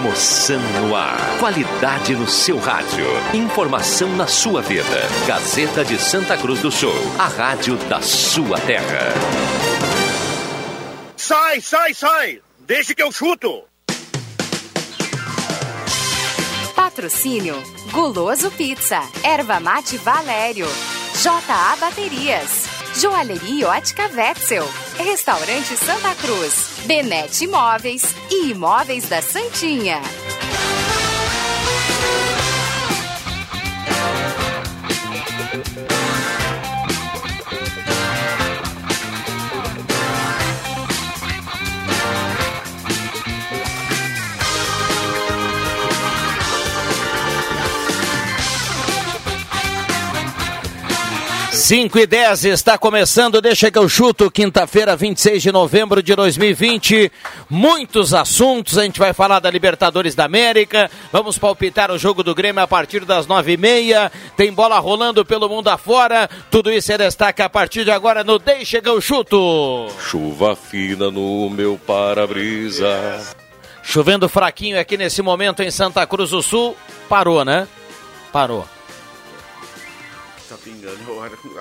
Emoção 0.00 0.60
no 0.80 0.96
ar. 0.96 1.18
Qualidade 1.38 2.14
no 2.14 2.26
seu 2.26 2.58
rádio. 2.58 3.04
Informação 3.34 4.08
na 4.16 4.26
sua 4.26 4.62
vida. 4.62 4.82
Gazeta 5.26 5.84
de 5.84 5.98
Santa 5.98 6.38
Cruz 6.38 6.60
do 6.60 6.70
Sul. 6.70 6.94
A 7.18 7.26
rádio 7.26 7.76
da 7.86 8.00
sua 8.00 8.58
terra. 8.60 9.12
Sai, 11.14 11.60
sai, 11.60 11.92
sai! 11.92 12.40
Deixe 12.60 12.94
que 12.94 13.02
eu 13.02 13.12
chuto! 13.12 13.64
Patrocínio 16.74 17.62
Guloso 17.92 18.50
Pizza, 18.52 19.02
Erva 19.22 19.60
Mate 19.60 19.98
Valério, 19.98 20.66
JA 21.22 21.76
Baterias, 21.78 22.69
Joalheria 23.00 23.66
Ótica 23.66 24.10
Wetzel, 24.14 24.62
Restaurante 24.98 25.74
Santa 25.74 26.14
Cruz, 26.16 26.84
Benete 26.84 27.44
Imóveis 27.44 28.14
e 28.30 28.50
Imóveis 28.50 29.08
da 29.08 29.22
Santinha. 29.22 30.02
5 51.70 52.00
e 52.00 52.04
10 52.04 52.46
está 52.46 52.76
começando, 52.76 53.40
deixa 53.40 53.70
que 53.70 53.78
eu 53.78 53.88
chuto, 53.88 54.28
quinta-feira, 54.28 54.96
26 54.96 55.40
de 55.40 55.52
novembro 55.52 56.02
de 56.02 56.16
2020. 56.16 57.12
Muitos 57.48 58.12
assuntos, 58.12 58.76
a 58.76 58.82
gente 58.82 58.98
vai 58.98 59.12
falar 59.12 59.38
da 59.38 59.48
Libertadores 59.48 60.16
da 60.16 60.24
América, 60.24 60.90
vamos 61.12 61.38
palpitar 61.38 61.92
o 61.92 61.96
jogo 61.96 62.24
do 62.24 62.34
Grêmio 62.34 62.60
a 62.60 62.66
partir 62.66 63.04
das 63.04 63.24
nove 63.28 63.52
e 63.52 63.56
meia, 63.56 64.10
tem 64.36 64.52
bola 64.52 64.80
rolando 64.80 65.24
pelo 65.24 65.48
mundo 65.48 65.68
afora, 65.68 66.28
tudo 66.50 66.72
isso 66.72 66.90
é 66.90 66.98
destaque 66.98 67.40
a 67.40 67.48
partir 67.48 67.84
de 67.84 67.92
agora 67.92 68.24
no 68.24 68.36
Deixa 68.36 68.82
que 68.82 68.88
eu 68.88 69.00
chuto. 69.00 69.86
Chuva 70.00 70.56
fina 70.56 71.08
no 71.08 71.48
meu 71.48 71.78
para-brisa. 71.86 72.90
Chovendo 73.80 74.28
fraquinho 74.28 74.76
aqui 74.76 74.96
nesse 74.96 75.22
momento 75.22 75.62
em 75.62 75.70
Santa 75.70 76.04
Cruz 76.04 76.30
do 76.30 76.42
Sul, 76.42 76.76
parou, 77.08 77.44
né? 77.44 77.68
Parou. 78.32 78.66
Tá 80.50 80.56
pingando, 80.64 80.98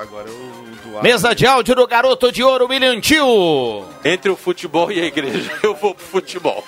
agora 0.01 0.27
eu 0.27 1.01
Mesa 1.03 1.35
de 1.35 1.45
áudio 1.45 1.75
do 1.75 1.85
Garoto 1.85 2.31
de 2.31 2.43
Ouro, 2.43 2.65
William 2.67 2.99
Tio. 2.99 3.85
Entre 4.03 4.31
o 4.31 4.35
futebol 4.35 4.91
e 4.91 4.99
a 4.99 5.05
igreja, 5.05 5.51
eu 5.61 5.75
vou 5.75 5.93
pro 5.93 6.03
futebol. 6.03 6.65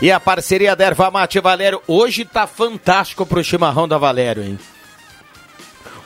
E 0.00 0.10
a 0.10 0.18
parceria 0.18 0.74
da 0.74 0.86
Erva 0.86 1.10
Mate 1.10 1.38
Valério, 1.38 1.82
hoje 1.86 2.24
tá 2.24 2.46
fantástico 2.46 3.26
pro 3.26 3.44
chimarrão 3.44 3.86
da 3.86 3.98
Valério, 3.98 4.42
hein? 4.42 4.58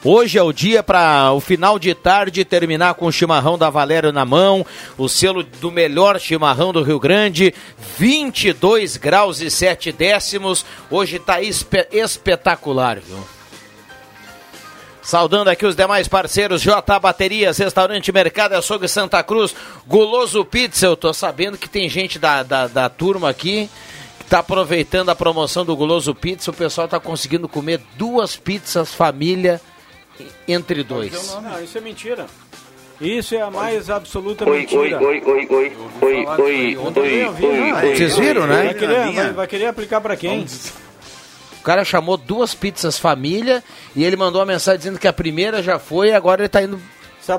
Hoje 0.02 0.36
é 0.36 0.42
o 0.42 0.52
dia 0.52 0.82
para 0.82 1.30
o 1.30 1.40
final 1.40 1.78
de 1.78 1.94
tarde 1.94 2.44
terminar 2.44 2.94
com 2.94 3.06
o 3.06 3.12
chimarrão 3.12 3.56
da 3.56 3.70
Valério 3.70 4.10
na 4.10 4.24
mão, 4.24 4.66
o 4.98 5.08
selo 5.08 5.44
do 5.44 5.70
melhor 5.70 6.18
chimarrão 6.18 6.72
do 6.72 6.82
Rio 6.82 6.98
Grande, 6.98 7.54
22 7.96 8.96
graus 8.96 9.40
e 9.40 9.48
7 9.48 9.92
décimos. 9.92 10.66
Hoje 10.90 11.20
tá 11.20 11.40
espe 11.40 11.86
espetacular, 11.92 12.98
viu? 12.98 13.24
Saudando 15.04 15.48
aqui 15.48 15.66
os 15.66 15.76
demais 15.76 16.08
parceiros, 16.08 16.62
J 16.62 16.98
Baterias, 16.98 17.58
Restaurante 17.58 18.10
Mercado 18.10 18.54
Açougue 18.54 18.88
Santa 18.88 19.22
Cruz, 19.22 19.54
Guloso 19.86 20.46
Pizza. 20.46 20.86
Eu 20.86 20.96
tô 20.96 21.12
sabendo 21.12 21.58
que 21.58 21.68
tem 21.68 21.90
gente 21.90 22.18
da, 22.18 22.42
da, 22.42 22.66
da 22.66 22.88
turma 22.88 23.28
aqui 23.28 23.68
que 24.18 24.24
tá 24.24 24.38
aproveitando 24.38 25.10
a 25.10 25.14
promoção 25.14 25.62
do 25.62 25.76
Guloso 25.76 26.14
Pizza. 26.14 26.50
O 26.50 26.54
pessoal 26.54 26.88
tá 26.88 26.98
conseguindo 26.98 27.46
comer 27.46 27.82
duas 27.98 28.34
pizzas 28.34 28.94
família 28.94 29.60
entre 30.48 30.82
dois. 30.82 31.12
Não, 31.34 31.62
isso 31.62 31.76
é 31.76 31.80
mentira. 31.82 32.26
Isso 32.98 33.34
é 33.34 33.42
a 33.42 33.50
mais 33.50 33.90
absoluta 33.90 34.48
Oi, 34.48 34.50
oi, 34.50 34.58
mentira. 34.60 34.98
oi, 35.02 35.22
oi, 35.22 35.22
oi, 35.26 35.46
oi, 35.50 35.76
oi, 36.00 36.26
oi, 36.38 36.76
oi, 36.78 37.72
oi. 37.72 37.96
Vocês 37.96 38.16
viram, 38.16 38.46
né? 38.46 38.64
Vai 38.64 38.74
querer, 38.74 39.12
vai, 39.12 39.32
vai 39.32 39.46
querer 39.46 39.66
aplicar 39.66 40.00
pra 40.00 40.16
quem? 40.16 40.46
O 41.64 41.66
cara 41.66 41.82
chamou 41.82 42.18
duas 42.18 42.54
pizzas 42.54 42.98
família 42.98 43.64
e 43.96 44.04
ele 44.04 44.16
mandou 44.16 44.38
uma 44.42 44.46
mensagem 44.46 44.76
dizendo 44.76 44.98
que 44.98 45.08
a 45.08 45.12
primeira 45.14 45.62
já 45.62 45.78
foi 45.78 46.08
e 46.10 46.12
agora 46.12 46.42
ele 46.42 46.48
tá 46.50 46.62
indo 46.62 46.78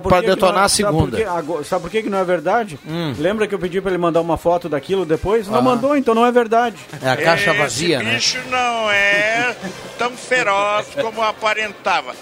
para 0.02 0.20
que 0.20 0.26
detonar 0.26 0.64
é- 0.64 0.66
a 0.66 0.68
sabe 0.68 0.84
por 0.92 1.12
segunda. 1.12 1.18
que- 1.62 1.64
Sabe 1.64 1.82
por 1.84 1.92
que, 1.92 2.02
que 2.02 2.10
não 2.10 2.18
é 2.18 2.24
verdade? 2.24 2.80
Hum. 2.88 3.14
Lembra 3.20 3.46
que 3.48 3.54
eu 3.54 3.60
pedi 3.60 3.80
pra 3.80 3.92
ele 3.92 4.00
mandar 4.00 4.22
uma 4.22 4.36
foto 4.36 4.68
daquilo 4.68 5.06
depois? 5.06 5.48
Não 5.48 5.60
Ah. 5.60 5.62
mandou, 5.62 5.96
então 5.96 6.16
não 6.16 6.26
é 6.26 6.32
verdade. 6.32 6.76
É 7.04 7.08
a 7.08 7.16
caixa 7.16 7.54
vazia, 7.54 8.02
né? 8.02 8.16
bicho 8.16 8.40
não 8.50 8.90
é 8.90 9.56
tão 10.00 10.10
feroz 10.18 10.88
como 11.00 11.22
aparentava. 11.22 12.16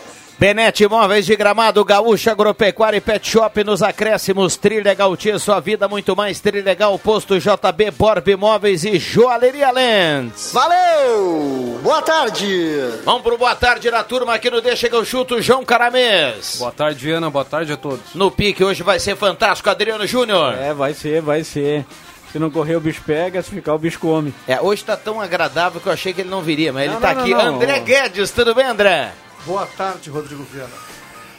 Benete 0.43 0.83
Imóveis 0.83 1.25
de 1.25 1.37
Gramado, 1.37 1.85
Gaúcha 1.85 2.33
Agropecuária 2.33 2.97
e 2.97 2.99
Pet 2.99 3.25
Shop 3.29 3.63
nos 3.63 3.81
acréscimos, 3.81 4.57
Trilegal 4.57 5.15
Tia, 5.15 5.39
sua 5.39 5.61
vida 5.61 5.87
muito 5.87 6.17
mais, 6.17 6.41
Trilegal, 6.41 6.99
Posto 6.99 7.39
JB, 7.39 7.91
Borb 7.91 8.27
Imóveis 8.27 8.83
e 8.83 8.99
Joalheria 8.99 9.71
Lens. 9.71 10.51
Valeu! 10.51 11.79
Boa 11.81 12.01
tarde! 12.01 12.77
Vamos 13.05 13.21
pro 13.21 13.37
boa 13.37 13.55
tarde 13.55 13.89
na 13.89 14.03
turma 14.03 14.33
aqui 14.33 14.49
no 14.49 14.59
Deixa 14.59 14.89
que 14.89 14.95
eu 14.97 15.05
chuto, 15.05 15.41
João 15.41 15.63
Caramês. 15.63 16.57
Boa 16.59 16.73
tarde, 16.73 17.09
Ana. 17.09 17.29
Boa 17.29 17.45
tarde 17.45 17.71
a 17.71 17.77
todos. 17.77 18.13
No 18.13 18.29
pique 18.29 18.65
hoje 18.65 18.83
vai 18.83 18.99
ser 18.99 19.15
fantástico, 19.15 19.69
Adriano 19.69 20.05
Júnior. 20.05 20.55
É, 20.55 20.73
vai 20.73 20.93
ser, 20.93 21.21
vai 21.21 21.45
ser. 21.45 21.85
Se 22.33 22.37
não 22.37 22.51
correr 22.51 22.75
o 22.75 22.81
bicho 22.81 23.01
pega, 23.05 23.41
se 23.41 23.49
ficar 23.49 23.75
o 23.75 23.79
bicho 23.79 23.97
come. 23.97 24.33
É, 24.45 24.59
hoje 24.59 24.83
tá 24.83 24.97
tão 24.97 25.21
agradável 25.21 25.79
que 25.79 25.87
eu 25.87 25.93
achei 25.93 26.11
que 26.11 26.19
ele 26.19 26.29
não 26.29 26.41
viria, 26.41 26.73
mas 26.73 26.87
Não, 26.87 26.95
ele 26.95 27.01
tá 27.01 27.13
não, 27.13 27.21
aqui. 27.21 27.31
não, 27.31 27.45
não. 27.45 27.55
André 27.55 27.79
Guedes, 27.79 28.29
tudo 28.31 28.53
bem, 28.53 28.65
André? 28.65 29.13
Boa 29.45 29.65
tarde, 29.65 30.09
Rodrigo 30.09 30.43
Viana. 30.43 30.71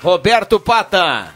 Roberto 0.03 0.61
Pata. 0.61 1.33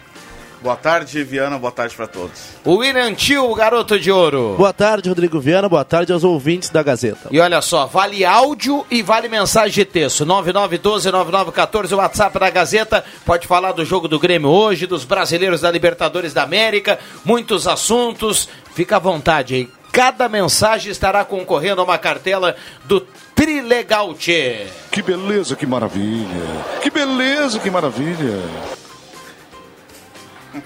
Boa 0.60 0.76
tarde, 0.76 1.22
Viana. 1.22 1.56
Boa 1.56 1.70
tarde 1.70 1.94
pra 1.94 2.06
todos. 2.06 2.50
O 2.64 2.76
William 2.76 3.14
Tio, 3.14 3.48
o 3.48 3.54
garoto 3.54 3.98
de 3.98 4.10
ouro. 4.10 4.54
Boa 4.58 4.72
tarde, 4.72 5.08
Rodrigo 5.08 5.40
Viana. 5.40 5.68
Boa 5.68 5.84
tarde 5.84 6.12
aos 6.12 6.24
ouvintes 6.24 6.68
da 6.68 6.82
Gazeta. 6.82 7.28
E 7.30 7.40
olha 7.40 7.62
só, 7.62 7.86
vale 7.86 8.24
áudio 8.24 8.84
e 8.90 9.00
vale 9.00 9.28
mensagem 9.28 9.72
de 9.72 9.84
texto. 9.84 10.26
9912-9914, 10.26 11.92
o 11.92 11.96
WhatsApp 11.96 12.38
da 12.38 12.50
Gazeta. 12.50 13.04
Pode 13.24 13.46
falar 13.46 13.72
do 13.72 13.84
jogo 13.84 14.08
do 14.08 14.18
Grêmio 14.18 14.50
hoje, 14.50 14.86
dos 14.86 15.04
brasileiros 15.04 15.60
da 15.60 15.70
Libertadores 15.70 16.34
da 16.34 16.42
América, 16.42 16.98
muitos 17.24 17.68
assuntos. 17.68 18.48
Fica 18.74 18.96
à 18.96 18.98
vontade 18.98 19.54
aí. 19.54 19.70
Cada 19.92 20.28
mensagem 20.28 20.92
estará 20.92 21.24
concorrendo 21.24 21.80
a 21.80 21.84
uma 21.84 21.98
cartela 21.98 22.54
do 22.84 23.06
Trilegal 23.38 24.14
Tchê. 24.14 24.66
Que 24.90 25.00
beleza, 25.00 25.54
que 25.54 25.64
maravilha. 25.64 26.26
Que 26.82 26.90
beleza, 26.90 27.60
que 27.60 27.70
maravilha. 27.70 28.42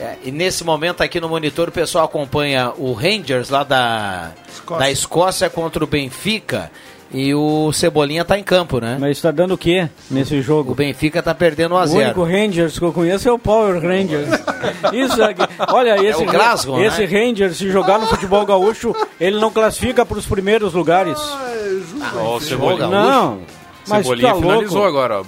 É, 0.00 0.16
e 0.24 0.32
nesse 0.32 0.64
momento 0.64 1.02
aqui 1.02 1.20
no 1.20 1.28
monitor 1.28 1.68
o 1.68 1.72
pessoal 1.72 2.06
acompanha 2.06 2.72
o 2.78 2.94
Rangers 2.94 3.50
lá 3.50 3.62
da 3.62 4.32
Escócia, 4.48 4.78
da 4.78 4.90
Escócia 4.90 5.50
contra 5.50 5.84
o 5.84 5.86
Benfica. 5.86 6.72
E 7.12 7.34
o 7.34 7.70
Cebolinha 7.72 8.24
tá 8.24 8.38
em 8.38 8.42
campo, 8.42 8.80
né? 8.80 8.96
Mas 8.98 9.20
tá 9.20 9.30
dando 9.30 9.52
o 9.52 9.58
quê 9.58 9.88
nesse 10.10 10.40
jogo? 10.40 10.72
O 10.72 10.74
Benfica 10.74 11.22
tá 11.22 11.34
perdendo 11.34 11.74
1 11.74 11.78
a 11.78 11.82
O 11.82 11.86
0 11.86 12.04
único 12.04 12.24
Rangers 12.24 12.78
que 12.78 12.84
eu 12.84 12.92
conheço 12.92 13.28
é 13.28 13.32
o 13.32 13.38
Power 13.38 13.74
Rangers. 13.82 14.28
Isso 14.92 15.22
aqui. 15.22 15.42
Olha, 15.68 16.02
esse, 16.02 16.22
o 16.22 16.24
Glasgow, 16.24 16.82
esse 16.82 17.06
né? 17.06 17.06
Rangers, 17.06 17.58
se 17.58 17.70
jogar 17.70 17.98
no 17.98 18.06
futebol 18.06 18.46
gaúcho, 18.46 18.94
ele 19.20 19.38
não 19.38 19.50
classifica 19.50 20.06
para 20.06 20.16
os 20.16 20.24
primeiros 20.24 20.72
lugares. 20.72 21.18
Ó, 22.16 22.36
o 22.36 22.40
Cebolinha. 22.40 22.86
Não, 22.86 23.40
mas 23.86 24.06
Cebolinha 24.06 24.32
tá 24.32 24.40
finalizou 24.40 24.82
louco. 24.82 24.88
agora, 24.88 25.20
ó. 25.20 25.24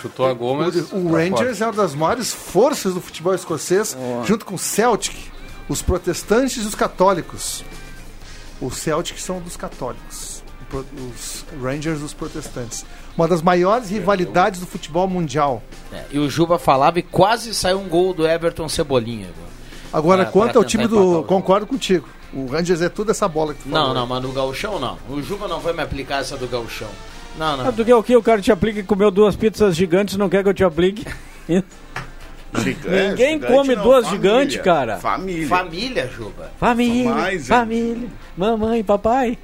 Chutou 0.00 0.26
a 0.26 0.32
gol, 0.32 0.54
mas. 0.56 0.92
O, 0.92 0.96
o 0.96 1.12
Rangers 1.12 1.60
é 1.60 1.66
uma 1.66 1.72
das 1.72 1.94
maiores 1.94 2.32
forças 2.32 2.94
do 2.94 3.00
futebol 3.00 3.34
escocês, 3.34 3.96
junto 4.24 4.46
com 4.46 4.54
o 4.54 4.58
Celtic, 4.58 5.14
os 5.68 5.82
protestantes 5.82 6.64
e 6.64 6.66
os 6.66 6.74
católicos. 6.74 7.62
Os 8.60 8.76
Celtic 8.78 9.18
são 9.18 9.38
dos 9.40 9.56
católicos, 9.56 10.35
os 10.72 11.44
Rangers 11.62 12.00
dos 12.00 12.12
protestantes. 12.12 12.84
Uma 13.16 13.26
das 13.28 13.40
maiores 13.42 13.90
rivalidades 13.90 14.60
do 14.60 14.66
futebol 14.66 15.06
mundial. 15.08 15.62
É, 15.92 16.04
e 16.10 16.18
o 16.18 16.28
Juba 16.28 16.58
falava 16.58 16.98
e 16.98 17.02
quase 17.02 17.54
saiu 17.54 17.78
um 17.80 17.88
gol 17.88 18.12
do 18.12 18.26
Everton 18.26 18.68
Cebolinha. 18.68 19.28
Agora, 19.92 20.24
Pra- 20.24 20.32
quanto 20.32 20.52
pra 20.52 20.60
ao 20.60 20.64
time 20.64 20.86
do. 20.86 21.22
Concordo 21.24 21.66
contigo. 21.66 22.08
O 22.34 22.46
Rangers 22.46 22.82
é 22.82 22.88
tudo 22.88 23.12
essa 23.12 23.26
bola 23.28 23.54
que 23.54 23.62
tu 23.62 23.68
Não, 23.68 23.76
falou. 23.78 23.94
não, 23.94 24.06
mas 24.06 24.22
no 24.22 24.32
gauchão 24.32 24.78
não. 24.80 24.98
O 25.08 25.22
Juba 25.22 25.46
não 25.48 25.60
vai 25.60 25.72
me 25.72 25.82
aplicar 25.82 26.20
essa 26.20 26.36
do 26.36 26.46
gauchão. 26.48 26.88
Não, 27.38 27.56
não. 27.56 27.64
Sabe 27.66 27.76
do 27.76 27.84
que 27.84 27.90
é 27.92 27.96
o 27.96 28.02
que? 28.02 28.16
O 28.16 28.22
cara 28.22 28.40
te 28.42 28.50
aplica 28.50 28.80
e 28.80 28.82
comeu 28.82 29.10
duas 29.10 29.36
pizzas 29.36 29.76
gigantes 29.76 30.16
não 30.16 30.28
quer 30.28 30.42
que 30.42 30.48
eu 30.48 30.54
te 30.54 30.64
aplique? 30.64 31.06
Ninguém 32.56 33.34
gigante 33.34 33.46
come 33.52 33.74
não, 33.76 33.82
duas 33.82 34.06
família. 34.06 34.30
gigantes, 34.30 34.56
cara. 34.62 34.96
Família. 34.98 35.48
Família, 35.48 36.08
Juba. 36.08 36.50
Família, 36.58 37.10
Mais, 37.14 37.46
família, 37.48 38.08
mamãe, 38.36 38.82
papai. 38.82 39.38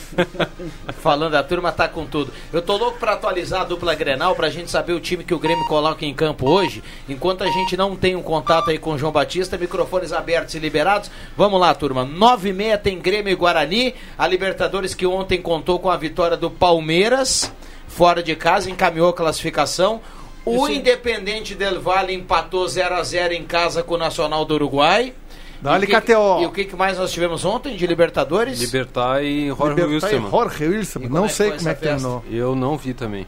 Falando, 1.00 1.34
a 1.34 1.42
turma 1.42 1.72
tá 1.72 1.88
com 1.88 2.06
tudo. 2.06 2.32
Eu 2.52 2.62
tô 2.62 2.76
louco 2.76 2.98
pra 2.98 3.12
atualizar 3.12 3.62
a 3.62 3.64
dupla 3.64 3.94
Grenal 3.94 4.34
pra 4.34 4.50
gente 4.50 4.70
saber 4.70 4.92
o 4.92 5.00
time 5.00 5.24
que 5.24 5.34
o 5.34 5.38
Grêmio 5.38 5.66
coloca 5.66 6.04
em 6.04 6.14
campo 6.14 6.48
hoje. 6.48 6.82
Enquanto 7.08 7.44
a 7.44 7.50
gente 7.50 7.76
não 7.76 7.96
tem 7.96 8.16
um 8.16 8.22
contato 8.22 8.70
aí 8.70 8.78
com 8.78 8.92
o 8.92 8.98
João 8.98 9.12
Batista, 9.12 9.58
microfones 9.58 10.12
abertos 10.12 10.54
e 10.54 10.58
liberados. 10.58 11.10
Vamos 11.36 11.60
lá, 11.60 11.74
turma. 11.74 12.04
9 12.04 12.48
e 12.48 12.52
meia 12.52 12.78
tem 12.78 12.98
Grêmio 12.98 13.32
e 13.32 13.36
Guarani. 13.36 13.94
A 14.16 14.26
Libertadores 14.26 14.94
que 14.94 15.06
ontem 15.06 15.40
contou 15.40 15.78
com 15.78 15.90
a 15.90 15.96
vitória 15.96 16.36
do 16.36 16.50
Palmeiras, 16.50 17.52
fora 17.88 18.22
de 18.22 18.34
casa, 18.34 18.70
encaminhou 18.70 19.08
a 19.08 19.14
classificação. 19.14 20.00
O 20.44 20.68
Independente 20.68 21.54
Del 21.54 21.80
Valle 21.80 22.12
empatou 22.12 22.66
0 22.66 22.96
a 22.96 23.02
0 23.04 23.32
em 23.32 23.44
casa 23.44 23.82
com 23.82 23.94
o 23.94 23.98
Nacional 23.98 24.44
do 24.44 24.54
Uruguai. 24.54 25.14
Dá-lhe 25.62 25.84
E 25.84 25.86
o 25.86 25.90
que- 25.90 26.00
KTO. 26.00 26.42
E 26.42 26.46
o 26.46 26.50
que 26.50 26.64
que 26.64 26.76
mais 26.76 26.98
nós 26.98 27.12
tivemos 27.12 27.44
ontem 27.44 27.76
de 27.76 27.86
Libertadores? 27.86 28.60
Libertar 28.60 29.22
e 29.22 29.46
Jorge 29.48 29.62
Libertar 29.68 29.82
e 29.88 29.94
Wilstermann. 29.94 30.30
Jorge 30.30 30.66
Wilstermann. 30.66 31.08
Não 31.10 31.28
sei 31.28 31.46
como 31.52 31.68
é 31.68 31.74
que 31.74 31.80
festa? 31.80 31.86
terminou. 31.86 32.24
Eu 32.30 32.54
não 32.56 32.76
vi 32.76 32.92
também. 32.92 33.26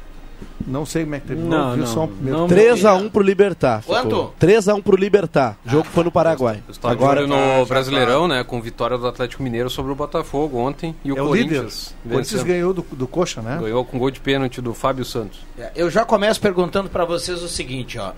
Não 0.66 0.84
sei 0.86 1.04
como 1.04 1.14
é 1.14 1.20
que 1.20 1.26
terminou. 1.26 1.50
Não, 1.50 1.70
viu 1.74 1.84
não, 1.84 1.86
só 1.92 2.04
o 2.04 2.08
primeiro 2.08 2.38
não. 2.38 2.48
tempo. 2.48 2.60
3x1 2.60 3.10
pro 3.10 3.22
Libertar. 3.22 3.82
Quanto? 3.84 4.32
3x1 4.40 4.82
pro 4.82 4.96
Libertar. 4.96 5.58
O 5.64 5.70
jogo 5.70 5.86
foi 5.92 6.04
no 6.04 6.10
Paraguai. 6.10 6.62
Está 6.68 6.90
Agora 6.90 7.24
de 7.24 7.30
olho 7.32 7.58
no 7.60 7.66
Brasileirão, 7.66 8.26
né? 8.26 8.42
Com 8.42 8.60
vitória 8.60 8.96
do 8.96 9.06
Atlético 9.06 9.42
Mineiro 9.42 9.68
sobre 9.68 9.92
o 9.92 9.94
Botafogo 9.94 10.58
ontem. 10.58 10.94
E 11.04 11.12
o 11.12 11.16
É. 11.18 11.20
Corinthians 11.20 11.94
O 12.04 12.08
Corinthians 12.08 12.42
ganhou 12.42 12.72
do, 12.72 12.82
do 12.92 13.06
Coxa, 13.06 13.42
né? 13.42 13.58
Ganhou 13.60 13.84
com 13.84 13.98
gol 13.98 14.10
de 14.10 14.20
pênalti 14.20 14.60
do 14.62 14.72
Fábio 14.74 15.04
Santos. 15.04 15.38
É, 15.58 15.70
Eu 15.76 15.90
já 15.90 16.04
começo 16.04 16.40
perguntando 16.40 16.88
pra 16.88 17.04
vocês 17.04 17.42
o 17.42 17.48
seguinte, 17.48 17.98
ó. 17.98 18.12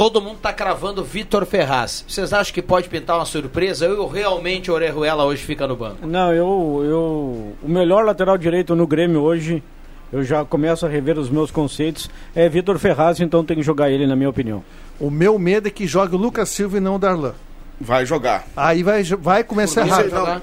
Todo 0.00 0.18
mundo 0.18 0.38
tá 0.38 0.50
cravando 0.50 1.04
Vitor 1.04 1.44
Ferraz. 1.44 2.06
Vocês 2.08 2.32
acham 2.32 2.54
que 2.54 2.62
pode 2.62 2.88
pintar 2.88 3.18
uma 3.18 3.26
surpresa? 3.26 3.84
Eu 3.84 4.08
realmente 4.08 4.70
o 4.70 4.74
Orejuela 4.74 5.26
hoje 5.26 5.44
fica 5.44 5.66
no 5.66 5.76
banco. 5.76 6.06
Não, 6.06 6.32
eu, 6.32 6.82
eu. 6.82 7.54
O 7.62 7.68
melhor 7.68 8.06
lateral 8.06 8.38
direito 8.38 8.74
no 8.74 8.86
Grêmio 8.86 9.20
hoje, 9.20 9.62
eu 10.10 10.24
já 10.24 10.42
começo 10.42 10.86
a 10.86 10.88
rever 10.88 11.18
os 11.18 11.28
meus 11.28 11.50
conceitos, 11.50 12.08
é 12.34 12.48
Vitor 12.48 12.78
Ferraz, 12.78 13.20
então 13.20 13.44
tem 13.44 13.58
que 13.58 13.62
jogar 13.62 13.90
ele, 13.90 14.06
na 14.06 14.16
minha 14.16 14.30
opinião. 14.30 14.64
O 14.98 15.10
meu 15.10 15.38
medo 15.38 15.68
é 15.68 15.70
que 15.70 15.86
jogue 15.86 16.14
o 16.14 16.18
Lucas 16.18 16.48
Silva 16.48 16.78
e 16.78 16.80
não 16.80 16.94
o 16.94 16.98
Darlan. 16.98 17.34
Vai 17.78 18.06
jogar. 18.06 18.46
Aí 18.56 18.82
vai, 18.82 19.02
vai 19.02 19.44
começar 19.44 19.82
Por 19.82 19.88
errado. 19.88 20.08
vai 20.08 20.18
jogar? 20.18 20.42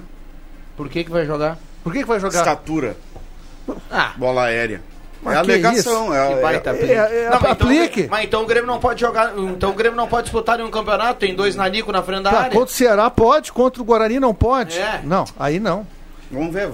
Por 0.75 0.88
que, 0.88 1.04
que 1.04 1.09
vai 1.09 1.25
jogar? 1.25 1.57
Por 1.83 1.92
que, 1.92 2.00
que 2.01 2.07
vai 2.07 2.19
jogar? 2.19 2.42
Estatura. 2.42 2.95
Ah, 3.89 4.13
Bola 4.18 4.44
aérea. 4.44 4.83
Mas 5.22 5.36
é 5.36 5.38
alegação. 5.38 6.14
É, 6.14 6.28
que 6.28 6.34
é- 6.34 6.42
baita 6.42 6.69
é- 6.69 6.74
aplique. 6.74 6.94
é- 6.94 6.96
é- 7.25 7.30
Não, 7.30 7.40
mas 7.42 7.52
aplique. 7.52 8.00
Então, 8.02 8.12
mas 8.12 8.24
então 8.25 8.44
o 8.44 8.46
Grêmio 8.46 8.68
não 8.68 8.80
pode 8.80 9.02
jogar. 9.02 9.34
Então 9.38 9.72
o 9.72 9.74
Grêmio 9.74 9.98
não 9.98 10.08
pode 10.08 10.24
disputar 10.24 10.58
nenhum 10.58 10.69
campeonato. 10.72 11.19
Tem 11.19 11.36
dois 11.36 11.56
Nanico 11.56 11.92
na 11.92 12.02
frente 12.04 12.24
da 12.24 12.30
Tá, 12.31 12.38
área. 12.40 12.52
contra 12.52 12.66
o 12.74 12.75
Ceará 12.75 13.10
pode, 13.10 13.52
contra 13.52 13.81
o 13.81 13.86
Guarani 13.86 14.19
não 14.19 14.34
pode. 14.34 14.78
É. 14.78 15.02
Não, 15.04 15.25
aí 15.40 15.60
não. 15.60 15.86
Vamos 16.31 16.54
ver. 16.54 16.69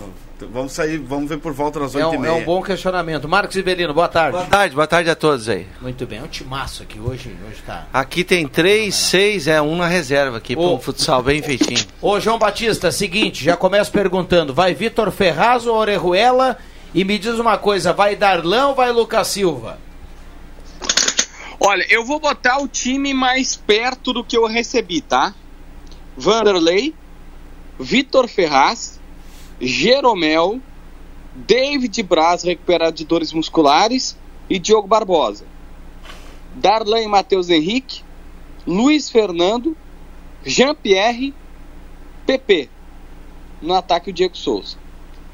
Vamos 0.51 0.73
sair, 0.73 0.97
vamos 0.97 1.29
ver 1.29 1.37
por 1.37 1.53
volta 1.53 1.79
das 1.79 1.95
É 1.95 2.05
8 2.05 2.15
e 2.15 2.17
um, 2.17 2.25
é 2.25 2.29
meia. 2.29 2.41
um 2.41 2.43
bom 2.43 2.61
questionamento. 2.61 3.29
Marcos 3.29 3.55
Ibelino, 3.55 3.93
boa 3.93 4.09
tarde. 4.09 4.31
Boa 4.35 4.45
tarde, 4.49 4.75
boa 4.75 4.87
tarde 4.87 5.09
a 5.09 5.15
todos 5.15 5.47
aí. 5.47 5.65
Muito 5.79 6.05
bem, 6.05 6.19
é 6.19 6.21
um 6.21 6.27
timaço 6.27 6.83
aqui 6.83 6.99
hoje. 6.99 7.33
Hoje 7.47 7.61
tá. 7.65 7.85
Aqui 7.93 8.25
tem 8.25 8.45
três, 8.45 8.93
seis, 8.93 9.47
é 9.47 9.61
um 9.61 9.77
na 9.77 9.87
reserva 9.87 10.37
aqui, 10.37 10.53
para 10.53 10.65
um 10.65 10.77
futsal 10.79 11.23
bem 11.23 11.41
feitinho. 11.41 11.85
Ô, 12.01 12.19
João 12.19 12.37
Batista, 12.37 12.91
seguinte, 12.91 13.41
já 13.45 13.55
começo 13.55 13.89
perguntando: 13.89 14.53
vai 14.53 14.73
Vitor 14.73 15.11
Ferraz 15.11 15.65
ou 15.65 15.77
Orejuela? 15.77 16.57
E 16.93 17.03
me 17.03 17.17
diz 17.17 17.39
uma 17.39 17.57
coisa: 17.57 17.91
vai 17.91 18.15
Darlan 18.15 18.67
ou 18.67 18.75
vai 18.75 18.91
Lucas 18.91 19.27
Silva? 19.27 19.79
Olha, 21.59 21.85
eu 21.89 22.05
vou 22.05 22.19
botar 22.19 22.59
o 22.61 22.67
time 22.67 23.13
mais 23.13 23.55
perto 23.55 24.11
do 24.13 24.23
que 24.23 24.37
eu 24.37 24.45
recebi, 24.45 25.01
tá? 25.01 25.33
Vanderlei, 26.15 26.93
Vitor 27.79 28.27
Ferraz, 28.27 28.99
Jeromel, 29.59 30.59
David 31.33 32.03
Braz, 32.03 32.43
recuperado 32.43 32.95
de 32.97 33.05
dores 33.05 33.31
musculares, 33.31 34.17
e 34.49 34.59
Diogo 34.59 34.87
Barbosa. 34.87 35.45
Darlan 36.55 37.01
e 37.01 37.07
Matheus 37.07 37.49
Henrique, 37.49 38.03
Luiz 38.67 39.09
Fernando, 39.09 39.75
Jean-Pierre, 40.45 41.33
PP. 42.25 42.69
No 43.61 43.73
ataque 43.73 44.09
o 44.09 44.13
Diego 44.13 44.35
Souza. 44.35 44.82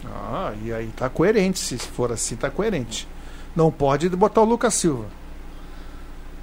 Ah, 0.06 0.54
e 0.64 0.72
aí 0.72 0.88
tá 0.96 1.10
coerente. 1.10 1.60
Se 1.60 1.78
for 1.78 2.12
assim, 2.12 2.36
tá 2.36 2.50
coerente. 2.50 3.08
Não 3.56 3.72
pode 3.72 4.08
botar 4.10 4.42
o 4.42 4.46
Lucas 4.46 4.74
Silva. 4.74 5.06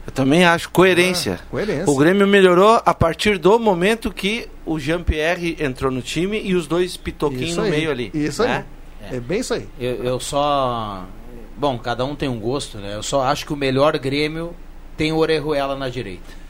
Eu 0.06 0.12
também 0.12 0.44
acho 0.44 0.70
coerência. 0.70 1.40
Ah, 1.42 1.46
coerência. 1.50 1.90
O 1.90 1.96
Grêmio 1.96 2.26
melhorou 2.26 2.80
a 2.84 2.94
partir 2.94 3.38
do 3.38 3.58
momento 3.58 4.12
que 4.12 4.48
o 4.64 4.78
Jean-Pierre 4.78 5.56
entrou 5.58 5.90
no 5.90 6.00
time 6.00 6.40
e 6.40 6.54
os 6.54 6.66
dois 6.66 6.96
pitoquinhos 6.96 7.56
no 7.56 7.64
meio 7.64 7.90
ali. 7.90 8.10
Isso 8.14 8.42
né? 8.44 8.64
aí. 9.00 9.16
É 9.16 9.20
bem 9.20 9.40
isso 9.40 9.54
aí. 9.54 9.68
Eu, 9.78 10.04
eu 10.04 10.20
só. 10.20 11.04
Bom, 11.56 11.78
cada 11.78 12.04
um 12.04 12.14
tem 12.14 12.28
um 12.28 12.38
gosto, 12.38 12.78
né? 12.78 12.94
Eu 12.94 13.02
só 13.02 13.22
acho 13.22 13.46
que 13.46 13.52
o 13.52 13.56
melhor 13.56 13.98
Grêmio 13.98 14.54
tem 14.96 15.12
o 15.12 15.16
Orejuela 15.16 15.74
na 15.74 15.88
direita. 15.88 16.46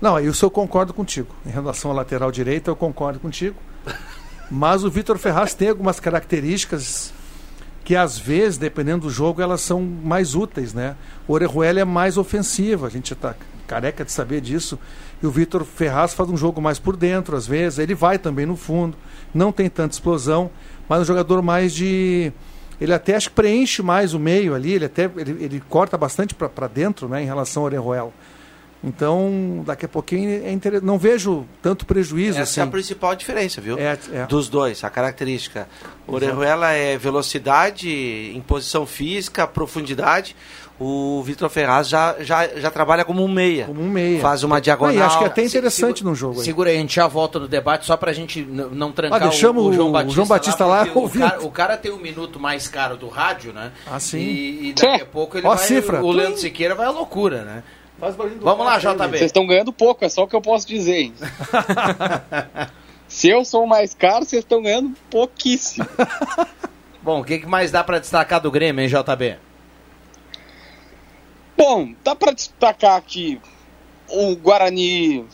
Não, 0.00 0.18
isso 0.18 0.44
eu 0.44 0.50
concordo 0.50 0.94
contigo. 0.94 1.28
Em 1.44 1.50
relação 1.50 1.90
à 1.90 1.94
lateral 1.94 2.32
direita, 2.32 2.70
eu 2.70 2.76
concordo 2.76 3.20
contigo. 3.20 3.56
Mas 4.50 4.82
o 4.82 4.90
Vitor 4.90 5.16
Ferraz 5.16 5.54
tem 5.54 5.68
algumas 5.68 6.00
características 6.00 7.12
que, 7.84 7.94
às 7.94 8.18
vezes, 8.18 8.58
dependendo 8.58 9.06
do 9.06 9.10
jogo, 9.10 9.40
elas 9.40 9.60
são 9.60 9.80
mais 9.80 10.34
úteis, 10.34 10.74
né? 10.74 10.96
O 11.28 11.32
Orejuela 11.32 11.80
é 11.80 11.84
mais 11.84 12.16
ofensivo, 12.16 12.84
a 12.84 12.88
gente 12.88 13.12
está 13.12 13.34
careca 13.66 14.04
de 14.04 14.10
saber 14.10 14.40
disso. 14.40 14.76
E 15.22 15.26
o 15.26 15.30
Vitor 15.30 15.64
Ferraz 15.64 16.12
faz 16.12 16.28
um 16.28 16.36
jogo 16.36 16.60
mais 16.60 16.80
por 16.80 16.96
dentro, 16.96 17.36
às 17.36 17.46
vezes. 17.46 17.78
Ele 17.78 17.94
vai 17.94 18.18
também 18.18 18.44
no 18.44 18.56
fundo, 18.56 18.96
não 19.32 19.52
tem 19.52 19.70
tanta 19.70 19.94
explosão, 19.94 20.50
mas 20.88 20.98
é 20.98 21.02
um 21.02 21.04
jogador 21.04 21.40
mais 21.40 21.72
de. 21.72 22.32
Ele 22.80 22.92
até 22.92 23.14
acho 23.14 23.28
que 23.28 23.36
preenche 23.36 23.82
mais 23.82 24.14
o 24.14 24.18
meio 24.18 24.54
ali, 24.54 24.72
ele 24.72 24.86
até 24.86 25.04
ele, 25.16 25.36
ele 25.44 25.62
corta 25.68 25.96
bastante 25.98 26.34
para 26.34 26.66
dentro, 26.66 27.08
né, 27.08 27.22
em 27.22 27.26
relação 27.26 27.62
ao 27.62 27.66
Orejuela. 27.66 28.12
Então, 28.82 29.62
daqui 29.66 29.84
a 29.84 29.88
pouquinho 29.88 30.42
é 30.44 30.50
inter... 30.50 30.82
não 30.82 30.98
vejo 30.98 31.44
tanto 31.60 31.84
prejuízo 31.84 32.38
Essa 32.38 32.42
assim. 32.42 32.60
é 32.60 32.62
a 32.64 32.66
principal 32.66 33.14
diferença, 33.14 33.60
viu? 33.60 33.78
É, 33.78 33.98
é. 34.12 34.26
Dos 34.26 34.48
dois, 34.48 34.82
a 34.82 34.88
característica. 34.88 35.68
O 36.06 36.14
Orejuela 36.14 36.70
é 36.72 36.96
velocidade, 36.96 38.32
imposição 38.34 38.86
física, 38.86 39.46
profundidade. 39.46 40.34
O 40.82 41.22
Vitor 41.22 41.50
Ferraz 41.50 41.90
já, 41.90 42.16
já, 42.20 42.48
já 42.58 42.70
trabalha 42.70 43.04
como 43.04 43.22
um 43.22 43.28
meia. 43.28 43.66
Como 43.66 43.82
um 43.82 43.90
meia. 43.90 44.18
Faz 44.18 44.42
uma 44.42 44.58
diagonal. 44.62 44.94
Não, 44.94 45.04
acho 45.04 45.18
que 45.18 45.24
é 45.24 45.26
até 45.26 45.44
interessante 45.44 45.98
segura- 45.98 46.08
num 46.10 46.14
jogo 46.14 46.38
aí. 46.40 46.44
Segura 46.46 46.70
aí, 46.70 46.76
a 46.78 46.80
gente 46.80 46.94
já 46.96 47.06
volta 47.06 47.38
no 47.38 47.46
debate 47.46 47.84
só 47.84 47.98
pra 47.98 48.14
gente 48.14 48.40
não 48.42 48.90
trancar 48.90 49.20
Ah, 49.20 49.28
deixamos 49.28 49.62
o, 49.62 49.68
o 49.68 49.72
João 49.74 49.88
o 49.90 49.92
Batista, 49.92 50.14
João 50.14 50.26
Batista 50.26 50.64
lá 50.64 50.84
porque 50.86 50.98
o 50.98 51.02
ouvindo. 51.02 51.28
cara, 51.28 51.42
o 51.44 51.50
cara 51.50 51.76
tem 51.76 51.92
o 51.92 51.98
minuto 51.98 52.40
mais 52.40 52.66
caro 52.66 52.96
do 52.96 53.08
rádio, 53.08 53.52
né? 53.52 53.72
Ah, 53.86 54.00
sim. 54.00 54.16
E, 54.20 54.68
e 54.70 54.72
daqui 54.72 55.02
a 55.02 55.06
pouco 55.06 55.36
ele 55.36 55.46
Ó 55.46 55.52
a 55.52 55.56
vai. 55.56 55.66
cifra. 55.66 56.02
O 56.02 56.10
Leandro 56.10 56.38
Siqueira 56.40 56.74
vai 56.74 56.86
à 56.86 56.90
loucura, 56.90 57.42
né? 57.44 57.62
Vamos 58.40 58.64
lá, 58.66 58.78
JB. 58.78 59.08
Vocês 59.18 59.22
estão 59.22 59.46
ganhando 59.46 59.72
pouco, 59.72 60.04
é 60.04 60.08
só 60.08 60.24
o 60.24 60.28
que 60.28 60.34
eu 60.34 60.40
posso 60.40 60.66
dizer. 60.66 60.96
hein? 61.02 61.14
Se 63.06 63.28
eu 63.28 63.44
sou 63.44 63.64
o 63.64 63.68
mais 63.68 63.92
caro, 63.92 64.24
vocês 64.24 64.42
estão 64.42 64.62
ganhando 64.62 64.96
pouquíssimo. 65.10 65.86
Bom, 67.02 67.20
o 67.20 67.24
que, 67.24 67.38
que 67.40 67.46
mais 67.46 67.70
dá 67.70 67.82
pra 67.82 67.98
destacar 67.98 68.40
do 68.40 68.50
Grêmio, 68.50 68.82
hein, 68.82 68.88
JB? 68.88 69.36
Bom, 71.56 71.92
dá 72.04 72.14
pra 72.14 72.32
destacar 72.32 72.96
aqui 72.96 73.40
o 74.08 74.34
Guarani. 74.36 75.24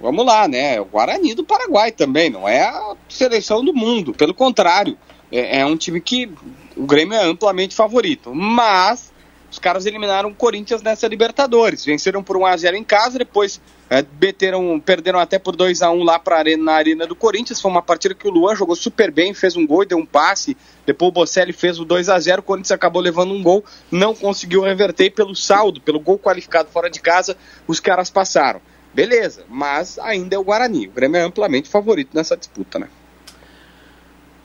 Vamos 0.00 0.24
lá, 0.24 0.48
né? 0.48 0.80
O 0.80 0.84
Guarani 0.84 1.34
do 1.34 1.44
Paraguai 1.44 1.92
também, 1.92 2.30
não 2.30 2.48
é 2.48 2.62
a 2.62 2.96
seleção 3.08 3.64
do 3.64 3.74
mundo. 3.74 4.12
Pelo 4.14 4.32
contrário, 4.32 4.96
é, 5.30 5.60
é 5.60 5.66
um 5.66 5.76
time 5.76 6.00
que 6.00 6.30
o 6.76 6.86
Grêmio 6.86 7.14
é 7.14 7.24
amplamente 7.24 7.74
favorito. 7.74 8.34
Mas 8.34 9.07
os 9.50 9.58
caras 9.58 9.86
eliminaram 9.86 10.28
o 10.28 10.34
Corinthians 10.34 10.82
nessa 10.82 11.08
Libertadores. 11.08 11.84
Venceram 11.84 12.22
por 12.22 12.36
1x0 12.36 12.74
em 12.74 12.84
casa, 12.84 13.18
depois 13.18 13.60
é, 13.88 14.04
meteram, 14.20 14.78
perderam 14.78 15.18
até 15.18 15.38
por 15.38 15.56
2x1 15.56 16.04
lá 16.04 16.18
pra 16.18 16.36
arena, 16.36 16.64
na 16.64 16.72
Arena 16.72 17.06
do 17.06 17.16
Corinthians. 17.16 17.60
Foi 17.60 17.70
uma 17.70 17.80
partida 17.80 18.14
que 18.14 18.28
o 18.28 18.30
Luan 18.30 18.54
jogou 18.54 18.76
super 18.76 19.10
bem, 19.10 19.32
fez 19.32 19.56
um 19.56 19.66
gol 19.66 19.84
e 19.84 19.86
deu 19.86 19.98
um 19.98 20.04
passe. 20.04 20.56
Depois 20.84 21.08
o 21.08 21.12
Bocelli 21.12 21.52
fez 21.52 21.80
o 21.80 21.86
2x0, 21.86 22.40
o 22.40 22.42
Corinthians 22.42 22.72
acabou 22.72 23.00
levando 23.00 23.32
um 23.32 23.42
gol, 23.42 23.64
não 23.90 24.14
conseguiu 24.14 24.62
reverter 24.62 25.06
e 25.06 25.10
pelo 25.10 25.34
saldo, 25.34 25.80
pelo 25.80 26.00
gol 26.00 26.18
qualificado 26.18 26.68
fora 26.70 26.90
de 26.90 27.00
casa, 27.00 27.36
os 27.66 27.80
caras 27.80 28.10
passaram. 28.10 28.60
Beleza, 28.92 29.44
mas 29.48 29.98
ainda 29.98 30.36
é 30.36 30.38
o 30.38 30.44
Guarani. 30.44 30.88
O 30.88 30.92
Grêmio 30.92 31.18
é 31.18 31.22
amplamente 31.22 31.68
favorito 31.68 32.10
nessa 32.14 32.36
disputa, 32.36 32.78
né? 32.78 32.88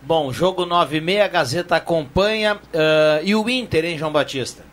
Bom, 0.02 0.34
jogo 0.34 0.66
9 0.66 0.98
e 0.98 1.02
meia, 1.02 1.26
a 1.26 1.30
Gazeta 1.30 1.78
acompanha. 1.78 2.60
ah, 2.74 3.22
e 3.24 3.34
o 3.36 3.50
Inter, 3.50 3.86
hein, 3.86 3.98
João 3.98 4.12
Batista? 4.12 4.73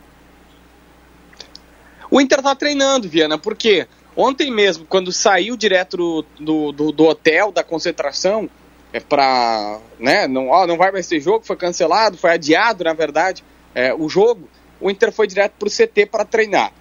O 2.11 2.19
Inter 2.19 2.41
tá 2.41 2.53
treinando, 2.53 3.07
Viana, 3.07 3.37
porque 3.37 3.87
ontem 4.17 4.51
mesmo, 4.51 4.85
quando 4.85 5.11
saiu 5.13 5.55
direto 5.55 5.95
do, 6.37 6.71
do, 6.71 6.91
do- 6.91 7.05
hotel, 7.05 7.51
da 7.53 7.63
concentração, 7.63 8.49
é 8.91 8.99
pra. 8.99 9.79
Né, 9.97 10.27
não, 10.27 10.49
ó, 10.49 10.67
não 10.67 10.77
vai 10.77 10.91
mais 10.91 11.07
ter 11.07 11.21
jogo, 11.21 11.45
foi 11.45 11.55
cancelado, 11.55 12.17
foi 12.17 12.31
adiado, 12.31 12.83
na 12.83 12.93
verdade, 12.93 13.43
é, 13.73 13.93
o 13.93 14.09
jogo, 14.09 14.49
o 14.81 14.91
Inter 14.91 15.11
foi 15.13 15.25
direto 15.25 15.53
pro 15.57 15.69
CT 15.69 16.07
para 16.07 16.25
treinar. 16.25 16.73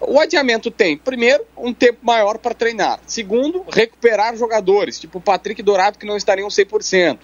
O 0.00 0.20
adiamento 0.20 0.70
tem, 0.70 0.96
primeiro, 0.96 1.44
um 1.56 1.74
tempo 1.74 1.98
maior 2.02 2.38
para 2.38 2.54
treinar. 2.54 3.00
Segundo, 3.04 3.64
recuperar 3.68 4.36
jogadores, 4.36 5.00
tipo 5.00 5.18
o 5.18 5.20
Patrick 5.20 5.60
Dourado, 5.60 5.98
que 5.98 6.06
não 6.06 6.16
estariam 6.16 6.46
100%. 6.46 7.18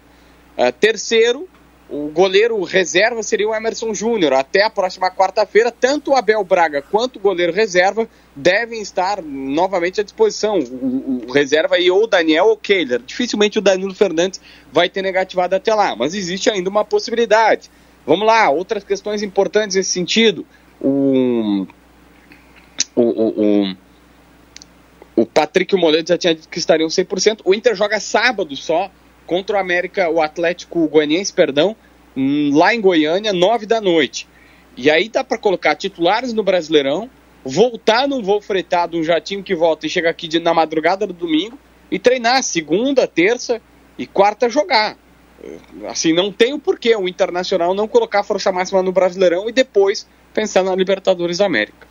Uh, 0.56 0.72
terceiro, 0.72 1.48
o 1.94 2.08
goleiro 2.08 2.60
reserva 2.64 3.22
seria 3.22 3.48
o 3.48 3.54
Emerson 3.54 3.94
Júnior. 3.94 4.32
Até 4.32 4.64
a 4.64 4.70
próxima 4.70 5.12
quarta-feira, 5.12 5.70
tanto 5.70 6.10
o 6.10 6.16
Abel 6.16 6.42
Braga 6.42 6.82
quanto 6.82 7.16
o 7.16 7.20
goleiro 7.20 7.52
reserva 7.52 8.08
devem 8.34 8.82
estar 8.82 9.22
novamente 9.22 10.00
à 10.00 10.04
disposição. 10.04 10.58
O, 10.58 10.64
o, 10.64 11.24
o 11.28 11.32
reserva 11.32 11.76
aí 11.76 11.88
ou 11.88 12.02
o 12.02 12.06
Daniel 12.08 12.46
ou 12.46 12.52
o 12.54 12.56
Kehler. 12.56 13.00
Dificilmente 13.00 13.60
o 13.60 13.62
Danilo 13.62 13.94
Fernandes 13.94 14.40
vai 14.72 14.88
ter 14.88 15.02
negativado 15.02 15.54
até 15.54 15.72
lá, 15.72 15.94
mas 15.94 16.14
existe 16.14 16.50
ainda 16.50 16.68
uma 16.68 16.84
possibilidade. 16.84 17.70
Vamos 18.04 18.26
lá, 18.26 18.50
outras 18.50 18.82
questões 18.82 19.22
importantes 19.22 19.76
nesse 19.76 19.90
sentido. 19.90 20.44
O, 20.80 21.64
o, 22.96 23.02
o, 23.02 23.76
o 25.14 25.26
Patrick 25.26 25.72
e 25.72 25.78
o 25.78 25.80
Moledo 25.80 26.08
já 26.08 26.18
tinha 26.18 26.34
dito 26.34 26.48
que 26.48 26.58
estariam 26.58 26.88
100%. 26.88 27.42
O 27.44 27.54
Inter 27.54 27.76
joga 27.76 28.00
sábado 28.00 28.56
só 28.56 28.90
contra 29.26 29.56
o 29.56 29.60
América, 29.60 30.08
o 30.08 30.20
Atlético 30.20 30.88
Goianiense, 30.88 31.32
perdão, 31.32 31.76
lá 32.52 32.74
em 32.74 32.80
Goiânia, 32.80 33.32
9 33.32 33.66
da 33.66 33.80
noite. 33.80 34.28
E 34.76 34.90
aí 34.90 35.08
dá 35.08 35.22
para 35.22 35.38
colocar 35.38 35.74
titulares 35.74 36.32
no 36.32 36.42
Brasileirão, 36.42 37.08
voltar 37.44 38.08
num 38.08 38.22
voo 38.22 38.40
fretado, 38.40 38.98
um 38.98 39.04
jatinho 39.04 39.42
que 39.42 39.54
volta 39.54 39.86
e 39.86 39.90
chega 39.90 40.10
aqui 40.10 40.26
de, 40.26 40.40
na 40.40 40.54
madrugada 40.54 41.06
do 41.06 41.12
domingo 41.12 41.58
e 41.90 41.98
treinar 41.98 42.42
segunda, 42.42 43.06
terça 43.06 43.60
e 43.98 44.06
quarta 44.06 44.48
jogar. 44.48 44.96
Assim, 45.88 46.12
não 46.12 46.32
tem 46.32 46.54
o 46.54 46.58
porquê 46.58 46.96
o 46.96 47.06
Internacional 47.06 47.74
não 47.74 47.86
colocar 47.86 48.20
a 48.20 48.24
força 48.24 48.50
máxima 48.50 48.82
no 48.82 48.92
Brasileirão 48.92 49.48
e 49.48 49.52
depois 49.52 50.08
pensar 50.32 50.64
na 50.64 50.74
Libertadores 50.74 51.38
da 51.38 51.46
América. 51.46 51.86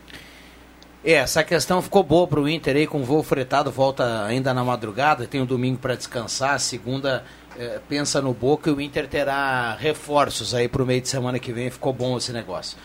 É, 1.04 1.12
essa 1.12 1.44
questão 1.44 1.82
ficou 1.82 2.02
boa 2.02 2.26
para 2.26 2.40
o 2.40 2.48
Inter 2.48 2.76
aí, 2.76 2.86
com 2.86 3.02
o 3.02 3.04
voo 3.04 3.22
fretado, 3.22 3.70
volta 3.70 4.24
ainda 4.24 4.54
na 4.54 4.64
madrugada, 4.64 5.26
tem 5.26 5.38
o 5.38 5.44
um 5.44 5.46
domingo 5.46 5.78
para 5.78 5.94
descansar, 5.94 6.58
segunda 6.58 7.22
é, 7.58 7.78
pensa 7.86 8.22
no 8.22 8.32
Boca 8.32 8.70
e 8.70 8.72
o 8.72 8.80
Inter 8.80 9.06
terá 9.06 9.76
reforços 9.78 10.54
aí 10.54 10.66
para 10.66 10.82
o 10.82 10.86
meio 10.86 11.02
de 11.02 11.08
semana 11.08 11.38
que 11.38 11.52
vem, 11.52 11.70
ficou 11.70 11.92
bom 11.92 12.16
esse 12.16 12.32
negócio. 12.32 12.78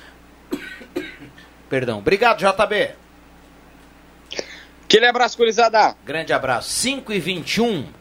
Perdão. 1.70 2.00
Obrigado, 2.00 2.40
JB. 2.40 2.92
Aquele 4.84 5.06
abraço, 5.06 5.38
Curizada. 5.38 5.96
Grande 6.06 6.34
abraço. 6.34 6.70
5 6.72 7.14
e 7.14 7.20
21 7.20 7.99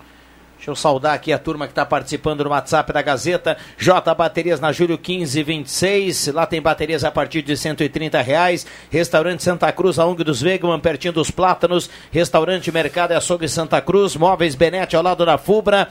Deixa 0.69 0.73
eu 0.73 0.77
saudar 0.77 1.15
aqui 1.15 1.33
a 1.33 1.39
turma 1.39 1.67
que 1.67 1.73
está 1.73 1.87
participando 1.87 2.45
no 2.45 2.51
WhatsApp 2.51 2.93
da 2.93 3.01
Gazeta. 3.01 3.57
J 3.79 4.15
Baterias 4.15 4.61
na 4.61 4.71
Júlio 4.71 4.99
1526. 4.99 6.27
Lá 6.27 6.45
tem 6.45 6.61
baterias 6.61 7.05
a 7.05 7.11
partir 7.11 7.41
de 7.41 7.57
130 7.57 8.21
reais. 8.21 8.67
Restaurante 8.91 9.43
Santa 9.43 9.73
Cruz, 9.73 9.99
a 9.99 10.05
UNG 10.05 10.23
dos 10.23 10.43
Wegman, 10.43 10.79
pertinho 10.79 11.15
dos 11.15 11.31
Plátanos. 11.31 11.89
Restaurante 12.13 12.71
Mercado 12.71 13.13
e 13.13 13.17
Açougue 13.17 13.49
Santa 13.49 13.81
Cruz. 13.81 14.15
Móveis 14.15 14.55
Benete 14.55 14.95
ao 14.95 15.03
lado 15.03 15.25
da 15.25 15.39
Fubra. 15.39 15.89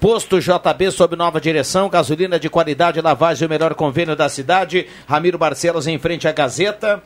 Posto 0.00 0.40
JB 0.40 0.90
sob 0.90 1.14
nova 1.14 1.38
direção, 1.38 1.90
gasolina 1.90 2.40
de 2.40 2.48
qualidade, 2.48 2.98
lavagem, 3.02 3.46
o 3.46 3.50
melhor 3.50 3.74
convênio 3.74 4.16
da 4.16 4.30
cidade. 4.30 4.86
Ramiro 5.06 5.36
Barcelos 5.36 5.86
em 5.86 5.98
frente 5.98 6.26
à 6.26 6.32
Gazeta. 6.32 7.02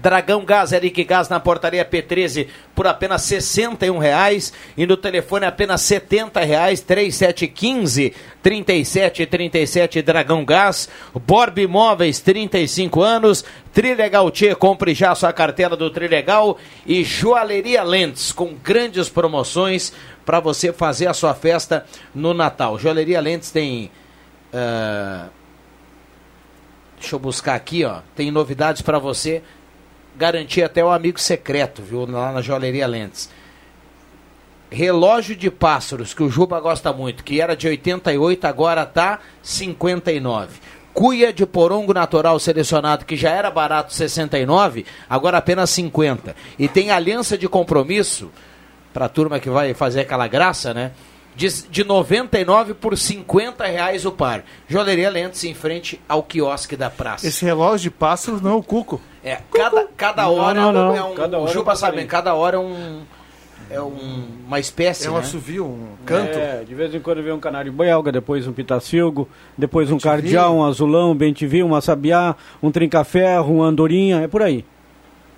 Dragão 0.00 0.44
Gás, 0.44 0.72
Eric 0.72 1.04
Gás 1.04 1.28
na 1.28 1.40
portaria 1.40 1.84
P13 1.84 2.48
por 2.74 2.86
apenas 2.86 3.22
61 3.22 3.98
reais. 3.98 4.52
E 4.76 4.86
no 4.86 4.96
telefone 4.96 5.46
apenas 5.46 5.80
70 5.82 6.40
reais, 6.40 6.80
3715 6.80 8.14
3737 8.42 10.02
Dragão 10.02 10.44
Gás, 10.44 10.88
Borb 11.26 11.58
Imóveis, 11.58 12.20
35 12.20 13.02
anos, 13.02 13.44
Trilegal 13.72 14.30
Tchê, 14.30 14.54
compre 14.54 14.94
já 14.94 15.14
sua 15.14 15.32
cartela 15.32 15.76
do 15.76 15.90
Trilegal. 15.90 16.58
E 16.86 17.02
Joalheria 17.04 17.82
Lentes, 17.82 18.32
com 18.32 18.54
grandes 18.54 19.08
promoções 19.08 19.92
para 20.24 20.40
você 20.40 20.72
fazer 20.72 21.06
a 21.06 21.14
sua 21.14 21.34
festa 21.34 21.86
no 22.14 22.34
Natal. 22.34 22.78
Joalheria 22.78 23.20
Lentes 23.20 23.50
tem... 23.50 23.90
Uh... 24.52 25.28
Deixa 26.98 27.16
eu 27.16 27.20
buscar 27.20 27.54
aqui, 27.54 27.84
ó. 27.84 28.00
Tem 28.16 28.30
novidades 28.30 28.80
para 28.80 28.98
você 28.98 29.42
garantir 30.16 30.62
até 30.62 30.84
o 30.84 30.90
amigo 30.90 31.20
secreto, 31.20 31.82
viu? 31.82 32.06
Lá 32.06 32.32
na 32.32 32.40
Joalheria 32.40 32.86
Lentes. 32.86 33.28
Relógio 34.70 35.36
de 35.36 35.50
pássaros, 35.50 36.14
que 36.14 36.22
o 36.22 36.30
Juba 36.30 36.58
gosta 36.58 36.92
muito, 36.92 37.22
que 37.22 37.40
era 37.40 37.54
de 37.54 37.68
88, 37.68 38.44
agora 38.44 38.84
tá 38.84 39.20
59. 39.42 40.58
Cuia 40.92 41.32
de 41.32 41.44
porongo 41.44 41.92
natural 41.92 42.38
selecionado, 42.38 43.04
que 43.04 43.16
já 43.16 43.30
era 43.30 43.50
barato 43.50 43.92
69, 43.92 44.86
agora 45.08 45.38
apenas 45.38 45.70
50. 45.70 46.34
E 46.58 46.68
tem 46.68 46.90
aliança 46.90 47.36
de 47.36 47.48
compromisso, 47.48 48.30
para 48.92 49.06
a 49.06 49.08
turma 49.08 49.40
que 49.40 49.50
vai 49.50 49.74
fazer 49.74 50.02
aquela 50.02 50.28
graça, 50.28 50.72
né? 50.72 50.92
De, 51.34 51.48
de 51.68 51.82
99 51.82 52.74
por 52.74 52.96
50 52.96 53.64
reais 53.66 54.06
o 54.06 54.12
par. 54.12 54.44
Joalheria 54.68 55.10
Lentes 55.10 55.42
em 55.42 55.52
frente 55.52 56.00
ao 56.08 56.22
quiosque 56.22 56.76
da 56.76 56.88
praça. 56.88 57.26
Esse 57.26 57.44
relógio 57.44 57.90
de 57.90 57.96
pássaros 57.96 58.40
não 58.40 58.52
é 58.52 58.54
o 58.54 58.62
Cuco. 58.62 59.00
É, 59.24 59.40
cada, 59.50 59.88
cada 59.96 60.28
hora 60.28 60.60
não, 60.60 60.72
não. 60.72 60.94
é 60.94 61.02
um. 61.02 61.14
Cada 61.14 61.38
hora 61.38 61.50
o 61.50 61.52
Juba 61.52 61.72
é 61.72 61.76
sabe, 61.76 62.04
cada 62.04 62.34
hora 62.34 62.56
é 62.56 62.60
um. 62.60 63.02
É 63.70 63.80
um, 63.80 64.28
uma 64.46 64.60
espécie. 64.60 65.06
É 65.06 65.10
um 65.10 65.14
né? 65.14 65.20
assovio, 65.20 65.64
um 65.64 65.96
canto. 66.04 66.38
É, 66.38 66.62
de 66.62 66.74
vez 66.74 66.94
em 66.94 67.00
quando 67.00 67.22
vem 67.22 67.32
um 67.32 67.40
canário 67.40 67.72
belga, 67.72 68.12
depois 68.12 68.46
um 68.46 68.52
pitacilgo, 68.52 69.26
depois 69.56 69.90
um 69.90 69.98
cardeal, 69.98 70.54
um 70.54 70.62
azulão, 70.64 71.12
um 71.12 71.14
bentivi, 71.14 71.64
um 71.64 71.80
sabiá, 71.80 72.36
um 72.62 72.70
trinca-ferro, 72.70 73.54
um 73.54 73.62
andorinha, 73.62 74.20
é 74.20 74.28
por 74.28 74.42
aí. 74.42 74.62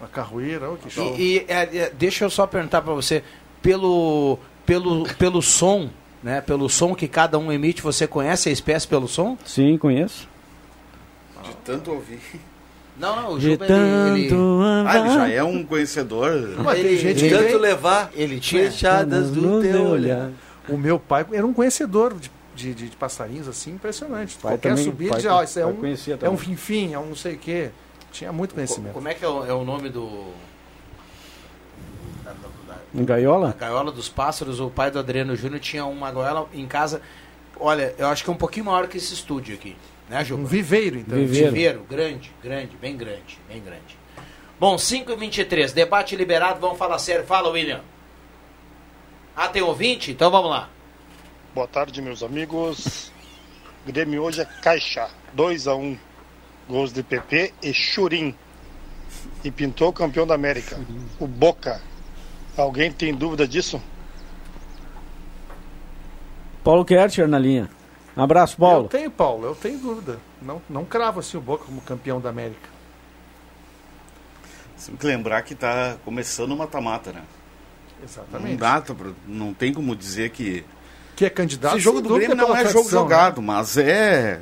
Uma 0.00 0.08
carroeira, 0.08 0.68
oh, 0.68 0.76
que 0.76 0.90
show. 0.90 1.14
E, 1.16 1.36
e, 1.36 1.46
é, 1.46 1.76
é, 1.76 1.92
deixa 1.96 2.24
eu 2.24 2.30
só 2.30 2.44
perguntar 2.48 2.82
para 2.82 2.92
você, 2.92 3.22
pelo, 3.62 4.36
pelo, 4.66 5.04
pelo 5.14 5.40
som, 5.40 5.88
né? 6.20 6.40
Pelo 6.40 6.68
som 6.68 6.92
que 6.96 7.06
cada 7.06 7.38
um 7.38 7.52
emite, 7.52 7.80
você 7.80 8.08
conhece 8.08 8.48
a 8.48 8.52
espécie 8.52 8.88
pelo 8.88 9.06
som? 9.06 9.38
Sim, 9.44 9.78
conheço. 9.78 10.28
De 11.44 11.54
tanto 11.64 11.92
ouvir. 11.92 12.18
Não, 12.98 13.14
não, 13.16 13.32
o 13.34 13.40
Juba, 13.40 13.66
ele, 13.66 14.24
ele, 14.24 14.34
Ah, 14.86 14.98
ele 14.98 15.08
já 15.10 15.28
é 15.28 15.42
um 15.42 15.62
conhecedor. 15.64 16.32
Mas 16.64 16.76
tem 16.76 16.84
ele- 16.86 16.96
gente 16.98 17.24
ele- 17.26 17.36
que 17.36 17.44
Tanto 17.44 17.58
levar 17.58 18.10
ele 18.14 18.40
tinha. 18.40 18.70
fechadas 18.70 19.30
do 19.30 19.60
teu 19.60 19.84
olhar. 19.88 20.30
O 20.68 20.76
meu 20.78 20.98
pai 20.98 21.26
era 21.32 21.46
um 21.46 21.52
conhecedor 21.52 22.14
de, 22.14 22.30
de, 22.54 22.74
de- 22.74 22.88
de 22.88 22.96
passarinhos 22.96 23.46
assim, 23.48 23.72
impressionante. 23.72 24.36
Pai 24.40 24.52
Qualquer 24.54 24.70
também- 24.70 24.84
subida, 24.84 25.10
pai 25.10 25.18
dizia, 25.18 25.34
ó, 25.34 25.42
isso 25.42 25.58
é 25.60 25.66
um, 25.66 25.78
é 26.22 26.28
um 26.30 26.36
finfim, 26.38 26.94
é 26.94 26.98
um 26.98 27.06
não 27.06 27.14
sei 27.16 27.34
o 27.34 27.38
quê. 27.38 27.70
Tinha 28.10 28.32
muito 28.32 28.54
conhecimento. 28.54 28.94
Como 28.94 29.06
é 29.08 29.12
que 29.14 29.22
é 29.24 29.28
o, 29.28 29.44
é 29.44 29.52
o 29.52 29.62
nome 29.62 29.90
do. 29.90 30.32
da- 32.24 32.30
da- 32.32 32.74
da- 32.94 33.02
gaiola? 33.04 33.50
A 33.50 33.60
gaiola 33.60 33.92
dos 33.92 34.08
pássaros, 34.08 34.58
o 34.58 34.70
pai 34.70 34.90
do 34.90 34.98
Adriano 34.98 35.36
Júnior 35.36 35.60
tinha 35.60 35.84
uma 35.84 36.10
gaiola 36.10 36.48
em 36.54 36.66
casa. 36.66 37.02
Olha, 37.60 37.94
eu 37.98 38.06
acho 38.08 38.24
que 38.24 38.30
é 38.30 38.32
um 38.32 38.36
pouquinho 38.36 38.66
maior 38.66 38.86
que 38.86 38.96
esse 38.96 39.12
estúdio 39.14 39.54
aqui. 39.54 39.76
Né? 40.08 40.24
Um 40.32 40.44
viveiro, 40.44 40.98
então. 40.98 41.18
Viveiro. 41.18 41.52
Viveiro, 41.52 41.86
grande, 41.88 42.32
grande, 42.42 42.76
bem 42.76 42.96
grande, 42.96 43.38
bem 43.48 43.60
grande. 43.60 43.98
Bom, 44.58 44.78
5 44.78 45.12
e 45.12 45.16
23 45.16 45.72
debate 45.72 46.16
liberado, 46.16 46.60
vamos 46.60 46.78
falar 46.78 46.98
sério. 46.98 47.26
Fala, 47.26 47.50
William. 47.50 47.82
Ah, 49.34 49.48
tem 49.48 49.62
ouvinte? 49.62 50.10
Então 50.10 50.30
vamos 50.30 50.50
lá. 50.50 50.70
Boa 51.54 51.66
tarde, 51.66 52.00
meus 52.00 52.22
amigos. 52.22 53.12
Grêmio 53.86 54.22
hoje 54.22 54.40
é 54.40 54.44
caixa. 54.44 55.08
2 55.34 55.66
a 55.68 55.74
1 55.74 55.98
Gols 56.68 56.92
de 56.92 57.02
PP 57.02 57.52
e 57.62 57.72
Churim. 57.74 58.34
E 59.44 59.50
pintou 59.50 59.88
o 59.88 59.92
campeão 59.92 60.26
da 60.26 60.34
América. 60.34 60.78
O 61.20 61.26
Boca. 61.26 61.80
Alguém 62.56 62.90
tem 62.90 63.14
dúvida 63.14 63.46
disso? 63.46 63.80
Paulo 66.64 66.84
Kercher 66.84 67.28
na 67.28 67.38
linha. 67.38 67.68
Um 68.16 68.22
abraço, 68.22 68.54
Eu 68.54 68.58
Paulo. 68.58 68.88
tenho, 68.88 69.10
Paulo, 69.10 69.46
eu 69.46 69.54
tenho 69.54 69.78
dúvida. 69.78 70.18
Não, 70.40 70.62
não 70.70 70.84
cravo 70.84 71.20
assim 71.20 71.36
o 71.36 71.40
Boca 71.40 71.64
como 71.64 71.80
campeão 71.82 72.20
da 72.20 72.30
América. 72.30 72.68
Tem 74.86 74.96
que 74.96 75.06
lembrar 75.06 75.42
que 75.42 75.54
tá 75.54 75.96
começando 76.04 76.52
o 76.52 76.56
mata-mata, 76.56 77.12
né? 77.12 77.22
Exatamente. 78.02 78.50
Não 78.50 78.56
dá, 78.56 78.80
pra- 78.80 79.10
não 79.26 79.52
tem 79.54 79.72
como 79.72 79.94
dizer 79.96 80.30
que. 80.30 80.64
Que 81.14 81.24
é 81.24 81.30
candidato 81.30 81.76
Esse 81.76 81.84
jogo 81.84 82.00
do 82.02 82.14
Grêmio 82.14 82.36
não 82.36 82.54
é 82.54 82.58
jogo 82.64 82.72
tradição, 82.72 83.00
jogado, 83.02 83.40
mas 83.42 83.76
é. 83.78 84.40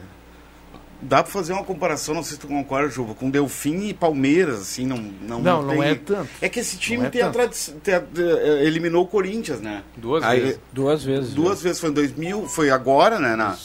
Dá 1.06 1.22
pra 1.22 1.30
fazer 1.32 1.52
uma 1.52 1.62
comparação, 1.64 2.14
não 2.14 2.22
sei 2.22 2.34
se 2.34 2.40
tu 2.40 2.46
concorda, 2.48 2.88
Juba, 2.88 3.14
com 3.14 3.28
Delfim 3.30 3.88
e 3.88 3.94
Palmeiras, 3.94 4.60
assim, 4.60 4.86
não 4.86 4.96
Não, 4.96 5.40
Não, 5.40 5.62
não 5.62 5.74
tem- 5.74 5.82
é 5.90 5.94
tanto. 5.94 6.28
É 6.40 6.48
que 6.48 6.60
esse 6.60 6.76
time 6.76 6.98
Não 6.98 7.06
é 7.06 7.10
tem 7.10 7.22
a 7.22 7.30
tradição. 7.30 7.74
tem 7.82 7.94
a- 7.94 8.02
eh, 8.16 8.64
eliminou 8.64 9.04
o 9.04 9.06
Corinthians, 9.06 9.60
né? 9.60 9.82
Duas 9.96 10.24
Aí- 10.24 10.40
vezes. 10.40 10.60
Duas 10.72 11.04
vezes. 11.04 11.34
Duas 11.34 11.62
vezes, 11.62 11.80
foi 11.80 11.90
em 11.90 11.92
2000, 11.92 12.48
foi 12.48 12.70
agora, 12.70 13.18
né? 13.18 13.36
Na, 13.36 13.56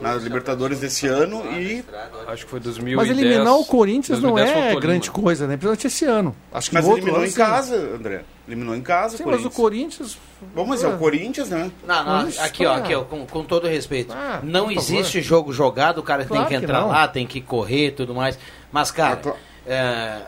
na 0.00 0.14
Libertadores 0.16 0.80
desse 0.80 1.06
ano 1.06 1.42
e. 1.52 1.84
Acho 2.26 2.44
que 2.44 2.50
foi 2.50 2.60
2010. 2.60 3.08
Mas 3.08 3.18
eliminar 3.18 3.54
o 3.54 3.64
Corinthians 3.64 4.20
não 4.20 4.32
2010 4.34 4.52
foi 4.66 4.74
o 4.74 4.78
é 4.78 4.80
grande 4.80 5.10
coisa, 5.10 5.46
né? 5.46 5.54
Principalmente 5.56 5.86
esse 5.86 6.04
ano. 6.04 6.34
Acho 6.52 6.70
que 6.70 6.74
Mas 6.74 6.84
outro 6.84 6.98
eliminou 7.00 7.20
ano, 7.20 7.28
em 7.30 7.32
casa, 7.32 7.76
André. 7.76 8.24
Eliminou 8.48 8.74
em 8.74 8.80
casa. 8.80 9.16
Sim, 9.18 9.24
mas 9.26 9.44
o 9.44 9.50
Corinthians. 9.50 10.16
Bom, 10.54 10.64
mas 10.64 10.82
é 10.82 10.88
o 10.88 10.96
Corinthians, 10.96 11.50
né? 11.50 11.70
Não, 11.86 12.04
não, 12.04 12.28
Isso, 12.28 12.40
aqui, 12.40 12.64
ó, 12.64 12.74
é. 12.74 12.78
aqui, 12.78 12.94
ó, 12.94 13.02
com, 13.04 13.26
com 13.26 13.44
todo 13.44 13.68
respeito. 13.68 14.12
Ah, 14.12 14.40
não 14.42 14.68
por 14.68 14.74
favor. 14.76 14.80
existe 14.98 15.20
jogo 15.20 15.52
jogado, 15.52 15.98
o 15.98 16.02
cara 16.02 16.24
Claro 16.24 16.44
tem 16.46 16.48
que 16.54 16.58
que 16.58 16.64
entrar 16.64 16.80
não. 16.80 16.88
lá, 16.88 17.06
tem 17.06 17.26
que 17.26 17.40
correr 17.42 17.88
e 17.88 17.90
tudo 17.92 18.14
mais. 18.14 18.38
Mas, 18.72 18.90
cara, 18.90 19.16
cla- 19.16 19.36
é, 19.66 20.22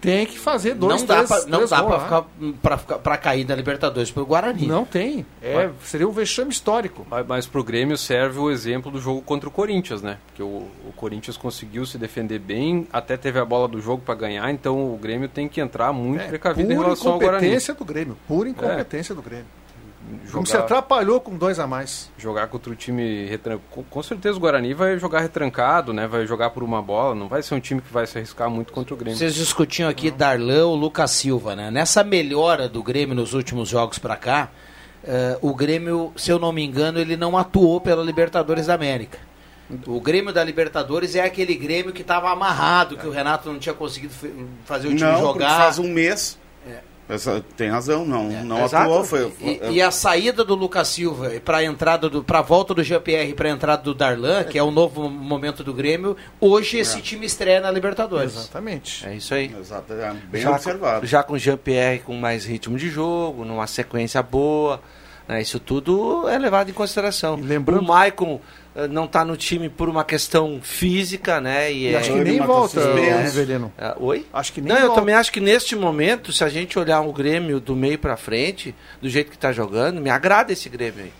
Tem 0.00 0.26
que 0.26 0.38
fazer 0.38 0.74
dois, 0.74 1.00
não 1.00 1.06
dá 1.06 1.14
três, 1.24 1.28
pra, 1.28 1.38
não 1.50 1.58
três 1.58 1.70
dá 1.70 1.80
lá. 1.82 2.00
ficar, 2.00 2.24
pra, 2.62 2.76
ficar- 2.78 2.98
pra 2.98 3.16
cair 3.16 3.44
da 3.44 3.54
Libertadores 3.54 4.10
pro 4.10 4.24
Guarani. 4.24 4.66
Não 4.66 4.84
tem. 4.84 5.26
É, 5.42 5.70
seria 5.84 6.08
um 6.08 6.12
vexame 6.12 6.50
histórico. 6.50 7.06
Mas, 7.10 7.26
mas 7.26 7.46
pro 7.46 7.64
Grêmio 7.64 7.96
serve 7.98 8.38
o 8.38 8.50
exemplo 8.50 8.90
do 8.90 9.00
jogo 9.00 9.20
contra 9.22 9.48
o 9.48 9.52
Corinthians, 9.52 10.00
né? 10.02 10.18
Porque 10.28 10.42
o, 10.42 10.46
o 10.86 10.92
Corinthians 10.96 11.36
conseguiu 11.36 11.84
se 11.86 11.98
defender 11.98 12.38
bem, 12.38 12.86
até 12.92 13.16
teve 13.16 13.38
a 13.38 13.44
bola 13.44 13.66
do 13.68 13.80
jogo 13.80 14.02
para 14.04 14.14
ganhar, 14.14 14.50
então 14.50 14.94
o 14.94 14.96
Grêmio 14.96 15.28
tem 15.28 15.48
que 15.48 15.60
entrar 15.60 15.92
muito 15.92 16.24
precavido 16.26 16.72
em 16.72 16.76
Pura 16.76 16.86
relação 16.88 17.12
ao 17.12 17.18
Guarani. 17.18 17.38
incompetência 17.46 17.74
do 17.74 17.84
Grêmio. 17.84 18.16
Pura 18.26 18.48
incompetência 18.48 19.14
do 19.14 19.22
Grêmio. 19.22 19.46
Como 20.32 20.46
se 20.46 20.52
Jogar- 20.52 20.64
atrapalhou 20.64 21.20
com 21.20 21.36
dois 21.36 21.58
a 21.58 21.66
mais. 21.66 22.10
Jogar 22.18 22.46
contra 22.48 22.72
o 22.72 22.76
time 22.76 23.26
retran... 23.26 23.58
com, 23.70 23.82
com 23.82 24.02
certeza 24.02 24.36
o 24.36 24.40
Guarani 24.40 24.74
vai 24.74 24.98
jogar 24.98 25.20
retrancado, 25.20 25.92
né? 25.92 26.06
Vai 26.06 26.26
jogar 26.26 26.50
por 26.50 26.62
uma 26.62 26.80
bola, 26.82 27.14
não 27.14 27.28
vai 27.28 27.42
ser 27.42 27.54
um 27.54 27.60
time 27.60 27.80
que 27.80 27.92
vai 27.92 28.06
se 28.06 28.16
arriscar 28.18 28.48
muito 28.50 28.72
contra 28.72 28.94
o 28.94 28.96
Grêmio. 28.96 29.18
Vocês 29.18 29.34
discutiam 29.34 29.88
aqui 29.88 30.10
Darlan 30.10 30.66
ou 30.66 30.76
Lucas 30.76 31.10
Silva, 31.10 31.54
né? 31.54 31.70
Nessa 31.70 32.02
melhora 32.04 32.68
do 32.68 32.82
Grêmio 32.82 33.14
nos 33.14 33.34
últimos 33.34 33.68
jogos 33.68 33.98
pra 33.98 34.16
cá, 34.16 34.48
eh, 35.04 35.38
o 35.42 35.54
Grêmio, 35.54 36.12
se 36.16 36.30
eu 36.30 36.38
não 36.38 36.52
me 36.52 36.64
engano, 36.64 36.98
ele 36.98 37.16
não 37.16 37.36
atuou 37.36 37.80
pela 37.80 38.02
Libertadores 38.02 38.66
da 38.66 38.74
América. 38.74 39.18
O 39.86 40.00
Grêmio 40.00 40.32
da 40.32 40.42
Libertadores 40.42 41.14
é 41.14 41.20
aquele 41.20 41.54
Grêmio 41.54 41.92
que 41.92 42.00
estava 42.00 42.30
amarrado, 42.30 42.96
que 42.96 43.06
o 43.06 43.10
Renato 43.10 43.52
não 43.52 43.58
tinha 43.58 43.74
conseguido 43.74 44.14
fazer 44.64 44.88
o 44.88 44.96
time 44.96 45.02
não, 45.10 45.20
jogar. 45.20 45.58
faz 45.58 45.78
um 45.78 45.88
mês. 45.92 46.38
Essa- 47.08 47.42
tem 47.56 47.70
razão, 47.70 48.04
não, 48.04 48.24
não 48.44 48.64
Exato. 48.64 48.84
atuou. 48.90 49.04
Foi, 49.04 49.32
E, 49.40 49.60
e 49.76 49.82
a 49.82 49.90
saída 49.90 50.44
do 50.44 50.54
Lucas 50.54 50.88
Silva 50.88 51.30
para 51.44 51.58
a 51.58 51.64
entrada 51.64 52.08
do 52.08 52.22
para 52.22 52.40
a 52.40 52.42
volta 52.42 52.74
do 52.74 52.82
GPR 52.82 53.32
para 53.32 53.48
a 53.48 53.52
entrada 53.52 53.82
do 53.82 53.94
Darlan, 53.94 54.44
que 54.44 54.58
é 54.58 54.62
o 54.62 54.70
novo 54.70 55.08
momento 55.08 55.64
do 55.64 55.72
Grêmio, 55.72 56.16
hoje 56.40 56.76
esse 56.78 57.00
time 57.00 57.24
estreia 57.24 57.60
na 57.60 57.70
Libertadores. 57.70 58.34
Exatamente. 58.36 59.06
É 59.06 59.14
isso 59.16 59.32
aí. 59.32 59.54
Exato, 59.58 59.92
é 59.94 60.12
bem 60.30 60.42
já, 60.42 60.50
observado. 60.50 61.06
Já 61.06 61.22
com 61.22 61.32
o 61.32 61.38
Jean-Pierre 61.38 62.00
com 62.00 62.14
mais 62.14 62.44
ritmo 62.44 62.76
de 62.76 62.90
jogo, 62.90 63.44
numa 63.44 63.66
sequência 63.66 64.22
boa. 64.22 64.80
né, 65.26 65.40
isso 65.42 65.58
tudo 65.60 66.28
é 66.28 66.36
levado 66.38 66.70
em 66.70 66.72
consideração. 66.74 67.34
O 67.36 67.82
Maicon 67.82 68.40
não 68.86 69.06
está 69.06 69.24
no 69.24 69.36
time 69.36 69.68
por 69.68 69.88
uma 69.88 70.04
questão 70.04 70.60
física, 70.62 71.40
né? 71.40 71.72
E, 71.72 71.88
E 71.88 71.94
é- 71.94 71.96
acho 71.98 72.12
que 72.12 72.18
nem 72.20 72.38
volta, 72.40 72.80
É. 72.80 73.22
Rivelino. 73.22 73.72
Ah, 73.76 73.96
oi? 73.98 74.24
Acho 74.32 74.52
que 74.52 74.60
nem 74.60 74.68
Não, 74.72 74.76
eu 74.78 74.86
volta. 74.88 75.00
também 75.00 75.14
acho 75.14 75.32
que 75.32 75.40
neste 75.40 75.74
momento, 75.74 76.32
se 76.32 76.44
a 76.44 76.48
gente 76.48 76.78
olhar 76.78 77.00
o 77.00 77.12
Grêmio 77.12 77.58
do 77.58 77.74
meio 77.74 77.98
pra 77.98 78.16
frente, 78.16 78.74
do 79.02 79.08
jeito 79.08 79.30
que 79.30 79.38
tá 79.38 79.50
jogando, 79.52 80.00
me 80.00 80.10
agrada 80.10 80.52
esse 80.52 80.68
Grêmio 80.68 81.04
aí. 81.04 81.12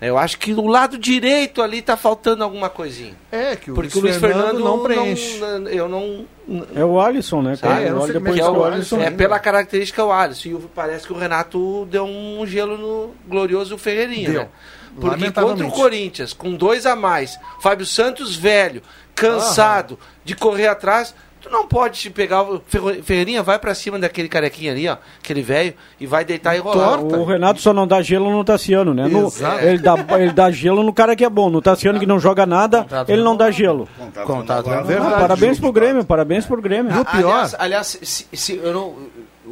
Eu 0.00 0.18
acho 0.18 0.38
que 0.38 0.52
o 0.52 0.66
lado 0.66 0.98
direito 0.98 1.62
ali 1.62 1.80
tá 1.80 1.96
faltando 1.96 2.44
alguma 2.44 2.68
coisinha. 2.68 3.14
É, 3.32 3.56
que 3.56 3.70
o 3.70 3.74
Porque 3.74 3.88
Luiz 3.94 3.96
o 3.96 4.00
Luiz 4.00 4.16
Fernando 4.16 4.44
Fernando, 4.46 4.64
não 4.64 4.78
preenche. 4.82 5.38
não- 5.38 5.68
eu 5.68 5.88
não. 5.88 6.26
É 6.74 6.84
o 6.84 7.00
Alisson, 7.00 7.40
né? 7.40 7.56
cara? 7.56 7.80
É, 7.80 7.84
depois 7.86 8.10
é, 8.10 8.42
que 8.42 8.42
o, 8.46 8.52
o 8.58 8.64
Alisson. 8.64 9.00
é 9.00 9.10
pela 9.10 9.38
característica 9.38 10.04
o 10.04 10.12
Alisson. 10.12 10.48
E 10.50 10.58
parece 10.74 11.06
que 11.06 11.12
o 11.12 11.16
Renato 11.16 11.86
deu 11.90 12.04
um 12.04 12.44
gelo 12.46 12.76
no 12.76 13.14
glorioso 13.26 13.78
Ferreirinha, 13.78 14.30
Deu. 14.30 14.40
né? 14.42 14.48
Porque 15.00 15.30
contra 15.30 15.66
o. 15.66 15.70
Corinthians, 15.70 16.32
com 16.32 16.54
dois 16.54 16.86
a 16.86 16.94
mais, 16.96 17.38
Fábio 17.60 17.84
Santos 17.86 18.36
velho, 18.36 18.82
cansado 19.14 19.98
de 20.24 20.34
correr 20.34 20.66
atrás, 20.68 21.14
tu 21.40 21.50
não 21.50 21.66
pode 21.66 21.98
te 22.00 22.10
pegar 22.10 22.42
o 22.42 22.62
Ferreirinha, 23.02 23.42
vai 23.42 23.58
pra 23.58 23.74
cima 23.74 23.98
daquele 23.98 24.28
carequinha 24.28 24.72
ali, 24.72 24.88
ó, 24.88 24.96
aquele 25.22 25.42
velho, 25.42 25.74
e 26.00 26.06
vai 26.06 26.24
deitar 26.24 26.56
e 26.56 26.58
rolar. 26.58 27.00
O 27.00 27.24
Renato 27.24 27.60
só 27.60 27.72
não 27.72 27.86
dá 27.86 28.00
gelo 28.02 28.30
no 28.30 28.42
Tassiano, 28.44 28.94
né? 28.94 29.06
No- 29.06 29.30
ele, 29.60 29.78
dá, 29.78 29.94
ele 30.18 30.32
dá 30.32 30.50
gelo 30.50 30.82
no 30.82 30.92
cara 30.92 31.14
que 31.14 31.24
é 31.24 31.28
bom. 31.30 31.50
No 31.50 31.60
Tassiano 31.60 31.98
que 32.00 32.06
não 32.06 32.18
joga 32.18 32.46
nada, 32.46 32.86
ele 33.08 33.22
não 33.22 33.36
dá 33.36 33.50
gelo. 33.50 33.88
Contato 34.24 34.70
Ah, 34.70 34.82
renovado. 34.82 35.16
parabéns 35.20 35.60
pro 35.60 35.72
Grêmio, 35.72 36.04
parabéns 36.04 36.46
pro 36.46 36.60
Grêmio. 36.62 36.92
Ah, 36.94 37.16
Aliás, 37.18 37.54
aliás 37.58 37.98
se, 38.02 38.26
se 38.32 38.56
eu 38.56 38.72
não, 38.72 38.94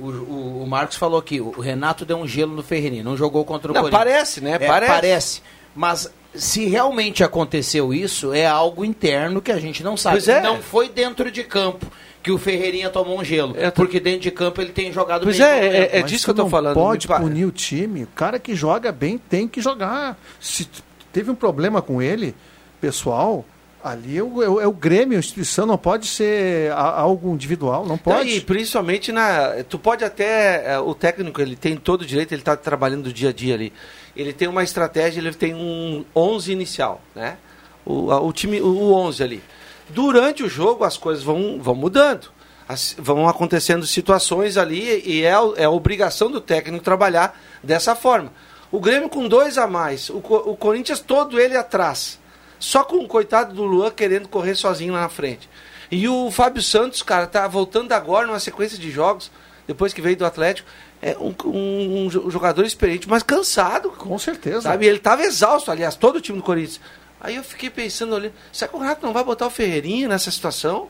o, 0.03 0.11
o- 0.11 0.63
o 0.65 0.67
Marcos 0.67 0.97
falou 0.97 1.19
aqui, 1.19 1.41
o 1.41 1.61
Renato 1.61 2.05
deu 2.05 2.17
um 2.19 2.27
gelo 2.27 2.55
no 2.55 2.63
Ferreirinha, 2.63 3.03
não 3.05 3.17
jogou 3.17 3.45
contra 3.45 3.71
o 3.71 3.75
Não, 3.75 3.83
Corinthians. 3.83 4.05
parece, 4.05 4.41
né? 4.41 4.57
É, 4.61 4.67
Parece. 4.67 4.93
parece. 4.93 5.43
Mas 5.75 6.13
se 6.35 6.67
realmente 6.67 7.23
aconteceu 7.25 7.93
isso, 7.95 8.33
é 8.33 8.47
algo 8.47 8.85
interno 8.85 9.41
que 9.41 9.53
a 9.53 9.59
gente 9.59 9.83
não 9.83 9.97
sabe. 9.97 10.17
Pois 10.17 10.29
é. 10.29 10.41
Não 10.43 10.61
foi 10.63 10.89
dentro 10.89 11.31
de 11.31 11.43
campo 11.45 11.87
que 12.23 12.31
o 12.31 12.39
Ferreirinha 12.39 12.89
tomou 12.89 13.19
um 13.21 13.25
gelo. 13.25 13.55
porque 13.75 13.99
dentro 13.99 14.21
de 14.21 14.31
campo 14.31 14.61
ele 14.61 14.71
tem 14.73 14.93
jogado 14.93 15.25
Pois 15.25 15.39
bem. 15.39 15.47
é, 15.47 15.51
todo 15.61 15.65
é- 15.65 15.71
tempo. 15.85 15.97
é 15.97 16.01
Mas 16.03 16.11
disso 16.11 16.25
que 16.25 16.31
eu 16.31 16.35
tô 16.35 16.43
não 16.45 16.51
falando, 16.51 16.75
pode 16.75 17.09
punir 17.09 17.45
o 17.45 17.51
time. 17.51 18.05
O 18.05 18.09
cara 18.09 18.39
que 18.39 18.55
joga 18.55 18.93
bem 18.93 19.19
tem 19.19 19.49
que 19.49 19.61
jogar. 19.61 20.17
Se 20.41 20.69
teve 21.13 21.31
um 21.31 21.35
problema 21.35 21.83
com 21.83 22.01
ele, 22.01 22.35
pessoal, 22.81 23.45
ali 23.83 24.19
é 24.19 24.23
o, 24.23 24.43
é 24.43 24.49
o- 24.49 24.61
é 24.61 24.67
o 24.67 24.73
Grêmio, 24.73 25.17
a 25.17 25.21
instituição, 25.21 25.67
não 25.67 25.77
pode 25.79 26.07
ser 26.07 26.71
algo 26.73 27.33
individual, 27.35 27.85
não 27.87 27.99
pode. 27.99 28.31
e 28.37 28.41
principalmente 28.41 29.11
na. 29.13 29.63
Tu 29.69 29.79
pode 29.79 30.05
até. 30.05 30.73
eh, 30.75 30.79
O 30.79 30.95
técnico, 30.95 31.41
ele 31.41 31.57
tem 31.57 31.77
todo 31.77 32.03
o 32.03 32.07
direito, 32.07 32.33
ele 32.33 32.43
está 32.43 32.57
trabalhando 32.57 33.05
do 33.05 33.13
dia 33.13 33.31
a 33.31 33.33
dia 33.33 33.55
ali. 33.55 33.73
Ele 34.17 34.33
tem 34.33 34.47
uma 34.49 34.63
estratégia, 34.63 35.21
ele 35.21 35.33
tem 35.33 35.55
um 35.55 36.05
11 36.15 36.53
inicial, 36.53 37.01
né? 37.15 37.37
O, 37.85 38.13
o 38.13 38.33
time, 38.33 38.61
o 38.61 38.93
11 38.93 39.23
ali. 39.23 39.43
Durante 39.89 40.43
o 40.43 40.49
jogo, 40.49 40.85
as 40.85 40.97
coisas 40.97 41.23
vão, 41.25 41.59
vão 41.61 41.75
mudando. 41.75 42.29
As- 42.69 42.95
vão 42.99 43.29
acontecendo 43.29 43.87
situações 43.87 44.57
ali 44.57 45.03
e 45.05 45.25
é, 45.25 45.33
é 45.57 45.65
a 45.65 45.71
obrigação 45.71 46.31
do 46.31 46.41
técnico 46.41 46.85
trabalhar 46.85 47.39
dessa 47.63 47.95
forma. 47.97 48.33
O 48.71 48.81
Grêmio 48.81 49.09
com 49.09 49.27
dois 49.29 49.59
a 49.59 49.67
mais, 49.67 50.09
o, 50.09 50.17
o 50.19 50.57
Corinthians 50.57 51.01
todo 51.01 51.39
ele 51.41 51.57
atrás. 51.57 52.19
Só 52.63 52.85
com 52.85 52.99
o 52.99 53.09
coitado 53.09 53.53
do 53.53 53.65
Luan 53.65 53.91
querendo 53.91 54.29
correr 54.29 54.55
sozinho 54.55 54.93
lá 54.93 55.01
na 55.01 55.09
frente. 55.09 55.49
E 55.91 56.09
o 56.09 56.31
Fábio 56.31 56.63
Santos, 56.63 57.03
cara, 57.03 57.27
tá 57.27 57.47
voltando 57.49 57.91
agora 57.93 58.25
numa 58.27 58.39
sequência 58.39 58.79
de 58.79 58.89
jogos, 58.89 59.33
depois 59.67 59.93
que 59.93 60.01
veio 60.01 60.17
do 60.17 60.25
Atlético. 60.25 60.69
É 61.03 61.17
um, 61.19 61.35
um- 61.49 62.05
um 62.05 62.09
jo- 62.09 62.31
jogador 62.31 62.65
experiente, 62.65 63.09
mas 63.09 63.25
cansado. 63.25 63.91
Com 63.91 64.17
certeza. 64.17 64.61
Sabe? 64.63 64.87
Ele 64.87 65.01
tava 65.01 65.23
exausto, 65.25 65.73
aliás, 65.73 65.97
todo 65.97 66.17
o 66.17 66.21
time 66.21 66.39
do 66.39 66.45
Corinthians. 66.45 66.81
Aí 67.21 67.35
eu 67.35 67.43
fiquei 67.43 67.69
pensando 67.69 68.15
ali, 68.15 68.33
será 68.53 68.69
que 68.69 68.77
o 68.77 68.79
Renato 68.81 69.05
não 69.05 69.13
vai 69.13 69.25
botar 69.25 69.47
o 69.47 69.51
Ferreirinha 69.51 70.07
nessa 70.09 70.31
situação? 70.31 70.89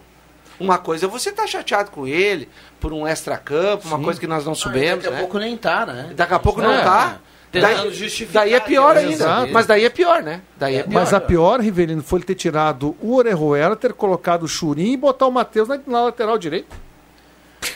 Uma 0.61 0.77
coisa 0.77 1.07
é 1.07 1.09
você 1.09 1.31
estar 1.31 1.47
chateado 1.47 1.91
com 1.91 2.07
ele 2.07 2.49
por 2.79 2.93
um 2.93 3.07
extra-campo, 3.07 3.89
uma 3.89 3.99
coisa 3.99 4.21
que 4.21 4.27
nós 4.27 4.45
não 4.45 4.53
Ah, 4.53 4.55
e 4.55 4.59
soubemos. 4.59 5.03
daqui 5.03 5.09
a 5.09 5.11
né? 5.17 5.21
pouco 5.21 5.39
nem 5.39 5.57
tá, 5.57 5.87
né? 5.87 6.13
Daqui 6.15 6.35
a 6.35 6.39
pouco 6.39 6.61
não 6.61 6.71
É, 6.71 6.85
tá. 6.85 7.19
Tentando 7.53 7.77
Daí, 7.77 7.95
justificar 7.95 8.43
daí 8.45 8.55
é 8.55 8.61
pior 8.61 8.97
ainda. 8.97 9.13
Exato. 9.13 9.53
Mas 9.53 9.67
daí 9.67 9.85
é 9.85 9.91
pior, 9.91 10.23
né? 10.23 10.41
Daí 10.57 10.77
é 10.77 10.83
pior. 10.83 10.95
Mas 10.95 11.13
a 11.15 11.21
pior, 11.21 11.61
Rivelino, 11.61 12.03
foi 12.03 12.19
ele 12.19 12.27
ter 12.27 12.35
tirado 12.35 12.97
o 13.01 13.15
Orejuela, 13.15 13.77
ter 13.77 13.93
colocado 13.93 14.43
o 14.45 14.49
Churim 14.49 14.93
e 14.93 14.97
botar 14.97 15.27
o 15.27 15.31
Matheus 15.31 15.69
na, 15.69 15.79
na 15.87 16.03
lateral 16.05 16.37
direita. 16.39 16.75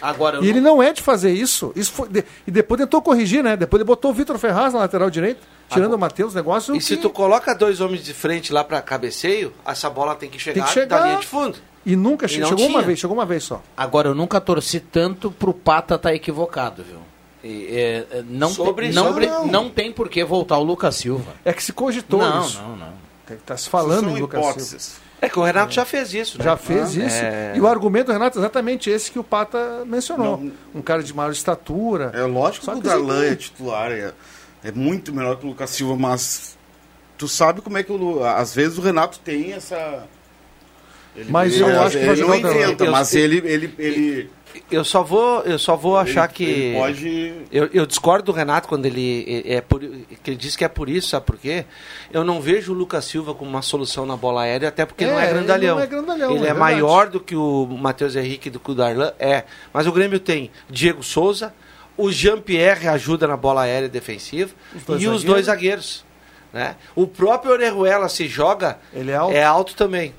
Agora, 0.02 0.40
E 0.44 0.48
ele 0.48 0.60
não 0.60 0.82
é 0.82 0.92
de 0.92 1.00
fazer 1.00 1.30
isso. 1.32 1.72
isso 1.76 1.92
foi, 1.92 2.08
de- 2.08 2.24
e 2.46 2.50
depois 2.50 2.80
tentou 2.80 3.00
corrigir, 3.00 3.42
né? 3.42 3.56
Depois 3.56 3.78
ele 3.80 3.86
botou 3.86 4.10
o 4.10 4.14
Vitor 4.14 4.36
Ferraz 4.36 4.72
na 4.72 4.80
lateral 4.80 5.08
direita, 5.08 5.40
tirando 5.70 5.92
o 5.94 5.98
Matheus, 5.98 6.34
negócio. 6.34 6.74
E 6.74 6.80
se 6.80 6.96
que- 6.96 7.02
tu 7.02 7.10
coloca 7.10 7.54
dois 7.54 7.80
homens 7.80 8.04
de 8.04 8.12
frente 8.12 8.52
lá 8.52 8.64
pra 8.64 8.82
cabeceio, 8.82 9.52
essa 9.64 9.88
bola 9.88 10.14
tem 10.16 10.28
que 10.28 10.38
chegar, 10.40 10.54
Tem 10.54 10.64
que 10.64 10.70
chegar. 10.72 10.98
da 11.00 11.06
linha 11.06 11.20
de 11.20 11.26
fundo. 11.26 11.58
E 11.84 11.94
nunca 11.94 12.26
E 12.26 12.28
che- 12.28 12.44
chegou 12.44 12.66
uma 12.66 12.82
vez, 12.82 12.98
chegou 12.98 13.16
uma 13.16 13.24
vez 13.24 13.44
só. 13.44 13.62
Agora, 13.76 14.08
eu 14.08 14.14
nunca 14.14 14.40
torci 14.40 14.80
tanto 14.80 15.30
pro 15.30 15.54
Pata 15.54 15.94
estar 15.94 16.12
equivocado, 16.12 16.82
viu? 16.82 16.98
É, 17.70 18.06
é, 18.18 18.24
não, 18.28 18.48
Sobre- 18.50 18.86
tem, 18.86 18.94
não, 18.94 19.04
sobre- 19.08 19.26
não. 19.26 19.46
não 19.46 19.68
tem 19.70 19.92
por 19.92 20.08
que 20.08 20.24
voltar 20.24 20.58
o 20.58 20.62
Lucas 20.62 20.96
Silva. 20.96 21.32
É 21.44 21.52
que 21.52 21.62
se 21.62 21.72
cogitou 21.72 22.20
Não, 22.20 22.42
isso. 22.44 22.60
não, 22.60 22.76
não. 22.76 22.92
Tem 23.26 23.36
que 23.36 23.42
tá 23.42 23.56
se 23.56 23.68
falando 23.68 24.10
em 24.10 24.20
Lucas 24.20 24.40
hipóteses. 24.40 24.82
Silva. 24.82 25.06
É 25.20 25.28
que 25.30 25.38
o 25.38 25.42
Renato 25.42 25.72
já 25.72 25.84
fez 25.84 26.12
isso, 26.12 26.36
né? 26.38 26.44
Já 26.44 26.56
fez 26.56 26.96
Ah, 26.98 27.04
isso. 27.06 27.16
é. 27.16 27.52
E 27.56 27.60
o 27.60 27.66
argumento 27.66 28.06
do 28.06 28.12
Renato 28.12 28.38
é 28.38 28.40
exatamente 28.40 28.90
esse 28.90 29.10
que 29.10 29.18
o 29.18 29.24
Pata 29.24 29.82
mencionou. 29.86 30.42
Um 30.74 30.82
cara 30.82 31.02
de 31.02 31.12
maior 31.14 31.32
estatura. 31.32 32.10
É 32.14 32.22
lógico 32.22 32.66
Só 32.66 32.72
que 32.72 32.78
o 32.78 32.82
que 32.82 32.88
Darlan 32.88 33.20
assim, 33.22 33.32
é 33.32 33.34
titular, 33.36 33.90
é, 33.92 34.12
é 34.62 34.70
muito 34.72 35.14
melhor 35.14 35.36
que 35.38 35.46
o 35.46 35.48
Lucas 35.48 35.70
Silva, 35.70 35.96
mas 35.96 36.56
tu 37.16 37.26
sabe 37.26 37.62
como 37.62 37.78
é 37.78 37.82
que 37.82 37.90
o, 37.90 38.22
às 38.24 38.54
vezes 38.54 38.76
o 38.76 38.82
Renato 38.82 39.18
tem 39.20 39.54
essa. 39.54 40.04
Ele, 41.16 41.30
Mas 41.32 41.54
ele, 41.54 41.62
eu 41.64 41.80
acho 41.82 41.96
que 41.96 42.04
ele 42.04 42.06
vai 42.24 42.40
não 42.40 42.50
jogar 42.50 42.62
inventa, 42.66 42.90
mas 42.90 43.14
ele, 43.14 43.38
ele, 43.38 43.74
ele, 43.78 44.30
Eu 44.70 44.84
só 44.84 45.02
vou, 45.02 45.40
eu 45.42 45.58
só 45.58 45.76
vou 45.76 45.96
achar 45.96 46.24
ele- 46.24 46.32
que 46.32 46.44
ele 46.44 46.78
pode. 46.78 47.34
eu, 47.52 47.68
eu 47.72 47.86
discordo 47.86 48.24
do 48.26 48.32
Renato 48.32 48.68
quando 48.68 48.86
ele 48.86 49.42
é 49.46 49.60
por, 49.60 49.80
que 49.80 50.30
ele 50.30 50.36
diz 50.36 50.56
que 50.56 50.64
é 50.64 50.68
por 50.68 50.88
isso, 50.88 51.08
sabe 51.08 51.26
por 51.26 51.36
quê? 51.36 51.64
Eu 52.12 52.24
não 52.24 52.40
vejo 52.40 52.72
o 52.72 52.74
Lucas 52.74 53.04
Silva 53.04 53.34
como 53.34 53.50
uma 53.50 53.62
solução 53.62 54.04
na 54.06 54.16
bola 54.16 54.42
aérea, 54.42 54.68
até 54.68 54.84
porque 54.86 55.04
É, 55.04 55.06
não 55.08 55.18
é 55.20 55.24
ele 55.24 55.32
grandalhão. 55.34 55.76
não 55.76 55.82
é 55.82 55.86
grandalhão, 55.86 56.36
Ele 56.36 56.46
é 56.46 56.50
é, 56.50 56.54
maior 56.54 57.08
do 57.08 57.20
que 57.20 57.34
o 57.36 57.66
Matheus 57.66 58.16
Henrique 58.16 58.50
do 58.50 58.58
que 58.60 58.70
o 58.70 58.74
Darlan, 58.74 59.12
é. 59.18 59.44
Mas 59.72 59.86
o 59.86 59.92
Grêmio 59.92 60.18
tem 60.20 60.50
Diego 60.68 61.02
Souza, 61.02 61.52
o 61.96 62.10
Jean-Pierre 62.12 62.88
ajuda 62.88 63.26
na 63.26 63.36
bola 63.36 63.62
aérea 63.62 63.88
defensiva 63.88 64.52
Os 64.86 65.02
e 65.02 65.06
os 65.08 65.24
dois 65.24 65.46
zagueiros. 65.46 66.04
Né? 66.52 66.76
O 66.94 67.06
próprio 67.06 67.52
Orejuela 67.52 68.08
se 68.08 68.26
joga, 68.28 68.78
Ele 68.94 69.10
é 69.10 69.42
alto. 69.42 69.74
também. 69.74 70.14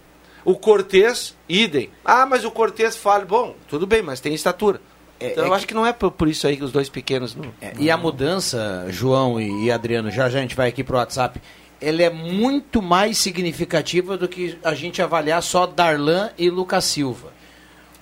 O 0.48 0.56
Cortez, 0.56 1.36
idem. 1.50 1.90
Ah, 2.06 2.26
mas 2.26 2.46
o 2.46 2.52
Cortez 2.52 2.96
fala, 2.96 3.26
bom, 3.26 3.54
tudo 3.68 3.86
bem, 3.86 4.02
mas 4.02 4.22
tem 4.22 4.34
estatura. 4.34 4.80
É- 5.20 5.32
então 5.32 5.44
é 5.44 5.48
eu 5.50 5.54
acho 5.54 5.68
que 5.68 5.74
não 5.74 5.86
é 5.86 5.92
por, 5.92 6.30
isso 6.30 6.48
aí 6.48 6.56
que 6.56 6.64
os 6.64 6.72
dois 6.72 6.88
pequenos 6.88 7.36
não. 7.36 7.52
É, 7.60 7.74
e 7.78 7.92
a 7.92 7.98
mudança, 7.98 8.86
João 8.88 9.42
e, 9.42 9.66
e 9.66 9.70
Adriano, 9.70 10.10
já 10.10 10.30
já 10.30 10.40
a 10.40 10.42
gente 10.42 10.56
vai 10.56 10.70
aqui 10.70 10.86
pro 10.86 10.96
WhatsApp, 10.96 11.42
ela 11.82 12.02
é 12.02 12.10
muito 12.10 12.82
mais 12.82 13.18
significativa 13.18 14.16
do 14.16 14.26
que 14.26 14.58
a 14.64 14.74
gente 14.74 15.02
avaliar 15.02 15.44
só 15.44 15.68
Darlan 15.68 16.30
e 16.38 16.50
Lucas 16.50 16.86
Silva. 16.86 17.34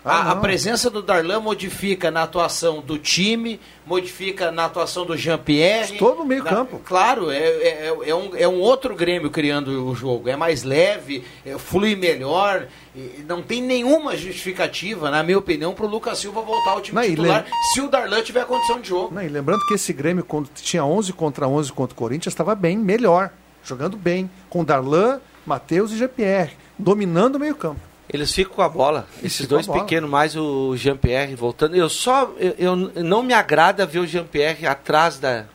A, 0.05 0.31
a 0.31 0.35
não. 0.35 0.41
presença 0.41 0.87
do 0.89 1.01
Darlan 1.01 1.39
modifica 1.39 2.11
na 2.11 2.21
atuação 2.23 2.79
do 2.79 2.95
time, 2.99 3.59
modifica 3.87 4.51
na 4.51 4.65
atuação 4.65 5.03
do 5.03 5.17
Jean-Pierre. 5.17 5.97
Todo 5.97 6.19
no 6.19 6.25
meio 6.25 6.43
Na- 6.43 6.49
campo. 6.51 6.79
Claro, 6.85 7.31
é, 7.31 7.39
é, 7.39 7.93
é 8.05 8.13
um, 8.15 8.35
é 8.35 8.47
um 8.47 8.59
outro 8.59 8.95
Grêmio 8.95 9.31
criando 9.31 9.87
o 9.89 9.95
jogo. 9.95 10.29
É 10.29 10.35
mais 10.35 10.61
leve, 10.63 11.23
é, 11.43 11.57
flui 11.57 11.95
melhor. 11.95 12.67
não 13.27 13.41
tem 13.41 13.61
nenhuma 13.63 14.15
justificativa, 14.15 15.09
na 15.09 15.23
minha 15.23 15.39
opinião, 15.39 15.73
para 15.73 15.85
o 15.85 15.89
Lucas 15.89 16.19
Silva 16.19 16.41
voltar 16.41 16.71
ao 16.71 16.81
time 16.81 16.95
Não, 17.01 17.03
titular 17.09 17.43
lem- 17.43 17.53
se 17.73 17.81
o 17.81 17.87
Darlan 17.89 18.21
tiver 18.21 18.45
condição 18.45 18.79
de 18.79 18.89
jogo. 18.89 19.13
Não, 19.13 19.23
e 19.23 19.27
lembrando 19.27 19.65
que 19.67 19.73
esse 19.73 19.91
Grêmio, 19.91 20.23
quando 20.23 20.49
tinha 20.53 20.85
11 20.85 21.11
contra 21.13 21.47
11 21.47 21.73
contra 21.73 21.93
o 21.93 21.97
Corinthians, 21.97 22.31
estava 22.33 22.53
bem, 22.53 22.77
melhor. 22.77 23.31
Jogando 23.63 23.97
bem. 23.97 24.29
Com 24.51 24.63
Darlan, 24.63 25.19
Matheus 25.45 25.91
e 25.91 25.97
GPR. 25.97 26.51
Dominando 26.77 27.37
o 27.37 27.39
meio 27.39 27.55
campo. 27.55 27.79
Eles 28.11 28.31
ficam 28.31 28.53
com 28.55 28.61
a 28.61 28.69
bola. 28.69 29.07
Esses 29.23 29.41
ficam 29.41 29.57
dois 29.57 29.67
pequenos, 29.67 30.09
mais 30.09 30.35
o 30.35 30.75
Jean-Pierre 30.77 31.35
voltando. 31.35 31.75
Eu 31.75 31.89
só. 31.89 32.31
Eu, 32.37 32.53
eu 32.57 32.75
não 33.03 33.23
me 33.23 33.33
agrada 33.33 33.85
ver 33.85 33.99
o 33.99 34.07
Jean-Pierre 34.07 34.65
atrás 34.67 35.17
da, 35.17 35.45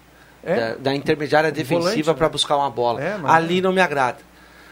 É. 0.43 0.57
da, 0.57 0.75
da 0.77 0.95
intermediária 0.95 1.53
defensiva 1.53 2.13
para 2.15 2.27
né? 2.27 2.33
buscar 2.33 2.57
uma 2.57 2.71
bola. 2.71 3.01
É, 3.03 3.17
mas- 3.17 3.33
Ali 3.33 3.61
não 3.61 3.73
me 3.73 3.81
agrada. 3.81 4.19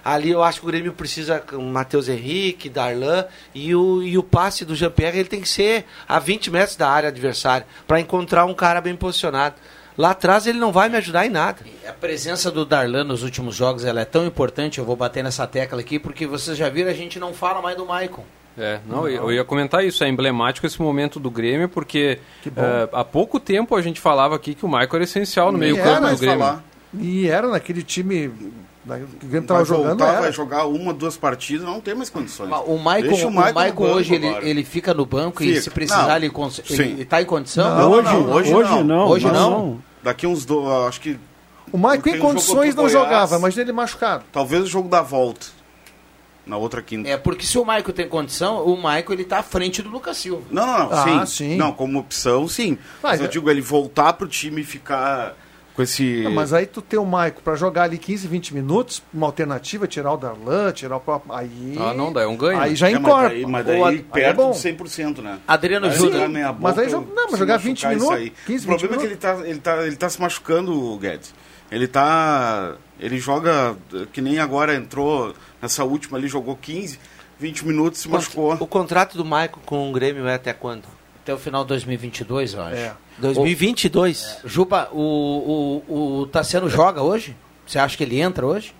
Ali 0.04 0.30
eu 0.30 0.42
acho 0.42 0.60
que 0.60 0.66
o 0.66 0.68
Grêmio 0.70 0.92
precisa 0.92 1.38
com 1.38 1.56
o 1.56 1.62
Matheus 1.70 2.08
Henrique, 2.08 2.68
Darlan 2.70 3.26
e 3.54 3.74
o, 3.74 4.02
e 4.02 4.16
o 4.16 4.22
passe 4.22 4.64
do 4.64 4.74
Jean-Pierre 4.74 5.18
ele 5.18 5.28
tem 5.28 5.40
que 5.40 5.48
ser 5.48 5.84
a 6.08 6.18
20 6.18 6.50
metros 6.50 6.76
da 6.76 6.88
área 6.88 7.08
adversária 7.10 7.66
para 7.86 8.00
encontrar 8.00 8.44
um 8.46 8.54
cara 8.54 8.80
bem 8.80 8.96
posicionado. 8.96 9.56
Lá 9.98 10.10
atrás 10.12 10.46
ele 10.46 10.58
não 10.60 10.70
vai 10.72 10.88
me 10.88 10.96
ajudar 10.96 11.26
em 11.26 11.30
nada. 11.30 11.58
A 11.86 11.92
presença 11.92 12.50
do 12.52 12.64
Darlan 12.64 13.02
nos 13.04 13.22
últimos 13.24 13.56
jogos 13.56 13.84
ela 13.84 14.00
é 14.00 14.04
tão 14.04 14.24
importante, 14.24 14.78
eu 14.78 14.84
vou 14.84 14.94
bater 14.94 15.24
nessa 15.24 15.44
tecla 15.46 15.80
aqui, 15.80 15.98
porque 15.98 16.24
vocês 16.24 16.56
já 16.56 16.68
viram, 16.68 16.88
a 16.90 16.94
gente 16.94 17.18
não 17.18 17.34
fala 17.34 17.60
mais 17.60 17.76
do 17.76 17.84
Maicon. 17.84 18.22
É, 18.56 18.78
não, 18.88 19.08
eu 19.08 19.24
eu 19.24 19.32
ia 19.32 19.44
comentar 19.44 19.84
isso, 19.84 20.02
é 20.04 20.08
emblemático 20.08 20.66
esse 20.66 20.80
momento 20.80 21.18
do 21.20 21.30
Grêmio, 21.30 21.68
porque 21.68 22.18
eh, 22.46 22.88
há 22.92 23.04
pouco 23.04 23.38
tempo 23.38 23.74
a 23.76 23.82
gente 23.82 24.00
falava 24.00 24.34
aqui 24.34 24.52
que 24.54 24.64
o 24.64 24.68
Michael 24.68 24.88
era 24.94 25.04
essencial 25.04 25.52
no 25.52 25.58
E 25.58 25.60
meio 25.60 25.76
era, 25.76 25.84
campo 25.84 26.00
do 26.00 26.02
mas 26.06 26.20
Grêmio. 26.20 26.38
falar. 26.40 26.64
E 26.98 27.28
era 27.28 27.46
naquele 27.48 27.82
time 27.84 28.32
né, 28.84 29.02
que 29.20 29.26
o 29.26 29.28
Grêmio 29.28 29.46
Vai 29.48 29.62
estava 29.62 29.64
jogando. 29.64 29.98
voltar, 29.98 30.20
vai 30.20 30.32
jogar 30.32 30.66
uma, 30.66 30.92
duas 30.92 31.16
partidas, 31.16 31.64
não 31.66 31.80
tem 31.80 31.94
mais 31.94 32.10
condições. 32.10 32.50
O 32.66 32.78
Maicon, 32.78 33.14
o 33.28 33.30
Maicon 33.30 33.54
Maicon 33.60 33.84
hoje 33.84 34.14
ele, 34.16 34.26
ele 34.42 34.64
fica 34.64 34.92
no 34.92 35.06
banco 35.06 35.40
e 35.44 35.48
Fica. 35.50 35.60
se 35.62 35.70
precisar 35.70 36.08
Não. 36.08 36.16
ele, 36.16 36.30
cons- 36.30 36.60
Sim. 36.64 36.82
ele 36.82 37.04
tá 37.04 37.22
em 37.22 37.26
condição? 37.26 37.76
Não, 37.78 37.90
Hoje- 37.92 38.02
não, 38.08 38.30
hoje, 38.32 38.54
hoje 38.54 38.70
não. 38.70 38.84
não, 38.84 39.06
Hoje 39.08 39.26
não. 39.26 39.50
não. 39.50 39.87
Daqui 40.02 40.26
uns 40.26 40.44
do, 40.44 40.86
acho 40.86 41.00
que 41.00 41.18
O 41.72 41.78
Maicon 41.78 42.10
em 42.10 42.18
condições 42.18 42.74
não 42.74 42.84
Goiás. 42.84 42.92
jogava, 42.92 43.38
mas 43.38 43.56
ele 43.58 43.72
machucado. 43.72 44.24
talvez 44.32 44.62
o 44.62 44.66
jogo 44.66 44.88
da 44.88 45.02
volta 45.02 45.46
na 46.46 46.56
outra 46.56 46.80
quinta. 46.80 47.08
É 47.08 47.16
porque 47.18 47.44
se 47.44 47.58
o 47.58 47.64
Maicon 47.64 47.92
tem 47.92 48.08
condição, 48.08 48.64
o 48.64 48.80
Maicon 48.80 49.12
ele 49.12 49.24
tá 49.24 49.38
à 49.40 49.42
frente 49.42 49.82
do 49.82 49.90
Lucas 49.90 50.16
Silva. 50.16 50.42
Não, 50.50 50.66
não, 50.66 50.78
não. 50.90 50.92
Ah, 51.20 51.26
sim. 51.26 51.50
sim. 51.50 51.56
Não, 51.56 51.72
como 51.72 51.98
opção, 51.98 52.48
sim. 52.48 52.78
Mas 53.02 53.12
Mas 53.12 53.20
eu 53.20 53.26
é- 53.26 53.28
digo, 53.28 53.50
ele 53.50 53.60
voltar 53.60 54.14
pro 54.14 54.26
time 54.26 54.62
e 54.62 54.64
ficar 54.64 55.36
com 55.78 55.82
esse. 55.84 56.22
Não, 56.24 56.32
mas 56.32 56.52
aí 56.52 56.66
tu 56.66 56.82
ter 56.82 56.98
o 56.98 57.04
Maicon 57.06 57.40
pra 57.40 57.54
jogar 57.54 57.84
ali 57.84 57.98
15, 57.98 58.26
20 58.26 58.52
minutos, 58.52 59.00
uma 59.14 59.26
alternativa, 59.26 59.86
tirar 59.86 60.12
o 60.12 60.16
Darlan, 60.16 60.72
tirar 60.72 60.96
o 60.96 61.00
próprio. 61.00 61.32
Aí. 61.32 61.76
Ah, 61.78 61.94
não, 61.94 62.12
daí 62.12 62.24
é 62.24 62.26
um 62.26 62.36
ganho. 62.36 62.58
Aí 62.60 62.74
já 62.74 62.88
É, 62.90 62.94
mas 62.94 63.00
encorpa. 63.00 63.28
daí, 63.28 63.46
mas 63.46 63.64
daí 63.64 63.80
a- 63.82 63.86
aí 63.86 63.96
é 63.98 64.02
perto 64.12 64.36
bom. 64.36 64.50
de 64.50 64.58
100%, 64.58 65.22
né? 65.22 65.38
Adriano 65.46 65.86
Aí 65.86 65.92
Júnior. 65.92 66.28
Mas 66.60 66.76
aí 66.78 66.88
joga- 66.88 67.06
não, 67.14 67.30
mas 67.30 67.38
jogar 67.38 67.54
machucar 67.54 67.58
20 67.60 67.78
isso 67.78 67.88
minutos, 67.88 68.10
aí. 68.10 68.32
15, 68.44 68.64
o 68.64 68.68
problema 68.68 68.96
20 68.96 68.98
é 68.98 69.06
que 69.06 69.12
ele 69.12 69.16
tá, 69.16 69.46
ele, 69.46 69.58
tá, 69.60 69.86
ele 69.86 69.96
tá 69.96 70.10
se 70.10 70.20
machucando, 70.20 70.72
o 70.72 70.98
Guedes. 70.98 71.32
Ele 71.70 71.86
tá. 71.86 72.74
Ele 72.98 73.18
joga 73.18 73.76
que 74.12 74.20
nem 74.20 74.40
agora 74.40 74.74
entrou 74.74 75.32
nessa 75.62 75.84
última 75.84 76.18
ali, 76.18 76.26
jogou 76.26 76.56
15, 76.56 76.98
20 77.38 77.64
minutos 77.64 78.00
se 78.00 78.08
machucou. 78.08 78.54
O 78.58 78.66
contrato 78.66 79.16
do 79.16 79.24
Maicon 79.24 79.60
com 79.64 79.88
o 79.88 79.92
Grêmio 79.92 80.26
é 80.26 80.34
até 80.34 80.52
quando? 80.52 80.97
Até 81.28 81.34
o 81.34 81.38
final 81.38 81.62
de 81.62 81.68
2022, 81.68 82.54
eu 82.54 82.62
acho. 82.62 82.74
É. 82.74 82.92
2022. 83.18 84.38
Juba, 84.46 84.88
o, 84.90 85.82
o, 85.86 86.20
o 86.20 86.26
Tassiano 86.26 86.70
joga 86.70 87.02
hoje? 87.02 87.36
Você 87.66 87.78
acha 87.78 87.98
que 87.98 88.02
ele 88.02 88.18
entra 88.18 88.46
hoje? 88.46 88.74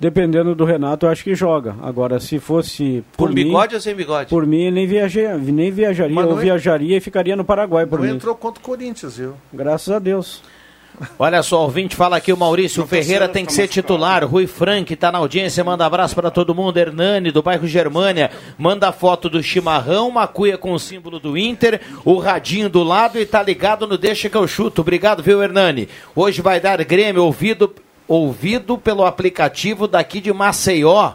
Dependendo 0.00 0.56
do 0.56 0.64
Renato, 0.64 1.06
eu 1.06 1.10
acho 1.10 1.22
que 1.22 1.36
joga. 1.36 1.76
Agora, 1.80 2.18
se 2.18 2.40
fosse 2.40 3.04
Com 3.12 3.26
por 3.26 3.28
mim, 3.32 3.44
bigode 3.44 3.76
ou 3.76 3.80
sem 3.80 3.94
bigode? 3.94 4.28
por 4.28 4.44
mim, 4.44 4.62
ele 4.62 4.72
nem 4.72 4.86
viajaria, 4.88 5.36
nem 5.38 5.70
viajaria 5.70 6.26
ou 6.26 6.34
viajaria 6.34 6.96
e 6.96 7.00
ficaria 7.00 7.36
no 7.36 7.44
Paraguai 7.44 7.86
por 7.86 8.00
Não 8.00 8.06
mim. 8.06 8.14
entrou 8.16 8.34
contra 8.34 8.60
o 8.60 8.64
Corinthians, 8.64 9.16
viu? 9.16 9.34
Graças 9.52 9.94
a 9.94 10.00
Deus. 10.00 10.42
Olha 11.18 11.42
só, 11.42 11.60
o 11.60 11.62
ouvinte 11.64 11.94
fala 11.94 12.16
aqui, 12.16 12.32
o 12.32 12.36
Maurício 12.36 12.80
Não, 12.80 12.86
Ferreira 12.88 13.28
tem 13.28 13.44
que 13.44 13.52
ser 13.52 13.62
machucado. 13.62 13.82
titular. 13.82 14.24
Rui 14.24 14.46
Frank 14.46 14.94
tá 14.96 15.12
na 15.12 15.18
audiência, 15.18 15.62
manda 15.62 15.84
abraço 15.84 16.14
para 16.14 16.30
todo 16.30 16.54
mundo. 16.54 16.76
Hernani, 16.78 17.30
do 17.30 17.42
bairro 17.42 17.66
Germânia, 17.66 18.30
manda 18.58 18.90
foto 18.92 19.28
do 19.28 19.42
chimarrão, 19.42 20.08
uma 20.08 20.26
cuia 20.26 20.56
com 20.56 20.72
o 20.72 20.78
símbolo 20.78 21.18
do 21.18 21.36
Inter, 21.36 21.80
o 22.04 22.18
radinho 22.18 22.68
do 22.68 22.82
lado 22.82 23.18
e 23.18 23.26
tá 23.26 23.42
ligado 23.42 23.86
no 23.86 23.98
Deixa 23.98 24.28
que 24.30 24.36
eu 24.36 24.46
chuto. 24.48 24.80
Obrigado, 24.80 25.22
viu, 25.22 25.42
Hernani? 25.42 25.88
Hoje 26.14 26.40
vai 26.40 26.60
dar 26.60 26.82
Grêmio, 26.84 27.24
ouvido, 27.24 27.74
ouvido 28.08 28.78
pelo 28.78 29.04
aplicativo 29.04 29.86
daqui 29.86 30.20
de 30.20 30.32
Maceió, 30.32 31.12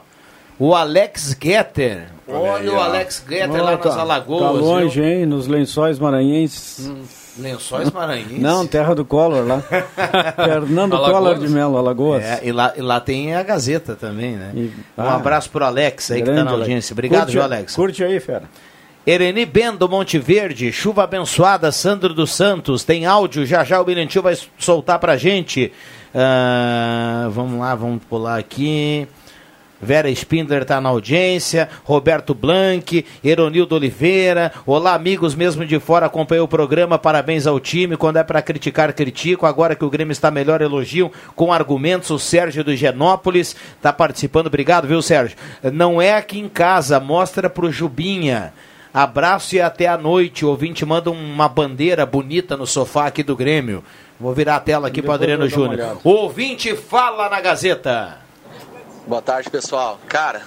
o 0.59 0.75
Alex 0.75 1.35
Getter. 1.41 2.09
Olha 2.27 2.53
aí, 2.61 2.69
o. 2.69 2.79
Alex 2.79 3.25
Getter 3.27 3.63
lá 3.63 3.77
tá- 3.77 3.89
nas 3.89 3.97
Alagoas. 3.97 4.41
Tá 4.41 4.51
viu? 4.53 4.61
longe, 4.61 5.01
hein? 5.03 5.25
Nos 5.25 5.47
lençóis 5.47 5.97
maranhenses. 5.99 6.87
Hum, 6.87 7.03
Lençóis 7.37 7.91
Maranhenses. 7.91 8.39
Não, 8.39 8.67
terra 8.67 8.93
do 8.93 9.05
Collor 9.05 9.45
lá. 9.45 9.61
Fernando 10.35 10.95
Alagoas. 10.95 11.17
Collor 11.17 11.39
de 11.39 11.49
Melo, 11.49 11.77
Alagoas. 11.77 12.23
É, 12.23 12.41
e 12.43 12.51
lá, 12.51 12.73
e 12.75 12.81
lá 12.81 12.99
tem 12.99 13.35
a 13.35 13.43
Gazeta 13.43 13.95
também, 13.95 14.35
né? 14.35 14.51
E- 14.53 14.71
um 14.97 15.03
ah, 15.03 15.15
abraço 15.15 15.49
pro 15.49 15.63
Alex 15.63 16.11
aí 16.11 16.21
que 16.21 16.31
tá 16.31 16.43
na 16.43 16.51
audiência. 16.51 16.93
Obrigado, 16.93 17.21
curte, 17.21 17.33
viu, 17.33 17.43
Alex? 17.43 17.75
Curte 17.75 18.03
aí, 18.03 18.19
fera. 18.19 18.43
Ereni 19.05 19.45
Bendo, 19.45 19.89
Monte 19.89 20.19
Verde, 20.19 20.71
chuva 20.71 21.03
abençoada, 21.03 21.71
Sandro 21.71 22.13
dos 22.13 22.31
Santos, 22.35 22.83
tem 22.83 23.05
áudio, 23.05 23.47
já 23.47 23.63
já 23.63 23.81
o 23.81 23.83
Bilentil 23.83 24.21
vai 24.21 24.37
soltar 24.59 24.99
pra 24.99 25.17
gente. 25.17 25.73
Ah, 26.13 27.27
vamos 27.31 27.59
lá, 27.59 27.73
vamos 27.73 28.03
pular 28.03 28.37
aqui. 28.37 29.07
Vera 29.81 30.09
Spindler 30.11 30.61
está 30.61 30.79
na 30.79 30.89
audiência, 30.89 31.67
Roberto 31.83 32.35
Blanc, 32.35 33.03
Eronildo 33.23 33.75
Oliveira. 33.75 34.51
Olá, 34.65 34.93
amigos, 34.93 35.33
mesmo 35.33 35.65
de 35.65 35.79
fora, 35.79 36.05
acompanhei 36.05 36.41
o 36.41 36.47
programa. 36.47 36.99
Parabéns 36.99 37.47
ao 37.47 37.59
time. 37.59 37.97
Quando 37.97 38.17
é 38.17 38.23
para 38.23 38.41
criticar, 38.41 38.93
critico. 38.93 39.47
Agora 39.47 39.75
que 39.75 39.83
o 39.83 39.89
Grêmio 39.89 40.11
está 40.11 40.29
melhor, 40.29 40.61
elogio 40.61 41.11
com 41.35 41.51
argumentos. 41.51 42.11
O 42.11 42.19
Sérgio 42.19 42.63
do 42.63 42.75
Genópolis 42.75 43.55
está 43.75 43.91
participando. 43.91 44.47
Obrigado, 44.47 44.87
viu, 44.87 45.01
Sérgio? 45.01 45.35
Não 45.73 45.99
é 45.99 46.15
aqui 46.15 46.39
em 46.39 46.47
casa, 46.47 46.99
mostra 46.99 47.49
pro 47.49 47.71
Jubinha. 47.71 48.53
Abraço 48.93 49.55
e 49.55 49.61
até 49.61 49.87
a 49.87 49.97
noite. 49.97 50.45
O 50.45 50.49
ouvinte 50.49 50.85
manda 50.85 51.09
uma 51.09 51.49
bandeira 51.49 52.05
bonita 52.05 52.55
no 52.55 52.67
sofá 52.67 53.07
aqui 53.07 53.23
do 53.23 53.35
Grêmio. 53.35 53.83
Vou 54.19 54.33
virar 54.33 54.57
a 54.57 54.59
tela 54.59 54.89
aqui 54.89 55.01
para 55.01 55.15
Adriano 55.15 55.49
Júnior. 55.49 55.97
O 56.03 56.09
ouvinte 56.11 56.75
fala 56.75 57.27
na 57.29 57.41
Gazeta. 57.41 58.20
Boa 59.07 59.21
tarde, 59.21 59.49
pessoal. 59.49 59.99
Cara, 60.07 60.43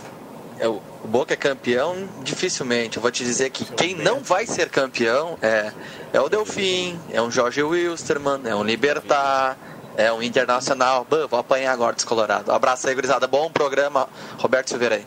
é 0.59 0.69
o 0.69 0.81
Boca 1.05 1.35
é 1.35 1.37
campeão 1.37 2.09
dificilmente. 2.23 2.97
Eu 2.97 3.03
vou 3.03 3.11
te 3.11 3.23
dizer 3.25 3.51
que 3.51 3.65
quem 3.65 3.95
não 3.95 4.21
vai 4.21 4.47
ser 4.47 4.71
campeão 4.71 5.39
é, 5.43 5.71
é 6.13 6.21
o 6.21 6.29
Delfim, 6.31 6.99
é 7.11 7.21
um 7.21 7.31
Jorge 7.31 7.63
Wilstermann, 7.63 8.41
é 8.47 8.55
um 8.55 8.65
Libertar, 8.65 9.59
é 9.97 10.11
um 10.11 10.23
Internacional. 10.23 11.07
Vou 11.29 11.39
apanhar 11.39 11.73
agora 11.73 11.95
descolorado. 11.95 12.51
Abraço 12.51 12.89
aí, 12.89 12.95
gurizada. 12.95 13.27
Bom 13.27 13.51
programa. 13.51 14.09
Roberto 14.39 14.71
Silveira 14.71 14.97
aí. 14.97 15.05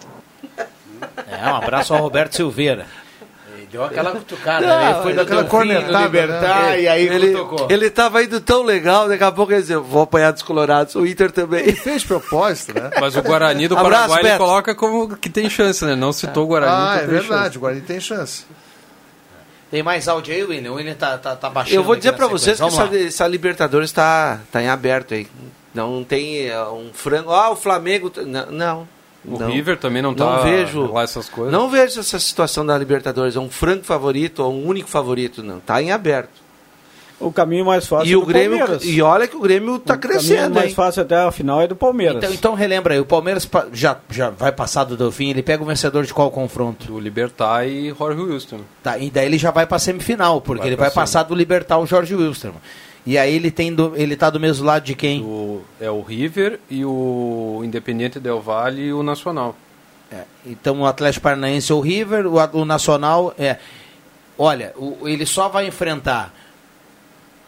É, 1.27 1.51
um 1.51 1.55
abraço 1.55 1.93
ao 1.93 2.01
Roberto 2.01 2.35
Silveira. 2.35 2.85
Ele 3.67 3.71
deu 3.71 3.83
aquela 3.83 4.11
cutucada, 4.11 4.65
Não, 4.65 4.79
né? 4.79 4.91
Ele 4.91 5.01
foi 5.01 5.13
no 5.13 5.21
aquela 5.21 5.43
cornetada, 5.43 5.99
Libertar 6.05 6.61
né? 6.61 6.81
e 6.81 6.87
aí 6.87 7.07
ele, 7.07 7.33
cutucou. 7.33 7.67
ele 7.69 7.89
tava 7.89 8.23
indo 8.23 8.39
tão 8.39 8.63
legal, 8.63 9.09
daqui 9.09 9.23
a 9.23 9.31
pouco 9.31 9.51
ele 9.51 9.61
dizia, 9.61 9.79
vou 9.79 10.03
apanhar 10.03 10.31
dos 10.31 10.41
colorados. 10.41 10.95
O 10.95 11.05
Inter 11.05 11.31
também. 11.31 11.61
Ele 11.61 11.75
fez 11.75 12.03
propósito, 12.03 12.73
né? 12.73 12.91
Mas 12.99 13.15
o 13.15 13.21
Guarani 13.21 13.67
do 13.67 13.77
Abraço, 13.77 13.91
Paraguai 14.07 14.19
ele 14.19 14.29
Beto. 14.29 14.43
coloca 14.43 14.75
como 14.75 15.17
que 15.17 15.29
tem 15.29 15.49
chance, 15.49 15.83
né? 15.83 15.95
Não 15.95 16.13
citou 16.13 16.45
o 16.45 16.47
Guarani. 16.47 16.71
Ah, 16.71 16.95
então 17.03 17.03
é 17.03 17.19
verdade. 17.19 17.43
chance. 17.43 17.57
O 17.57 17.59
Guarani 17.59 17.81
tem 17.81 17.99
chance. 17.99 18.45
Tem 19.69 19.83
mais 19.83 20.07
áudio 20.07 20.33
aí, 20.33 20.43
William? 20.43 20.71
O 20.71 20.75
William 20.75 20.95
tá, 20.95 21.17
tá, 21.17 21.35
tá 21.35 21.49
baixando. 21.49 21.75
Eu 21.75 21.83
vou 21.83 21.97
dizer 21.97 22.11
na 22.11 22.17
pra 22.17 22.27
vocês 22.27 22.57
que 22.57 22.65
essa, 22.65 22.97
essa 22.97 23.27
Libertadores 23.27 23.91
tá, 23.91 24.39
tá 24.49 24.61
em 24.61 24.69
aberto 24.69 25.13
aí. 25.13 25.27
Não 25.73 26.05
tem 26.05 26.47
é, 26.47 26.63
um 26.63 26.91
frango. 26.93 27.31
Ah, 27.31 27.49
o 27.49 27.55
Flamengo. 27.57 28.11
Não. 28.25 28.45
não 28.49 28.96
O 29.27 29.37
não. 29.37 29.49
River 29.51 29.77
também 29.77 30.01
não 30.01 30.13
tá 30.13 30.37
Não 30.37 30.43
vejo. 30.43 30.91
lá 30.91 31.03
essas 31.03 31.27
coisas. 31.27 31.51
Não 31.51 31.69
vejo 31.69 31.99
essa 31.99 32.17
situação 32.19 32.65
da 32.65 32.77
Libertadores. 32.77 33.35
É 33.35 33.39
um 33.39 33.49
frango 33.49 33.83
favorito 33.83 34.39
ou 34.41 34.53
um 34.53 34.65
único 34.67 34.87
favorito. 34.89 35.43
Não. 35.43 35.59
Tá 35.59 35.81
em 35.81 35.91
aberto. 35.91 36.47
O 37.19 37.31
caminho 37.31 37.65
mais 37.65 37.87
fácil 37.87 38.07
E 38.07 38.13
é 38.13 38.15
o 38.17 38.23
Grêmio. 38.23 38.59
Palmeiras. 38.59 38.85
E 38.85 39.01
olha 39.01 39.27
que 39.27 39.35
o 39.35 39.39
Grêmio 39.39 39.79
tá 39.79 39.95
o 39.95 39.97
caminho 39.97 40.19
crescendo, 40.19 40.53
mais 40.53 40.67
hein? 40.69 40.75
fácil 40.75 41.01
até 41.01 41.15
a 41.15 41.31
final 41.31 41.59
é 41.59 41.67
do 41.67 41.75
Palmeiras. 41.75 42.17
Então, 42.17 42.31
então 42.31 42.53
relembra 42.53 42.93
aí, 42.93 42.99
o 42.99 43.05
Palmeiras 43.05 43.43
pa- 43.43 43.65
já, 43.73 43.97
já 44.07 44.29
vai 44.29 44.51
passar 44.51 44.83
do 44.83 44.95
Delfim, 44.95 45.31
ele 45.31 45.41
pega 45.41 45.63
o 45.63 45.65
vencedor 45.65 46.03
de 46.05 46.13
qual 46.13 46.29
confronto? 46.29 46.93
O 46.93 46.99
Libertar 46.99 47.67
e 47.67 47.91
Jorge 47.97 48.21
Wilson. 48.21 48.59
Tá, 48.83 48.99
e 48.99 49.09
daí 49.09 49.25
ele 49.25 49.39
já 49.39 49.49
vai 49.49 49.65
pra 49.65 49.79
semifinal, 49.79 50.39
porque 50.41 50.59
Vai 50.59 50.67
ele 50.69 50.75
pra 50.77 50.85
vai 50.85 50.93
passar 50.93 51.23
do 51.23 51.33
Libertar 51.33 51.79
o 51.79 51.87
Jorge 51.87 52.13
Wilstermann. 52.13 52.61
E 53.07 53.17
aí 53.17 53.33
ele 53.33 53.49
tem 53.49 53.73
do, 53.73 53.93
ele 53.95 54.17
tá 54.17 54.29
do 54.29 54.37
mesmo 54.37 54.65
lado 54.65 54.83
de 54.83 54.93
quem? 54.93 55.21
O, 55.23 55.61
é 55.79 55.89
o 55.89 56.01
River 56.01 56.59
e 56.69 56.83
o 56.83 57.61
Independiente 57.63 58.19
Del 58.19 58.41
Valle 58.41 58.81
e 58.81 58.91
o 58.91 59.01
Nacional. 59.01 59.55
É, 60.11 60.23
então 60.45 60.81
o 60.81 60.85
Atlético 60.85 61.23
Paranaense 61.23 61.71
ou 61.71 61.79
o 61.79 61.81
River, 61.81 62.27
o, 62.27 62.35
o 62.59 62.65
Nacional 62.65 63.33
é. 63.39 63.55
Olha, 64.37 64.73
o, 64.75 65.07
ele 65.07 65.25
só 65.25 65.47
vai 65.47 65.67
enfrentar 65.67 66.33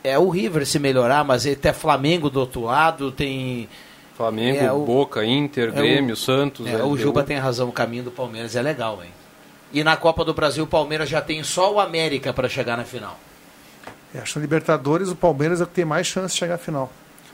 é 0.01 0.17
o 0.17 0.29
River 0.29 0.65
se 0.65 0.79
melhorar, 0.79 1.25
mas 1.25 1.45
ele 1.45 1.57
tem 1.57 1.73
Flamengo 1.73 2.29
do 2.29 2.39
outro 2.39 2.61
lado, 2.61 3.11
tem 3.11 3.67
Flamengo, 4.15 4.57
É, 4.63 4.71
o- 4.71 4.85
Boca, 4.85 5.25
Inter, 5.25 5.69
é, 5.69 5.71
Grêmio, 5.73 6.15
Santos. 6.15 6.65
É, 6.67 6.81
o 6.81 6.95
Juba 6.97 7.21
tem 7.23 7.37
razão, 7.37 7.67
o 7.67 7.71
caminho 7.73 8.03
do 8.03 8.11
Palmeiras 8.11 8.55
é 8.55 8.61
legal, 8.61 9.03
hein? 9.03 9.09
E 9.73 9.83
na 9.83 9.97
Copa 9.97 10.23
do 10.23 10.33
Brasil 10.33 10.63
o 10.63 10.67
Palmeiras 10.67 11.09
já 11.09 11.21
tem 11.21 11.43
só 11.43 11.73
o 11.73 11.79
América 11.81 12.31
para 12.31 12.47
chegar 12.47 12.77
na 12.77 12.85
final. 12.85 13.19
Eu 14.13 14.21
acho 14.21 14.33
que 14.33 14.39
na 14.39 14.43
Libertadores 14.43 15.09
o 15.09 15.15
Palmeiras 15.15 15.61
é 15.61 15.63
o 15.63 15.67
que 15.67 15.73
tem 15.73 15.85
mais 15.85 16.07
chance 16.07 16.33
de 16.33 16.39
chegar 16.39 16.55
à 16.55 16.57
final. 16.57 16.91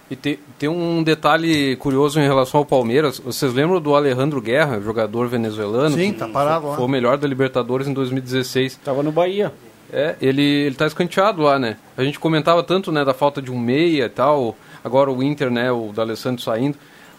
E 0.10 0.16
tem, 0.16 0.40
tem 0.60 0.70
um 0.70 1.02
detalhe 1.02 1.76
curioso 1.78 2.20
em 2.20 2.24
relação 2.24 2.60
ao 2.60 2.66
Palmeiras. 2.66 3.20
Vocês 3.20 3.54
lembram 3.54 3.82
do 3.82 3.96
Alejandro 3.96 4.40
Guerra, 4.40 4.80
jogador 4.80 5.28
venezuelano? 5.28 5.96
Sim, 5.96 6.14
tá 6.14 6.28
parado 6.28 6.68
lá. 6.68 6.76
Foi 6.76 6.86
o 6.86 6.88
melhor 6.88 7.18
da 7.18 7.28
Libertadores 7.28 7.88
em 7.88 7.94
2016. 7.94 8.80
Tava 8.84 9.02
no 9.02 9.12
Bahia. 9.12 9.52
É, 9.92 10.16
ele, 10.22 10.44
ele 10.44 10.76
tá 10.76 10.86
escanteado 10.86 11.42
lá, 11.42 11.58
né? 11.58 11.78
A 11.98 12.04
gente 12.04 12.20
comentava 12.20 12.62
tanto, 12.62 12.92
né, 12.92 13.04
da 13.04 13.14
falta 13.14 13.42
de 13.42 13.52
um 13.52 13.58
meia 13.58 14.06
e 14.06 14.10
tal. 14.10 14.56
Agora 14.84 15.12
o 15.12 15.24
Inter, 15.24 15.50
né, 15.50 15.72
o 15.72 15.92
D'Alessandro 15.92 16.42
saindo. 16.42 16.78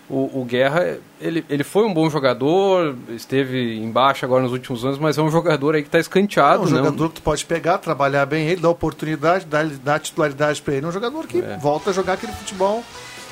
O, 0.08 0.40
o 0.40 0.44
Guerra, 0.44 0.98
ele, 1.20 1.44
ele 1.50 1.64
foi 1.64 1.84
um 1.84 1.92
bom 1.92 2.08
jogador, 2.08 2.94
esteve 3.10 3.76
embaixo 3.78 4.24
agora 4.24 4.42
nos 4.44 4.52
últimos 4.52 4.84
anos, 4.84 4.98
mas 4.98 5.18
é 5.18 5.22
um 5.22 5.30
jogador 5.30 5.74
aí 5.74 5.82
que 5.82 5.90
tá 5.90 5.98
É 5.98 6.00
escanteado, 6.00 6.62
um 6.62 6.66
né? 6.66 6.70
jogador 6.78 7.08
que 7.08 7.14
tu 7.16 7.22
pode 7.22 7.44
pegar, 7.44 7.78
trabalhar 7.78 8.24
bem 8.24 8.46
ele, 8.46 8.60
dar 8.60 8.70
oportunidade, 8.70 9.44
dar, 9.46 9.66
dar 9.66 9.98
titularidade 9.98 10.62
para 10.62 10.74
ele. 10.74 10.86
É 10.86 10.88
um 10.88 10.92
jogador 10.92 11.26
que 11.26 11.38
É. 11.38 11.56
volta 11.60 11.90
a 11.90 11.92
jogar 11.92 12.12
aquele 12.12 12.32
futebol 12.32 12.84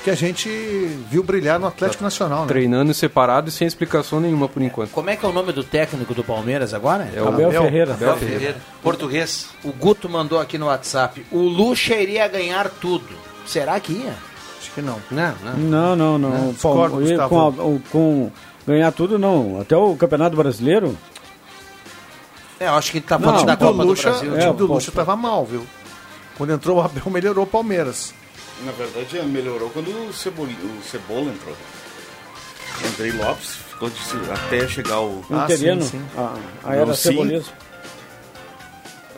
que 0.03 0.11
a 0.11 0.15
gente 0.17 0.49
viu 1.09 1.23
brilhar 1.23 1.59
no 1.61 1.67
Atlético 1.69 2.03
Nacional, 2.03 2.43
né? 2.43 2.49
Treinando 2.49 2.93
separado 2.93 3.49
e 3.49 3.53
sem 3.53 3.67
explicação 3.69 4.21
nenhuma 4.21 4.49
por 4.49 4.61
enquanto. 4.61 4.91
Como 4.91 5.09
é 5.09 5.15
que 5.17 5.25
é 5.25 5.29
o 5.29 5.33
nome 5.33 5.53
do 5.53 5.63
técnico 5.63 6.13
do 6.13 6.25
Palmeiras 6.25 6.75
agora? 6.75 7.09
É 7.15 7.23
o 7.23 7.29
Abel 7.29 7.51
Ferreira. 7.53 7.95
Abel 7.95 8.09
Abel 8.09 8.19
Ferreira. 8.19 8.41
Ferreira. 8.41 8.61
Português. 8.83 9.49
O 9.63 9.73
Guto 9.73 10.09
mandou 10.09 10.41
aqui 10.41 10.59
no 10.59 10.67
WhatsApp. 10.67 11.25
O 11.31 11.39
Lucha 11.39 11.95
iria 11.97 12.27
ganhar 12.29 12.69
tudo. 12.69 13.15
Será 13.47 13.79
que 13.79 13.93
ia? 13.93 14.15
Que 14.75 14.83
não. 14.83 15.01
Não, 15.11 15.35
não. 15.43 15.57
Não, 15.57 15.97
não, 15.97 16.19
não. 16.19 16.31
Não, 16.47 16.55
Palme- 16.55 17.17
com, 17.29 17.39
a- 17.41 17.49
o- 17.49 17.83
com 17.93 18.31
ganhar 18.67 18.91
tudo, 18.93 19.19
não. 19.19 19.61
Até 19.61 19.77
o 19.77 19.95
Campeonato 19.97 20.37
Brasileiro. 20.37 20.97
É, 22.59 22.67
eu 22.69 22.75
acho 22.75 22.91
que 22.93 22.99
ele 22.99 23.07
tá 23.07 23.19
falando 23.19 23.43
o 23.43 23.47
da 23.47 23.57
time 23.57 23.67
do 23.69 23.73
Copa 23.73 23.83
do 23.85 23.89
Lucha, 23.91 24.11
Brasil. 24.11 24.31
o 24.31 24.39
time 24.39 24.45
É, 24.45 24.53
do 24.53 24.67
pô, 24.67 24.75
Lucha 24.75 24.93
tava 24.93 25.17
mal, 25.17 25.45
viu? 25.45 25.67
Quando 26.37 26.53
entrou 26.53 26.79
o 26.79 26.81
Abel, 26.81 27.03
melhorou 27.11 27.45
o 27.45 27.47
Palmeiras. 27.47 28.13
Na 28.65 28.73
verdade, 28.73 29.21
melhorou 29.27 29.71
quando 29.71 29.89
o, 29.89 30.13
Cebol... 30.13 30.47
o 30.47 30.83
Cebola 30.83 31.31
entrou. 31.33 31.55
Andrei 32.89 33.13
Lopes 33.13 33.57
ficou 33.71 33.89
de... 33.91 33.97
até 34.33 34.67
chegar 34.69 35.01
o. 35.01 35.25
Ah, 35.31 35.45
Interino. 35.45 35.83
sim, 35.83 35.91
sim. 35.91 36.05
A, 36.17 36.35
a 36.71 36.75
era 36.77 36.95
cebolismo. 36.95 37.53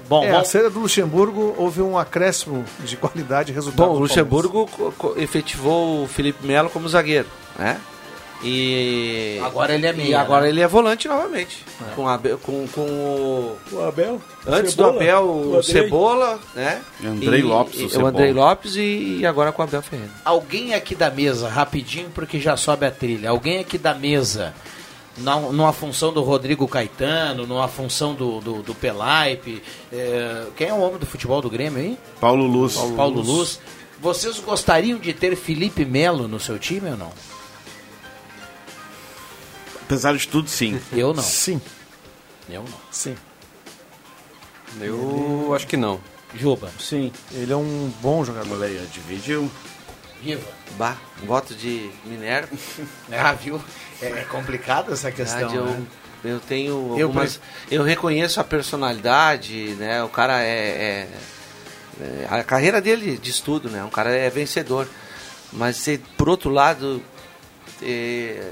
Bom, 0.09 0.25
é, 0.25 0.31
bom. 0.33 0.39
a 0.39 0.45
saída 0.45 0.71
do 0.71 0.81
Luxemburgo 0.81 1.55
houve 1.59 1.83
um 1.83 1.99
acréscimo 1.99 2.65
de 2.85 2.97
qualidade 2.97 3.51
e 3.53 3.55
resultado. 3.55 3.89
Bom, 3.89 3.95
o 3.95 3.99
Luxemburgo 3.99 4.69
efetivou 5.17 6.05
o 6.05 6.07
Felipe 6.07 6.47
Melo 6.47 6.71
como 6.71 6.89
zagueiro, 6.89 7.27
né? 7.59 7.81
E 8.45 9.41
Agora 9.43 9.75
ele 9.75 9.87
é 9.87 9.93
e 9.93 9.97
meia, 9.97 10.21
agora 10.21 10.43
né? 10.45 10.51
ele 10.51 10.61
é 10.61 10.67
volante 10.69 11.09
novamente, 11.09 11.65
com, 11.95 12.05
o 12.05 12.09
Abel- 12.09 12.37
com, 12.39 12.67
com 12.69 12.81
o 12.83 13.57
O 13.73 13.81
Abel. 13.83 14.21
antes 14.47 14.73
Cebola, 14.75 14.93
do 14.93 14.97
Abel 14.99 15.23
o 15.25 15.57
o. 15.59 15.63
Cebola, 15.63 16.39
né? 16.55 16.83
Andrei 17.05 17.41
E- 17.41 17.43
Lopes, 17.43 17.79
o 17.79 17.83
e, 17.83 17.85
o 17.87 17.91
Cebola. 17.91 18.11
Andrei 18.11 18.33
Lopes 18.35 18.77
e, 18.77 19.19
e 19.21 19.27
agora 19.27 19.53
com 19.53 19.63
o 19.63 19.65
Abel 19.65 19.81
Ferreira. 19.83 20.13
Alguém 20.23 20.75
aqui 20.75 20.95
da 20.95 21.11
mesa, 21.11 21.49
rapidinho, 21.49 22.11
porque 22.15 22.39
já 22.39 22.57
sobe 22.59 22.85
a 22.85 22.91
trilha. 22.91 23.31
Alguém 23.31 23.59
aqui 23.59 23.79
da 23.79 23.95
mesa, 23.95 24.53
numa 25.19 25.73
função 25.73 26.13
do 26.13 26.23
Rodrigo 26.23 26.69
Caetano, 26.69 27.47
numa 27.47 27.69
função 27.69 28.15
do, 28.15 28.41
do, 28.41 28.63
do 28.63 28.75
Pelaipe. 28.75 29.63
é, 29.93 30.47
quem 30.57 30.69
é 30.69 30.73
o 30.75 30.81
homem 30.81 30.99
do 30.99 31.07
futebol 31.07 31.41
do 31.41 31.49
Grêmio 31.49 31.79
aí? 31.79 31.99
Paulo 32.21 32.47
Luz. 32.47 32.75
Paulo, 32.97 33.21
Luz. 33.21 33.59
Vocês 34.01 34.39
gostariam 34.41 34.99
de 34.99 35.13
ter 35.15 35.35
Felipe 35.37 35.85
Melo 35.85 36.29
no 36.29 36.39
seu 36.39 36.59
time 36.59 36.91
ou 36.91 36.97
não? 36.97 37.13
Apesar 39.83 40.17
de 40.17 40.27
tudo, 40.29 40.49
sim. 40.51 40.81
Eu 40.93 41.15
não. 41.15 41.23
Sim, 41.23 41.61
Eu 42.49 42.63
não. 42.63 42.79
sim. 42.91 43.17
Eu 44.81 45.53
acho 45.55 45.67
que 45.67 45.77
não. 45.77 46.01
Juba. 46.35 46.71
Sim. 46.79 47.11
Ele 47.33 47.53
é 47.53 47.57
um 47.57 47.91
bom 48.03 48.25
jogador. 48.25 48.53
Olha 48.53 48.67
aí, 48.67 48.87
dividiu. 48.93 49.51
Riva. 50.23 50.43
Bah, 50.77 50.97
voto 51.25 51.55
de 51.55 51.91
Minerva. 52.05 52.55
Ah, 53.13 53.33
viu? 53.33 53.61
É 54.03 54.25
complicado 54.31 54.93
essa 54.93 55.11
questão. 55.11 55.55
eu, 55.55 55.65
né? 55.65 55.83
eu 56.25 56.41
tenho 56.41 56.95
Eu 56.99 57.07
algumas. 57.07 57.41
Eu, 57.71 57.83
reconheço 57.83 58.41
a 58.41 58.45
personalidade, 58.45 59.75
né? 59.79 60.03
O 60.03 60.09
cara 60.09 60.43
é, 60.43 60.49
é- 60.49 61.09
é- 62.03 62.27
A 62.31 62.45
carreira 62.45 62.81
dele 62.81 63.17
de 63.17 63.31
estudo, 63.31 63.71
né? 63.71 63.83
Um 63.85 63.91
cara 63.91 64.11
é 64.11 64.29
vencedor. 64.31 64.87
Mas 65.53 65.87
por 66.17 66.29
outro 66.29 66.51
lado. 66.51 67.03
é, 67.83 67.87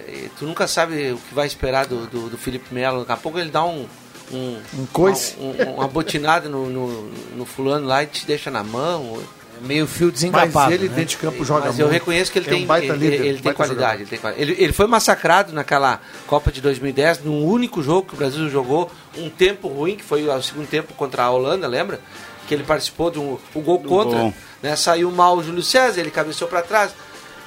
é, 0.08 0.28
tu 0.38 0.46
nunca 0.46 0.66
sabe 0.66 1.12
o 1.12 1.18
que 1.18 1.34
vai 1.34 1.46
esperar 1.46 1.86
do, 1.86 2.06
do, 2.06 2.30
do 2.30 2.38
Felipe 2.38 2.72
Melo. 2.72 3.00
Daqui 3.00 3.12
a 3.12 3.16
pouco 3.16 3.38
ele 3.38 3.50
dá 3.50 3.64
um. 3.64 3.86
Um, 4.32 4.58
Um 4.78 4.86
coice. 4.86 5.34
uma, 5.38 5.64
um- 5.64 5.74
uma 5.74 5.88
botinada 5.88 6.48
no, 6.48 6.68
no, 6.70 7.02
no 7.36 7.44
fulano 7.44 7.86
lá 7.86 8.02
e 8.02 8.06
te 8.06 8.24
deixa 8.26 8.50
na 8.50 8.64
mão. 8.64 9.22
Meio 9.62 9.86
fio 9.86 10.06
Mas 10.06 10.14
desencapado. 10.14 10.72
ele 10.72 10.88
né? 10.88 10.94
dentro 10.96 11.10
de 11.10 11.16
campo 11.16 11.44
joga 11.44 11.66
Mas 11.66 11.78
eu 11.78 11.86
muito. 11.86 11.94
reconheço 11.98 12.30
que 12.32 12.38
ele 12.38 12.46
É 12.46 12.50
tem, 12.50 12.64
um 12.64 12.66
baita 12.66 12.86
ele, 12.92 12.96
líder, 12.98 13.14
ele 13.24 13.34
tem 13.34 13.42
baita 13.42 13.54
qualidade. 13.54 14.04
jogador. 14.04 14.28
Ele, 14.28 14.34
tem 14.46 14.54
ele, 14.54 14.62
ele 14.64 14.72
foi 14.72 14.86
massacrado 14.86 15.52
naquela 15.52 16.00
Copa 16.26 16.52
de 16.52 16.60
2010, 16.60 17.24
num 17.24 17.44
único 17.44 17.82
jogo 17.82 18.08
que 18.08 18.14
o 18.14 18.16
Brasil 18.16 18.48
jogou, 18.50 18.90
um 19.16 19.30
tempo 19.30 19.68
ruim, 19.68 19.96
que 19.96 20.04
foi 20.04 20.28
o 20.28 20.42
segundo 20.42 20.66
tempo 20.68 20.92
contra 20.94 21.24
a 21.24 21.30
Holanda, 21.30 21.66
lembra? 21.66 22.00
Que 22.46 22.52
ele 22.54 22.64
participou 22.64 23.10
de 23.10 23.18
um 23.18 23.38
o 23.54 23.60
gol 23.60 23.78
contra. 23.80 24.18
gol. 24.18 24.34
Né? 24.62 24.76
Saiu 24.76 25.10
mal 25.10 25.36
o 25.38 25.42
Júlio 25.42 25.62
César, 25.62 26.00
ele 26.00 26.10
cabeceou 26.10 26.48
para 26.50 26.60
trás. 26.62 26.92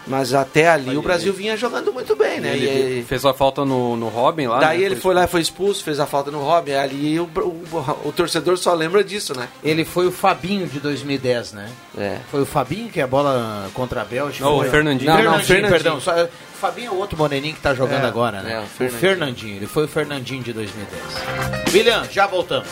Mas 0.08 0.34
até 0.34 0.70
ali 0.70 0.96
o 0.98 1.02
Brasil 1.02 1.34
vinha 1.34 1.58
jogando 1.58 1.92
muito 1.92 2.16
bem, 2.16 2.40
né? 2.40 2.56
Ele 2.56 3.00
E- 3.00 3.04
fez 3.04 3.26
a 3.26 3.34
falta 3.34 3.66
no, 3.66 3.96
no 3.98 4.08
Robin 4.08 4.48
lá. 4.48 4.60
daí 4.60 4.80
né? 4.80 4.86
ele 4.86 4.96
foi 4.96 5.14
lá 5.14 5.26
e 5.26 5.28
foi 5.28 5.42
expulso, 5.42 5.84
fez 5.84 6.00
a 6.00 6.06
falta 6.06 6.32
no 6.32 6.40
Robin. 6.40 6.72
Ali 6.74 7.20
o, 7.20 7.24
o, 7.26 7.98
o 8.06 8.12
torcedor 8.12 8.58
só 8.58 8.74
lembra 8.74 9.04
disso, 9.04 9.38
né? 9.38 9.48
Ele 9.64 9.84
foi 9.84 10.08
o 10.08 10.12
Fabinho 10.12 10.66
de 10.68 10.80
2010, 10.80 11.52
né? 11.54 11.70
É. 11.98 12.18
Foi 12.32 12.42
o 12.42 12.46
Fabinho 12.46 12.90
que 12.90 13.00
é 13.00 13.04
a 13.04 13.08
bola 13.08 13.70
contra 13.74 14.02
a 14.02 14.06
Bélgica. 14.06 14.46
Não, 14.46 14.56
o 14.56 14.60
foi... 14.60 14.70
Fernandinho. 14.70 15.10
Não, 15.12 15.18
Fernandinho, 15.18 15.40
não, 15.40 15.46
Fernandinho. 15.46 15.84
perdão. 15.84 16.02
Só, 16.02 16.24
o 16.24 16.58
Fabinho 16.60 16.88
é 16.88 16.92
o 16.92 16.98
outro 16.98 17.18
moreninho 17.18 17.54
que 17.56 17.62
tá 17.62 17.74
jogando 17.74 18.04
É, 18.04 18.08
agora, 18.08 18.42
né? 18.42 18.54
é, 18.54 18.60
o 18.60 18.64
o 18.64 18.66
Fernandinho. 18.68 19.00
Fernandinho. 19.02 19.56
Ele 19.58 19.68
foi 19.68 19.84
o 19.84 19.88
Fernandinho 19.88 20.44
de 20.44 20.54
2010. 20.54 21.74
William, 21.74 22.04
já 22.10 22.26
voltamos. 22.28 22.68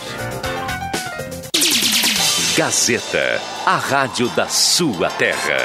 Gazeta, 2.57 3.41
a 3.65 3.75
rádio 3.75 4.29
da 4.29 4.47
sua 4.47 5.09
terra. 5.09 5.57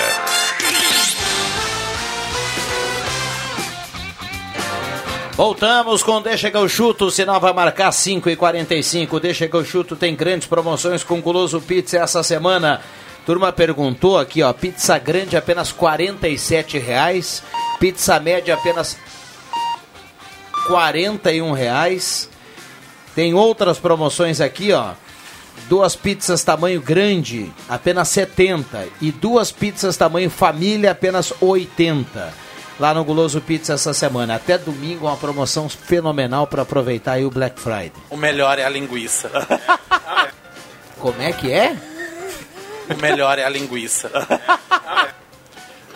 Voltamos 5.40 6.02
com 6.02 6.20
Deixa 6.20 6.50
que 6.50 6.56
eu 6.58 6.68
chuto, 6.68 7.06
o 7.06 7.10
sinal 7.10 7.40
vai 7.40 7.54
marcar 7.54 7.90
5 7.90 8.28
e 8.28 8.36
45 8.36 9.18
Deixa 9.18 9.48
que 9.48 9.56
eu 9.56 9.64
chuto 9.64 9.96
tem 9.96 10.14
grandes 10.14 10.46
promoções 10.46 11.02
com 11.02 11.18
Guloso 11.18 11.62
Pizza 11.62 11.96
essa 11.96 12.22
semana. 12.22 12.82
Turma 13.24 13.50
perguntou 13.50 14.18
aqui, 14.18 14.42
ó, 14.42 14.52
pizza 14.52 14.98
grande 14.98 15.38
apenas 15.38 15.72
47 15.72 16.78
reais, 16.78 17.42
pizza 17.78 18.20
média 18.20 18.52
apenas 18.52 18.98
41 20.66 21.52
reais. 21.52 22.28
Tem 23.14 23.32
outras 23.32 23.78
promoções 23.78 24.42
aqui, 24.42 24.74
ó. 24.74 24.90
Duas 25.70 25.96
pizzas 25.96 26.44
tamanho 26.44 26.82
grande, 26.82 27.50
apenas 27.66 28.08
70 28.10 28.88
e 29.00 29.10
duas 29.10 29.50
pizzas 29.50 29.96
tamanho 29.96 30.28
família 30.28 30.90
apenas 30.90 31.32
80 31.40 32.49
lá 32.80 32.94
no 32.94 33.04
Guloso 33.04 33.40
Pizza 33.42 33.74
essa 33.74 33.92
semana. 33.92 34.34
Até 34.34 34.56
domingo 34.56 35.06
uma 35.06 35.16
promoção 35.16 35.68
fenomenal 35.68 36.46
para 36.46 36.62
aproveitar 36.62 37.12
aí 37.12 37.24
o 37.24 37.30
Black 37.30 37.60
Friday. 37.60 37.92
O 38.08 38.16
melhor 38.16 38.58
é 38.58 38.64
a 38.64 38.68
linguiça. 38.68 39.30
Como 40.98 41.20
é 41.20 41.32
que 41.32 41.52
é? 41.52 41.76
O 42.88 43.00
melhor 43.00 43.38
é 43.38 43.44
a 43.44 43.48
linguiça. 43.48 44.10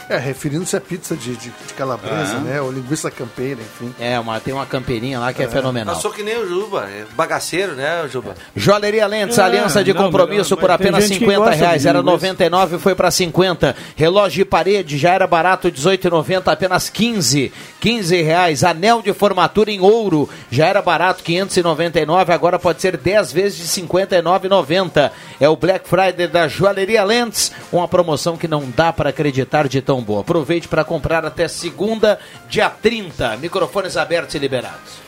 É, 0.09 0.17
referindo-se 0.19 0.77
à 0.77 0.81
pizza 0.81 1.17
de, 1.17 1.35
de, 1.37 1.51
de 1.51 1.75
calabresa, 1.77 2.37
Ah. 2.37 2.41
né? 2.41 2.61
Ou 2.61 2.71
linguiça 2.71 3.11
campeira, 3.11 3.61
enfim. 3.61 3.95
É, 3.99 4.19
uma, 4.21 4.39
tem 4.41 4.53
uma 4.53 4.67
campeirinha 4.67 5.19
lá 5.19 5.33
que 5.33 5.43
é, 5.43 5.49
fenomenal. 5.49 5.95
Passou 5.95 6.11
que 6.11 6.23
nem 6.23 6.37
o 6.39 6.47
Juba, 6.47 6.83
é 6.91 7.05
bagaceiro, 7.17 7.73
né, 7.75 8.07
Juba? 8.11 8.35
Joalheria 8.55 9.07
Lentes, 9.07 9.39
É, 9.39 9.43
aliança 9.43 9.83
de 9.83 9.95
não, 9.95 10.03
compromisso 10.03 10.57
por 10.57 10.71
apenas 10.71 11.05
gente 11.05 11.19
que 11.21 11.25
50 11.25 11.39
gosta 11.41 11.55
reais. 11.57 11.87
Era 11.87 11.99
linguiça. 12.01 12.13
99 12.15 12.79
foi 12.79 12.95
para 12.95 13.11
50. 13.11 13.75
Relógio 13.97 14.45
de 14.45 14.51
parede 14.51 14.99
já 14.99 15.13
era 15.15 15.27
barato, 15.27 15.71
18,90 15.71 16.49
apenas 16.53 16.91
15. 16.91 17.53
15 17.81 18.23
reais. 18.23 18.63
Anel 18.65 19.01
de 19.03 19.13
formatura 19.13 19.71
em 19.71 19.81
ouro 19.81 20.29
já 20.51 20.67
era 20.67 20.83
barato, 20.83 21.23
599. 21.23 22.33
Agora 22.33 22.59
pode 22.59 22.81
ser 22.83 22.97
10 22.97 23.33
vezes 23.33 23.59
de 23.59 23.83
59,90. 23.83 25.11
É 25.41 25.49
o 25.49 25.57
Black 25.57 25.89
Friday 25.89 26.27
da 26.29 26.49
Joalheria 26.49 27.05
Lentes. 27.05 27.53
Uma 27.73 27.89
promoção 27.89 28.37
que 28.37 28.47
não 28.49 28.65
dá 28.77 28.93
para 28.93 29.11
acreditar 29.11 29.69
de 29.69 29.81
tão 29.81 29.94
tão 29.95 30.03
boa. 30.03 30.23
Aproveite 30.23 30.67
para 30.67 30.83
comprar 30.83 31.25
até 31.25 31.47
segunda, 31.47 32.19
dia 32.49 32.69
30. 32.69 33.37
Microfones 33.37 33.97
abertos 33.97 34.35
e 34.35 34.39
liberados. 34.39 35.05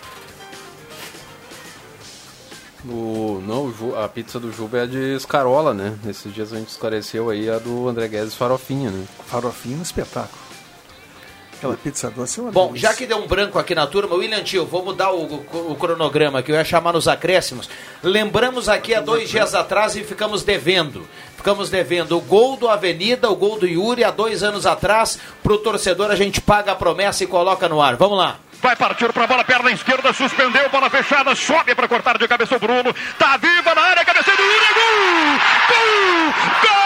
O, 2.84 3.42
não, 3.44 3.74
a 4.00 4.08
pizza 4.08 4.38
do 4.38 4.52
Juba 4.52 4.78
é 4.78 4.82
a 4.82 4.86
de 4.86 5.16
escarola, 5.16 5.74
né? 5.74 5.98
Nesses 6.04 6.32
dias 6.32 6.52
a 6.52 6.56
gente 6.56 6.68
esclareceu 6.68 7.28
aí 7.30 7.50
a 7.50 7.58
do 7.58 7.88
André 7.88 8.06
Guedes 8.06 8.36
farofinha, 8.36 8.90
né? 8.90 9.04
Farofinha 9.26 9.74
é 9.74 9.78
um 9.80 9.82
espetáculo. 9.82 10.45
Aquela 11.58 11.74
pizza 11.76 12.10
doce 12.10 12.38
é 12.38 12.42
uma 12.42 12.52
Bom, 12.52 12.66
delícia. 12.68 12.90
já 12.90 12.94
que 12.94 13.06
deu 13.06 13.16
um 13.16 13.26
branco 13.26 13.58
aqui 13.58 13.74
na 13.74 13.86
turma, 13.86 14.14
William 14.14 14.42
Tio, 14.42 14.66
vou 14.66 14.84
mudar 14.84 15.10
o, 15.12 15.22
o- 15.24 15.72
o 15.72 15.74
cronograma 15.76 16.40
aqui, 16.40 16.52
eu 16.52 16.56
ia 16.56 16.64
chamar 16.64 16.92
nos 16.92 17.08
acréscimos. 17.08 17.68
Lembramos 18.02 18.68
aqui 18.68 18.94
há 18.94 19.00
dois 19.00 19.30
dias 19.30 19.54
atrás 19.54 19.96
e 19.96 20.04
ficamos 20.04 20.42
devendo. 20.42 21.08
Ficamos 21.34 21.70
devendo 21.70 22.16
o 22.16 22.20
gol 22.20 22.56
do 22.56 22.68
Avenida, 22.68 23.30
o 23.30 23.36
gol 23.36 23.58
do 23.58 23.66
Yuri, 23.66 24.04
há 24.04 24.10
dois 24.10 24.42
anos 24.42 24.66
atrás. 24.66 25.18
Pro 25.42 25.56
torcedor 25.56 26.10
a 26.10 26.16
gente 26.16 26.40
paga 26.42 26.72
a 26.72 26.76
promessa 26.76 27.24
e 27.24 27.26
coloca 27.26 27.68
no 27.68 27.80
ar. 27.80 27.96
Vamos 27.96 28.18
lá. 28.18 28.36
Vai 28.60 28.76
partir 28.76 29.10
pra 29.12 29.26
bola, 29.26 29.44
perna 29.44 29.70
esquerda, 29.70 30.12
suspendeu, 30.12 30.68
bola 30.70 30.90
fechada, 30.90 31.34
sobe 31.34 31.74
pra 31.74 31.86
cortar 31.88 32.18
de 32.18 32.26
cabeça 32.28 32.56
o 32.56 32.58
Bruno. 32.58 32.94
Tá 33.18 33.36
viva 33.38 33.74
na 33.74 33.80
área, 33.82 34.04
cabeceio 34.04 34.36
do 34.36 34.42
Yuri, 34.42 34.74
gol! 34.74 35.38
Gol! 35.68 36.32
Gol! 36.62 36.76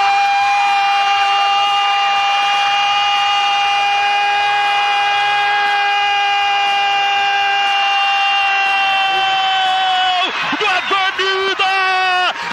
Do 10.58 10.66
Avenida! 10.66 11.72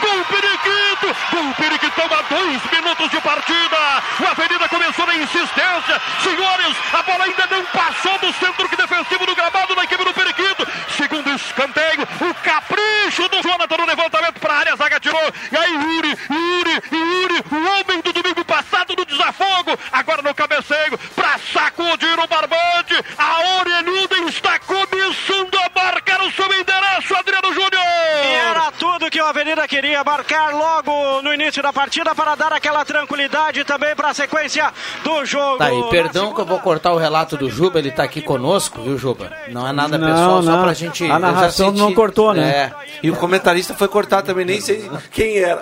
Gol 0.01 0.23
Periquito! 0.25 1.07
Gol 1.31 1.53
Periquitão 1.55 2.05
a 2.05 2.21
dois 2.33 2.61
minutos 2.71 3.09
de 3.11 3.21
partida! 3.21 3.77
O 4.19 4.25
Avenida 4.27 4.69
começou 4.69 5.05
na 5.05 5.06
insistência. 5.17 6.01
Senhores, 6.23 6.75
a 6.93 7.03
bola 7.03 7.23
ainda 7.25 7.47
não 7.51 7.65
passou 7.65 8.17
do 8.19 8.33
centro 8.33 8.67
defensivo 8.75 9.25
do 9.25 9.35
gramado 9.35 9.75
da 9.75 9.83
equipe 9.83 10.03
do 10.03 10.13
Periquito. 10.13 10.67
Segundo 10.95 11.29
escanteio, 11.31 12.07
o 12.21 12.33
capricho 12.35 13.27
do 13.29 13.41
Jonathan 13.41 13.77
no 13.77 13.85
levantamento 13.85 14.39
para 14.39 14.53
a 14.53 14.57
área, 14.57 14.73
a 14.73 14.75
zaga 14.75 14.99
tirou. 14.99 15.33
E 15.51 15.57
aí, 15.57 15.73
Yuri, 15.73 16.17
Yuri, 16.29 16.83
Yuri, 16.91 17.43
o 17.51 17.79
homem 17.79 18.01
do 18.01 18.13
domingo 18.13 18.43
passado 18.45 18.95
do 18.95 19.05
desafogo. 19.05 19.77
Agora 19.91 20.21
no 20.21 20.33
cabeceio, 20.33 20.97
para 21.15 21.37
sacudir 21.53 22.19
o 22.19 22.27
barbante. 22.27 22.95
A 23.17 23.59
orelhuda 23.59 24.17
está 24.29 24.59
começando 24.59 25.55
a 25.55 25.69
marcar 25.73 26.21
o 26.21 26.31
seu 26.31 26.45
endereço, 26.45 27.15
Adriano 27.15 27.53
Júnior. 27.53 27.83
E 28.23 28.33
era 28.33 28.71
tudo 28.71 29.09
que 29.09 29.21
o 29.21 29.25
Avenida 29.25 29.67
queria 29.67 30.03
marcar 30.03 30.53
logo 30.53 31.21
no 31.21 31.33
início 31.33 31.61
da 31.61 31.66
partida 31.77 32.15
para 32.15 32.33
dar 32.33 32.51
aquela 32.51 32.83
tranquilidade 32.83 33.63
também 33.63 33.95
para 33.95 34.09
a 34.09 34.13
sequência 34.15 34.73
do 35.03 35.23
jogo. 35.23 35.59
Tá, 35.59 35.71
e 35.71 35.83
perdão 35.91 36.33
que 36.33 36.41
eu 36.41 36.45
vou 36.45 36.59
cortar 36.59 36.91
o 36.91 36.97
relato 36.97 37.37
do 37.37 37.51
Juba, 37.51 37.77
ele 37.77 37.91
tá 37.91 38.01
aqui 38.01 38.19
conosco, 38.19 38.81
viu, 38.81 38.97
Juba? 38.97 39.31
Não 39.49 39.67
é 39.67 39.71
nada 39.71 39.95
Não, 39.95 40.07
pessoal, 40.07 40.41
só 40.41 40.51
não. 40.53 40.63
pra 40.63 40.73
gente. 40.73 41.05
A 41.05 41.19
narração 41.19 41.71
não 41.71 41.93
cortou, 41.93 42.33
né? 42.33 42.49
É. 42.49 42.71
E 43.03 43.11
o 43.11 43.15
comentarista 43.15 43.75
foi 43.75 43.87
cortar 43.87 44.23
também, 44.23 44.43
nem 44.43 44.59
sei 44.59 44.89
quem 45.11 45.37
era. 45.37 45.61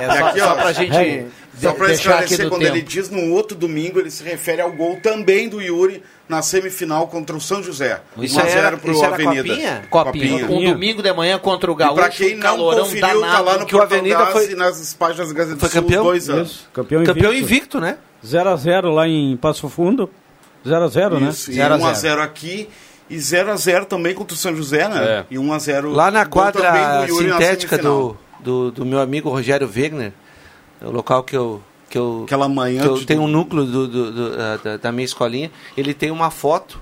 É 0.00 0.18
só, 0.18 0.26
aqui, 0.26 0.40
só 0.40 0.52
ó, 0.52 0.54
pra 0.56 0.72
gente 0.72 0.96
é, 0.96 1.26
Só 1.60 1.70
aqui 1.70 1.92
esclarecer, 1.92 2.44
do 2.44 2.48
quando 2.50 2.62
tempo. 2.62 2.74
ele 2.76 2.82
diz 2.82 3.10
no 3.10 3.32
outro 3.32 3.56
domingo, 3.56 3.98
ele 3.98 4.10
se 4.10 4.22
refere 4.24 4.60
ao 4.62 4.72
gol 4.72 4.98
também 5.02 5.48
do 5.48 5.60
Yuri 5.60 6.02
na 6.28 6.42
semifinal 6.42 7.06
contra 7.08 7.34
o 7.36 7.40
São 7.40 7.62
José. 7.62 8.00
Isso 8.18 8.36
1 8.38 8.40
a 8.40 8.46
0 8.46 8.66
era- 8.66 8.76
pro 8.76 8.92
isso 8.92 9.04
era 9.04 9.14
Avenida. 9.14 9.42
copinha? 9.42 9.82
Copinha. 9.90 10.46
Um 10.46 10.72
domingo 10.72 11.02
de 11.02 11.12
manhã 11.12 11.38
contra 11.38 11.70
o 11.70 11.74
Gaúcho, 11.74 11.94
pra 11.96 12.08
quem 12.08 12.34
não 12.34 12.42
calorão 12.42 12.84
conferiu, 12.84 13.00
tá 13.00 13.14
danado. 13.14 13.44
lá 13.44 13.58
no 13.58 13.66
Que 13.66 13.74
o 13.76 13.82
Avenida 13.82 14.26
foi- 14.26 14.52
e 14.52 14.54
nas 14.54 14.94
páginas 14.94 15.32
Gazeta 15.32 15.56
do 15.56 15.60
Foi 15.60 15.68
Sul, 15.68 15.82
campeão? 15.82 16.04
dois 16.04 16.30
anos. 16.30 16.50
Isso, 16.50 16.68
campeão, 16.72 17.04
Campeão 17.04 17.32
invicto. 17.32 17.44
invicto, 17.54 17.80
né? 17.80 17.98
0x0 18.24 18.90
lá 18.90 19.08
em 19.08 19.36
Passo 19.36 19.68
Fundo. 19.68 20.08
0x0, 20.64 21.18
né? 21.20 21.30
Isso, 21.30 21.50
e 21.50 21.56
1x0 21.58 22.20
aqui 22.22 22.68
e 23.08 23.16
0x0 23.16 23.86
também 23.86 24.14
contra 24.14 24.34
o 24.34 24.36
São 24.36 24.54
José, 24.54 24.88
né? 24.88 25.04
É. 25.04 25.24
E 25.34 25.38
1x0 25.38 25.90
Lá 25.92 26.10
na 26.10 26.26
quadra 26.26 27.00
do 27.00 27.06
Yuri 27.08 27.26
na 27.28 27.38
sintética 27.38 27.78
do, 27.78 28.16
do, 28.38 28.70
do 28.70 28.84
meu 28.86 29.00
amigo 29.00 29.30
Rogério 29.30 29.66
Wegner, 29.66 30.12
é 30.80 30.86
o 30.86 30.90
local 30.90 31.22
que 31.22 31.36
eu. 31.36 31.62
Que 31.88 31.98
eu, 31.98 32.22
Aquela 32.24 32.48
manhã 32.48 32.82
que 32.82 32.88
eu 32.88 33.04
tenho 33.04 33.22
um 33.22 33.26
núcleo 33.26 33.64
do, 33.64 33.88
do- 33.88 34.12
do- 34.12 34.36
da- 34.36 34.56
da, 34.58 34.76
da 34.76 34.92
minha 34.92 35.04
escolinha. 35.04 35.50
Ele 35.76 35.92
tem 35.92 36.10
uma 36.12 36.30
foto 36.30 36.80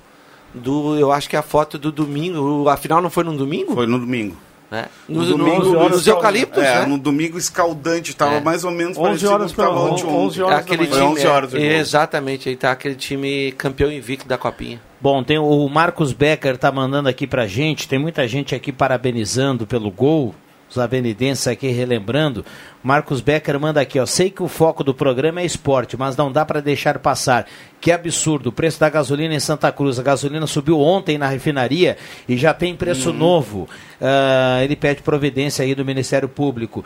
do. 0.55 0.99
Eu 0.99 1.11
acho 1.11 1.29
que 1.31 1.37
é 1.37 1.39
a 1.39 1.43
foto 1.43 1.79
do 1.79 1.91
domingo. 1.91 2.69
Afinal, 2.69 3.01
não 3.01 3.09
foi 3.11 3.25
no 3.25 3.35
domingo? 3.37 3.73
Foi 3.75 3.87
no 3.87 3.99
domingo. 3.99 4.37
Né? 4.71 4.85
No 5.09 5.21
Nos, 5.21 5.29
domingo, 5.31 5.65
no- 5.65 5.89
nos 5.89 6.07
eucaliptos, 6.07 6.63
é, 6.63 6.81
né? 6.81 6.87
no 6.87 6.99
domingo 6.99 7.39
escaldante, 7.39 8.15
tava 8.15 8.35
É. 8.35 8.41
mais 8.43 8.65
ou 8.65 8.71
menos 8.71 8.99
11 8.99 9.03
parecido 9.03 9.33
horas 9.33 9.53
ontem. 9.59 10.05
11 10.05 10.41
É 10.41 10.45
horas 10.45 10.59
aquele 10.59 10.87
time, 10.87 11.01
11 11.05 11.27
horas 11.27 11.53
o 11.55 11.57
é, 11.57 11.79
exatamente, 11.79 12.51
aí 12.51 12.55
tá 12.57 12.71
aquele 12.73 12.95
time 12.95 13.53
campeão 13.53 13.91
invicto 13.91 14.29
da 14.29 14.37
Copinha. 14.37 14.79
Bom, 15.01 15.23
tem 15.25 15.39
o 15.39 15.67
Marcos 15.71 16.13
Becker 16.13 16.59
tá 16.59 16.71
mandando 16.71 17.09
aqui 17.09 17.27
pra 17.27 17.47
gente, 17.47 17.89
tem 17.89 17.99
muita 17.99 18.29
gente 18.29 18.55
aqui 18.55 18.71
parabenizando 18.71 19.67
pelo 19.67 19.91
gol, 19.91 20.35
os 20.71 20.79
avenidenses 20.79 21.47
aqui 21.49 21.69
relembrando. 21.69 22.45
Marcos 22.83 23.21
Becker 23.21 23.59
manda 23.59 23.81
aqui, 23.81 23.99
ó, 23.99 24.07
sei 24.07 24.31
que 24.31 24.43
o 24.43 24.49
foco 24.49 24.85
do 24.85 24.95
programa 24.95 25.41
é 25.41 25.45
esporte, 25.45 25.97
mas 25.97 26.17
não 26.17 26.31
dá 26.31 26.45
pra 26.45 26.61
deixar 26.61 26.99
passar. 26.99 27.47
Que 27.81 27.91
absurdo, 27.91 28.49
o 28.49 28.53
preço 28.53 28.79
da 28.79 28.89
gasolina 28.89 29.35
em 29.35 29.41
Santa 29.41 29.71
Cruz, 29.73 29.99
a 29.99 30.03
gasolina 30.03 30.47
subiu 30.47 30.81
ontem 30.81 31.19
na 31.19 31.29
refinaria 31.29 31.97
e 32.29 32.37
já 32.37 32.53
tem 32.55 32.75
preço 32.77 33.13
novo. 33.13 33.69
Ah, 34.01 34.61
ele 34.63 34.77
pede 34.77 35.03
providência 35.03 35.65
aí 35.65 35.75
do 35.75 35.85
Ministério 35.85 36.29
Público. 36.29 36.85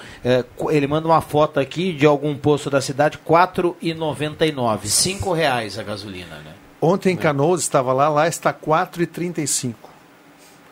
Co- 0.56 0.70
ele 0.70 0.86
manda 0.86 1.06
uma 1.08 1.20
foto 1.20 1.60
aqui 1.60 1.92
de 1.92 2.06
algum 2.06 2.34
posto 2.36 2.70
da 2.70 2.80
cidade, 2.80 3.18
R$ 3.18 3.22
4,99, 3.34 4.86
cinco 4.86 5.32
reais 5.32 5.78
a 5.78 5.82
gasolina, 5.82 6.36
né? 6.44 6.52
Ontem 6.80 7.12
em 7.12 7.16
Canoas 7.16 7.60
estava 7.60 7.92
lá, 7.92 8.08
lá 8.08 8.26
está 8.26 8.52
4,35. 8.52 9.74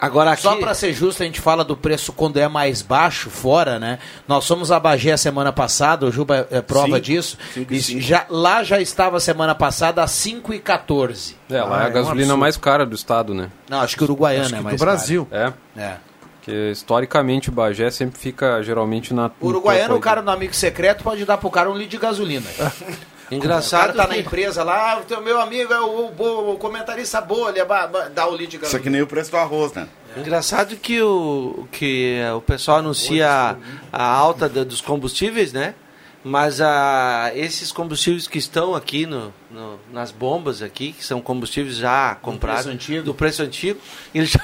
Agora 0.00 0.34
Só 0.36 0.56
para 0.56 0.72
ser 0.72 0.92
justo, 0.94 1.22
a 1.22 1.26
gente 1.26 1.40
fala 1.40 1.62
do 1.62 1.76
preço 1.76 2.12
quando 2.12 2.38
é 2.38 2.48
mais 2.48 2.80
baixo 2.80 3.28
fora, 3.28 3.78
né? 3.78 3.98
Nós 4.26 4.46
fomos 4.46 4.72
a 4.72 4.80
Bagé 4.80 5.14
semana 5.16 5.52
passada, 5.52 6.06
o 6.06 6.10
Juba 6.10 6.48
é 6.50 6.62
prova 6.62 6.86
Cinco. 6.86 7.00
disso. 7.02 7.36
Cinco 7.52 7.72
e 7.74 7.76
E 7.76 7.82
cinco. 7.82 8.00
já, 8.00 8.24
lá 8.30 8.62
já 8.64 8.80
estava 8.80 9.20
semana 9.20 9.54
passada 9.54 10.02
a 10.02 10.06
5,14. 10.06 11.34
É, 11.50 11.62
lá 11.62 11.80
Ah, 11.80 11.80
é 11.80 11.84
a 11.84 11.86
é 11.86 11.90
um 11.90 11.92
gasolina 11.92 12.22
absurdo. 12.22 12.38
mais 12.38 12.56
cara 12.56 12.86
do 12.86 12.94
estado, 12.94 13.34
né? 13.34 13.50
Não, 13.68 13.80
acho 13.80 13.96
que 13.96 14.02
Uruguaiana 14.04 14.46
Acho 14.46 14.54
é 14.54 14.58
que 14.58 14.64
mais 14.64 14.76
do 14.76 14.84
Brasil. 14.84 15.28
É. 15.30 15.52
É. 15.76 15.94
Porque 16.38 16.70
historicamente 16.70 17.50
o 17.50 17.52
Bagé 17.52 17.90
sempre 17.90 18.18
fica 18.18 18.62
geralmente 18.62 19.12
na. 19.12 19.30
O 19.38 19.48
Uruguaiano, 19.48 19.94
o 19.96 20.00
cara 20.00 20.22
no 20.22 20.30
amigo 20.30 20.54
secreto 20.54 21.04
pode 21.04 21.26
dar 21.26 21.36
pro 21.36 21.50
cara 21.50 21.70
um 21.70 21.74
litro 21.74 21.90
de 21.90 21.98
gasolina. 21.98 22.46
Engraçado 23.30 23.90
O 23.90 23.94
cara 23.94 23.98
tá 23.98 24.02
que- 24.08 24.10
na 24.10 24.18
empresa 24.18 24.64
lá, 24.64 24.92
ah, 24.94 24.98
o 24.98 25.04
teu 25.04 25.20
meu 25.22 25.40
amigo 25.40 25.72
é 25.72 25.80
o, 25.80 26.10
o- 26.18 26.52
o 26.54 26.56
comentarista 26.58 27.20
bolha, 27.20 27.64
ba- 27.64 27.86
ba- 27.86 28.08
dá 28.08 28.26
o 28.28 28.34
litro 28.36 28.58
de 28.58 28.66
Isso 28.66 28.76
aqui 28.76 28.90
nem 28.90 29.02
o 29.02 29.06
preço 29.06 29.30
do 29.30 29.36
arroz, 29.36 29.72
né? 29.72 29.86
Engraçado 30.16 30.74
que 30.76 31.00
o, 31.00 31.68
que 31.70 32.16
eh, 32.20 32.32
o 32.32 32.40
pessoal 32.40 32.78
anuncia 32.78 33.30
a, 33.30 33.56
a 33.92 34.04
alta 34.04 34.48
da- 34.48 34.64
dos 34.64 34.80
combustíveis, 34.80 35.52
né? 35.52 35.74
Mas 36.22 36.60
a, 36.60 37.30
esses 37.34 37.72
combustíveis 37.72 38.26
que 38.26 38.36
estão 38.36 38.74
aqui 38.74 39.06
no, 39.06 39.32
no- 39.50 39.78
nas 39.90 40.10
bombas 40.10 40.60
aqui, 40.60 40.92
que 40.92 41.02
são 41.02 41.18
combustíveis 41.20 41.76
já 41.76 42.14
comprados 42.20 42.64
preço 42.64 42.74
antigo. 42.76 43.04
do 43.04 43.14
preço 43.14 43.42
antigo, 43.42 43.80
eles, 44.14 44.30
já- 44.30 44.40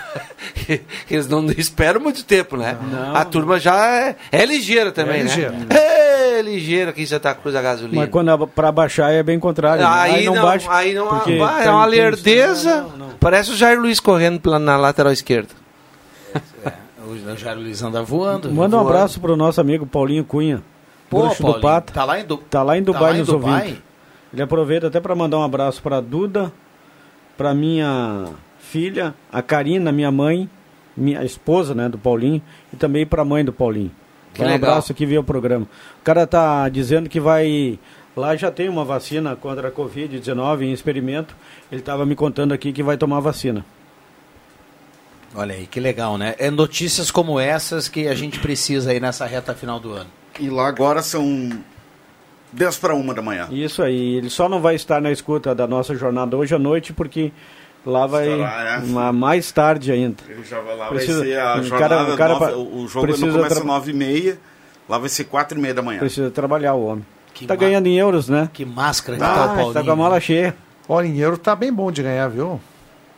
eles 1.11 1.27
não 1.29 1.45
esperam 1.51 2.01
muito 2.01 2.25
tempo, 2.25 2.57
né? 2.57 2.79
A 3.15 3.25
turma 3.25 3.59
já 3.61 3.77
é, 4.07 4.17
é 4.33 4.45
ligeira 4.47 4.91
também, 4.93 5.21
É 5.21 5.25
né? 5.25 5.29
ligeira. 5.29 5.55
É 5.71 6.06
ligeira 6.43 6.91
aqui 6.91 7.03
em 7.03 7.07
Santa 7.07 7.35
Cruz 7.35 7.55
a 7.55 7.63
gasolina. 7.63 8.01
Mas 8.03 8.11
quando 8.11 8.31
é 8.31 8.47
pra 8.47 8.71
baixar 8.73 9.13
é 9.13 9.23
bem 9.23 9.39
contrário. 9.39 9.83
né? 9.83 9.89
Aí, 9.91 10.25
não, 10.27 10.35
baixa, 10.43 10.73
aí 10.73 10.95
não, 10.95 11.07
porque 11.09 11.39
vai, 11.39 11.63
é 11.63 11.65
tá 11.65 11.73
uma 11.75 11.85
lerdeza. 11.87 12.87
Parece 13.21 13.51
o 13.53 13.57
Jair 13.57 13.81
Luiz 13.81 14.01
correndo 14.01 14.59
na 14.59 14.77
lateral 14.77 15.13
esquerda. 15.13 15.49
O 17.09 17.37
Jairo 17.37 17.61
Luiz 17.61 17.83
anda 17.83 18.03
voando. 18.03 18.51
Manda 18.51 18.77
um 18.77 18.81
voando. 18.81 18.97
abraço 18.97 19.21
pro 19.21 19.37
nosso 19.37 19.61
amigo 19.61 19.87
Paulinho 19.87 20.25
Cunha. 20.25 20.63
Pô, 21.09 21.21
bruxo 21.21 21.37
do 21.37 21.43
Paulinho, 21.43 21.63
Pata. 21.63 21.93
tá 21.93 22.05
lá 22.05 22.19
em, 22.21 22.25
Du- 22.25 22.37
Tá 22.39 22.63
lá 22.63 22.77
em 22.77 22.83
tá 22.83 22.87
Dubai 22.93 23.03
lá 23.11 23.15
em 23.15 23.19
nos 23.21 23.29
Dubai? 23.29 23.61
ouvindo. 23.63 23.83
Ele 24.33 24.43
aproveita 24.43 24.87
até 24.89 24.99
para 25.01 25.15
mandar 25.15 25.39
um 25.39 25.43
abraço 25.45 25.81
para 25.81 26.01
Duda, 26.01 26.53
para 27.37 27.55
minha 27.55 28.25
filha, 28.59 29.15
a 29.33 29.41
Karina, 29.41 29.93
minha 29.93 30.11
mãe, 30.11 30.51
minha 30.97 31.23
esposa, 31.25 31.75
né, 31.75 31.89
do 31.89 31.97
Paulinho, 31.97 32.43
e 32.73 32.77
também 32.77 33.07
para 33.07 33.23
a 33.23 33.25
mãe 33.25 33.45
do 33.45 33.53
Paulinho. 33.53 33.93
Que 34.37 34.43
um 34.43 34.47
legal. 34.47 34.71
abraço 34.71 34.93
aqui 34.93 35.07
via 35.07 35.21
o 35.21 35.25
programa. 35.25 35.67
O 36.01 36.05
cara 36.05 36.27
tá 36.27 36.69
dizendo 36.69 37.09
que 37.09 37.19
vai 37.19 37.79
lá 38.17 38.37
já 38.37 38.51
tem 38.51 38.69
uma 38.69 38.85
vacina 38.85 39.35
contra 39.35 39.69
a 39.69 39.73
COVID-19 39.73 40.63
em 40.63 40.73
experimento. 40.73 41.35
Ele 41.71 41.81
estava 41.81 42.05
me 42.05 42.15
contando 42.15 42.53
aqui 42.53 42.73
que 42.73 42.83
vai 42.83 42.97
tomar 42.97 43.21
vacina. 43.21 43.65
Olha 45.35 45.55
aí, 45.55 45.67
que 45.67 45.81
legal, 45.81 46.17
né? 46.17 46.35
É 46.39 46.51
notícias 46.51 47.11
como 47.11 47.39
essas 47.39 47.89
que 47.89 48.09
a 48.09 48.15
gente 48.15 48.39
precisa 48.39 48.91
aí 48.91 49.01
nessa 49.01 49.27
reta 49.27 49.55
final 49.55 49.79
do 49.79 49.93
ano. 49.93 50.11
E 50.39 50.49
lá 50.49 50.67
agora 50.67 51.03
são 51.03 51.51
10 52.53 52.79
para 52.79 52.95
uma 52.95 53.13
da 53.13 53.21
manhã. 53.21 53.49
Isso 53.51 53.83
aí, 53.83 54.17
ele 54.17 54.31
só 54.31 54.49
não 54.49 54.61
vai 54.61 54.75
estar 54.75 55.01
na 55.01 55.11
escuta 55.11 55.55
da 55.55 55.67
nossa 55.67 55.95
jornada 55.95 56.37
hoje 56.37 56.55
à 56.55 56.59
noite 56.59 56.93
porque 56.93 57.33
lá 57.87 58.07
vai 58.07 58.29
né? 58.29 58.83
ma- 58.87 59.13
mais 59.13 59.51
tarde 59.53 59.91
ainda. 59.93 60.17
Ele 60.29 60.43
já 60.45 60.61
vai 60.61 60.77
lá, 60.77 60.89
Precisa- 60.89 61.19
vai 61.21 61.29
ser 61.29 61.39
a 61.41 61.57
o 61.59 61.63
jornada, 61.63 61.97
cara- 61.97 62.13
o 62.13 62.17
cara 62.17 62.33
nove- 62.35 62.47
pa- 62.53 62.59
o 62.59 62.89
jogo 62.89 63.07
precisa 63.07 63.27
não 63.29 63.35
começa 63.35 63.59
às 63.61 63.65
9 63.65 63.91
e 63.93 63.95
meia, 63.95 64.39
lá 64.89 64.99
vai 64.99 65.09
ser 65.09 65.25
4 65.25 65.57
e 65.59 65.63
meia 65.63 65.73
da 65.75 65.83
manhã. 65.83 66.01
Precisa 66.01 66.31
trabalhar 66.31 66.75
o 66.75 66.85
homem. 66.85 67.07
Que 67.33 67.47
tá 67.47 67.55
ma- 67.55 67.61
ganhando 67.61 67.87
em 67.87 67.97
euros, 67.99 68.29
né? 68.29 68.49
Que 68.53 68.65
máscara 68.65 69.17
que 69.19 69.25
Ah, 69.25 69.55
tá 69.57 69.65
o 69.65 69.73
tá 69.73 69.83
com 69.85 69.91
a 69.91 69.97
mala 69.97 70.19
cheia. 70.21 70.55
Olha, 70.89 71.07
em 71.07 71.19
euro 71.19 71.37
tá 71.39 71.55
bem 71.57 71.73
bom 71.73 71.91
de 71.93 72.03
ganhar, 72.03 72.29
viu? 72.29 72.61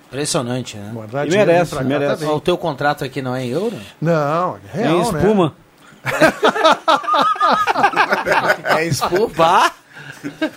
Impressionante, 0.09 0.77
né? 0.77 0.91
Guardar 0.95 1.27
E 1.27 1.31
merece, 1.31 1.75
cá 1.77 1.83
merece. 1.85 2.21
também. 2.23 2.35
O 2.35 2.41
teu 2.41 2.57
contrato 2.57 3.05
aqui 3.05 3.21
não 3.23 3.35
é 3.37 3.45
em 3.45 3.51
euro? 3.51 3.77
Não, 4.01 4.57
é 4.73 4.79
real, 4.79 4.93
Tem 4.93 5.01
espuma. 5.03 5.55
É 8.65 8.85
espuma. 8.87 9.71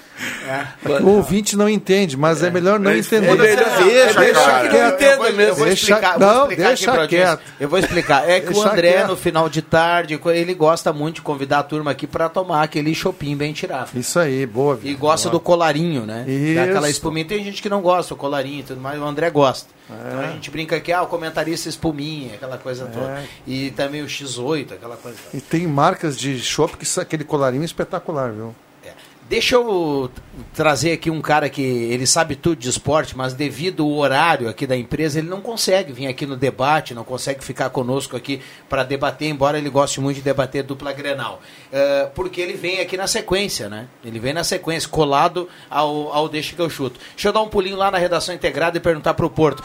O 1.03 1.07
ouvinte 1.17 1.55
não 1.55 1.67
entende, 1.69 2.15
mas 2.17 2.41
é, 2.43 2.49
melhor 2.49 2.79
não 2.79 2.93
entender. 2.93 3.27
É 3.27 3.31
melhor- 3.35 3.45
deixa, 3.83 4.19
deixa 4.19 4.59
que 4.69 4.77
não 4.77 4.87
entenda 4.89 5.05
Eu 5.05 5.17
vou- 5.17 5.25
mesmo. 5.33 5.41
Eu 5.41 5.55
vou 5.55 5.65
Deixa- 5.65 5.83
explicar, 5.93 6.19
não, 6.19 6.47
deixa 6.47 7.07
quieto. 7.07 7.41
Eu 7.59 7.69
vou 7.69 7.79
explicar. 7.79 8.29
É 8.29 8.39
que 8.39 8.53
o 8.53 8.61
André, 8.61 9.05
no 9.05 9.15
final 9.17 9.49
de 9.49 9.61
tarde, 9.61 10.19
ele 10.25 10.53
gosta 10.53 10.91
muito 10.93 11.15
de 11.15 11.21
convidar 11.21 11.59
a 11.59 11.63
turma 11.63 11.91
aqui 11.91 12.07
pra 12.07 12.29
tomar 12.29 12.63
aquele 12.63 12.93
chopinho 12.95 13.37
bem 13.37 13.53
tirado. 13.53 13.89
Isso 13.95 14.19
aí, 14.19 14.45
boa. 14.45 14.79
E 14.83 14.93
gosta 14.93 15.29
Boa. 15.29 15.39
do 15.39 15.43
colarinho, 15.43 16.05
né? 16.05 16.25
Isso. 16.27 16.55
Daquela 16.55 16.89
espuminha. 16.89 17.25
Tem 17.25 17.43
gente 17.43 17.61
que 17.61 17.69
não 17.69 17.81
gosta 17.81 18.13
do 18.13 18.17
colarinho 18.17 18.59
e 18.59 18.63
tudo 18.63 18.79
mais, 18.81 18.99
o 18.99 19.03
André 19.05 19.29
gosta. 19.29 19.69
É. 19.89 19.93
Então 20.07 20.19
a 20.21 20.31
gente 20.31 20.49
brinca 20.49 20.75
aqui, 20.77 20.91
ah, 20.93 21.01
o 21.01 21.07
comentarista 21.07 21.67
espuminha, 21.67 22.35
aquela 22.35 22.57
coisa 22.57 22.85
toda. 22.85 23.23
E 23.45 23.71
também 23.71 24.01
o 24.01 24.05
X8, 24.07 24.73
aquela 24.73 24.95
coisa. 24.95 25.17
E 25.33 25.41
tem 25.41 25.67
marcas 25.67 26.17
de 26.17 26.39
chopp 26.39 26.77
que 26.77 26.99
aquele 26.99 27.23
colarinho 27.25 27.63
espetacular, 27.63 28.31
viu? 28.31 28.55
Deixa 29.31 29.55
eu 29.55 30.11
trazer 30.53 30.91
aqui 30.91 31.09
um 31.09 31.21
cara 31.21 31.49
que 31.49 31.61
ele 31.61 32.05
sabe 32.05 32.35
tudo 32.35 32.57
de 32.57 32.67
esporte, 32.67 33.15
mas 33.15 33.33
devido 33.33 33.81
ao 33.81 33.93
horário 33.93 34.49
aqui 34.49 34.67
da 34.67 34.75
empresa, 34.75 35.19
ele 35.19 35.29
não 35.29 35.39
consegue 35.39 35.93
vir 35.93 36.07
aqui 36.07 36.25
no 36.25 36.35
debate, 36.35 36.93
não 36.93 37.05
consegue 37.05 37.41
ficar 37.41 37.69
conosco 37.69 38.17
aqui 38.17 38.41
para 38.67 38.83
debater, 38.83 39.29
embora 39.29 39.57
ele 39.57 39.69
goste 39.69 40.01
muito 40.01 40.17
de 40.17 40.21
debater 40.21 40.63
dupla 40.63 40.91
Grenal. 40.91 41.41
Eh, 41.71 42.09
porque 42.13 42.41
ele 42.41 42.55
vem 42.55 42.81
aqui 42.81 42.97
na 42.97 43.07
sequência, 43.07 43.69
né? 43.69 43.87
Ele 44.03 44.19
vem 44.19 44.33
na 44.33 44.43
sequência, 44.43 44.89
colado 44.89 45.47
ao, 45.69 46.11
ao 46.11 46.27
Deixa 46.27 46.53
que 46.53 46.61
eu 46.61 46.69
chuto. 46.69 46.99
Deixa 47.13 47.29
eu 47.29 47.31
dar 47.31 47.41
um 47.41 47.47
pulinho 47.47 47.77
lá 47.77 47.89
na 47.89 47.97
redação 47.97 48.35
integrada 48.35 48.75
e 48.75 48.81
perguntar 48.81 49.13
para 49.13 49.25
o 49.25 49.29
Porto. 49.29 49.63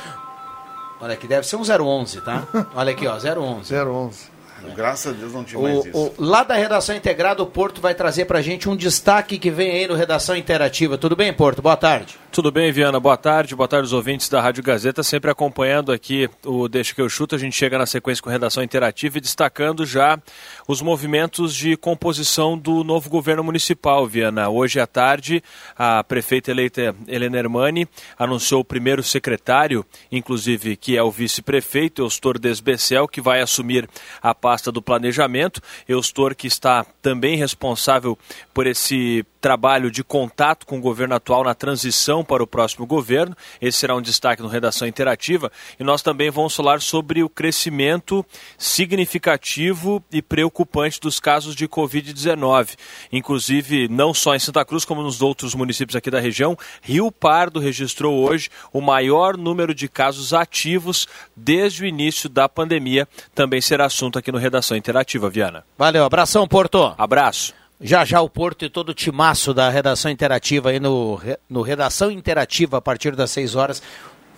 Olha 1.01 1.15
aqui, 1.15 1.27
deve 1.27 1.45
ser 1.45 1.57
um 1.57 1.65
011, 1.65 2.21
tá? 2.21 2.47
Olha 2.73 2.93
aqui, 2.93 3.05
ó, 3.09 3.17
011. 3.17 3.75
011. 3.75 4.36
Graças 4.75 5.15
a 5.15 5.17
Deus 5.17 5.33
não 5.33 5.45
tinha 5.45 5.61
mais 5.61 5.77
O, 5.79 5.89
isso. 5.89 5.99
o- 5.99 6.15
lá 6.19 6.43
da 6.43 6.55
Redação 6.55 6.95
Integrada, 6.97 7.43
o 7.43 7.47
Porto 7.47 7.81
vai 7.81 7.95
trazer 7.95 8.25
pra 8.25 8.41
gente 8.43 8.69
um 8.69 8.77
destaque 8.77 9.39
que 9.39 9.51
vem 9.51 9.71
aí 9.71 9.87
no 9.87 9.95
Redação 9.95 10.37
Interativa. 10.37 10.97
Tudo 10.99 11.15
bem, 11.15 11.33
Porto? 11.33 11.61
Boa 11.63 11.77
tarde. 11.77 12.17
Tudo 12.33 12.51
bem, 12.53 12.71
Viana? 12.73 13.01
Boa 13.01 13.17
tarde, 13.17 13.55
boa 13.55 13.69
tarde 13.69 13.85
aos 13.85 13.93
ouvintes 13.93 14.29
da 14.29 14.41
Rádio 14.41 14.63
Gazeta, 14.63 15.03
sempre 15.03 15.31
acompanhando 15.31 15.91
aqui 15.93 16.29
o 16.45 16.69
Deixa 16.69 16.95
que 16.95 17.01
eu 17.01 17.09
chuto. 17.09 17.35
A 17.35 17.39
gente 17.39 17.57
chega 17.57 17.79
na 17.79 17.87
sequência 17.87 18.23
com 18.23 18.29
redação 18.29 18.63
interativa 18.63 19.17
e 19.17 19.21
destacando 19.21 19.87
já 19.87 20.19
os 20.67 20.83
movimentos 20.83 21.55
de 21.55 21.77
composição 21.77 22.59
do 22.59 22.83
novo 22.83 23.09
governo 23.09 23.45
municipal, 23.45 24.07
Viana. 24.07 24.49
Hoje 24.49 24.81
à 24.81 24.87
tarde, 24.87 25.43
a 25.77 26.03
prefeita 26.03 26.51
eleita 26.51 26.95
Helena 27.07 27.39
Hermani 27.39 27.89
anunciou 28.19 28.61
o 28.61 28.65
primeiro 28.65 29.03
secretário, 29.03 29.85
inclusive 30.11 30.77
que 30.77 30.97
é 30.97 31.03
o 31.03 31.11
vice-prefeito, 31.11 32.03
Eustor 32.03 32.39
Desbecel, 32.39 33.07
que 33.07 33.21
vai 33.21 33.41
assumir 33.41 33.89
a 34.21 34.35
pasta 34.35 34.73
do 34.73 34.83
planejamento. 34.83 35.61
Eustor 35.89 36.35
que 36.35 36.47
está 36.47 36.85
também 37.01 37.37
responsável 37.37 38.19
por 38.53 38.67
esse 38.67 39.25
trabalho 39.47 39.93
de 39.93 40.03
contato 40.03 40.67
com 40.67 40.79
o 40.79 40.81
governo 40.81 41.15
atual 41.15 41.45
na 41.45 41.55
transição 41.55 42.25
para 42.25 42.43
o 42.43 42.49
próximo 42.49 42.85
governo. 42.85 43.37
Esse 43.63 43.79
será 43.79 43.95
um 43.95 44.03
destaque 44.03 44.43
no 44.43 44.49
Redação 44.49 44.89
Interativa. 44.89 45.53
E 45.79 45.85
nós 45.85 46.03
também 46.03 46.33
vamos 46.33 46.57
falar 46.57 46.81
sobre 46.81 47.23
o 47.23 47.29
crescimento 47.29 48.27
significativo 48.59 50.03
e 50.11 50.21
preocupante 50.21 51.01
dos 51.01 51.21
casos 51.21 51.55
de 51.55 51.69
Covid-19. 51.69 52.75
Inclusive, 53.13 53.87
não 53.87 54.13
só 54.13 54.35
em 54.35 54.41
Santa 54.41 54.65
Cruz, 54.65 54.85
como 54.85 55.01
nos 55.01 55.23
outros 55.23 55.55
municípios 55.55 55.95
aqui 55.95 56.11
da 56.11 56.19
região, 56.19 56.59
Rio 56.83 57.13
Pardo 57.13 57.61
registrou 57.61 58.29
hoje 58.29 58.51
o 58.73 58.81
maior 58.81 59.37
número 59.37 59.73
de 59.73 59.87
casos 59.87 60.35
ativos 60.35 61.07
desde 61.37 61.85
o 61.85 61.87
início 61.87 62.29
da 62.29 62.49
pandemia. 62.49 63.07
Também 63.33 63.61
será 63.61 63.87
assunto 63.87 64.19
aqui 64.19 64.33
no 64.33 64.39
Redação 64.39 64.77
Interativa, 64.77 65.31
Viana. 65.31 65.65
Valeu, 65.79 66.05
abração, 66.05 66.49
Porto. 66.49 66.93
Abraço. 66.99 67.66
Já 67.81 68.05
já 68.05 68.21
o 68.23 68.29
Porto 68.31 68.65
e 68.65 68.71
todo 68.71 68.89
o 68.91 68.95
timaço 68.95 69.53
da 69.53 69.69
Redação 69.69 70.11
Interativa 70.11 70.71
aí 70.71 70.81
no, 70.81 71.21
no 71.49 71.61
Redação 71.63 72.11
Interativa 72.11 72.79
a 72.79 72.81
partir 72.81 73.15
das 73.15 73.31
6 73.33 73.55
horas, 73.55 73.83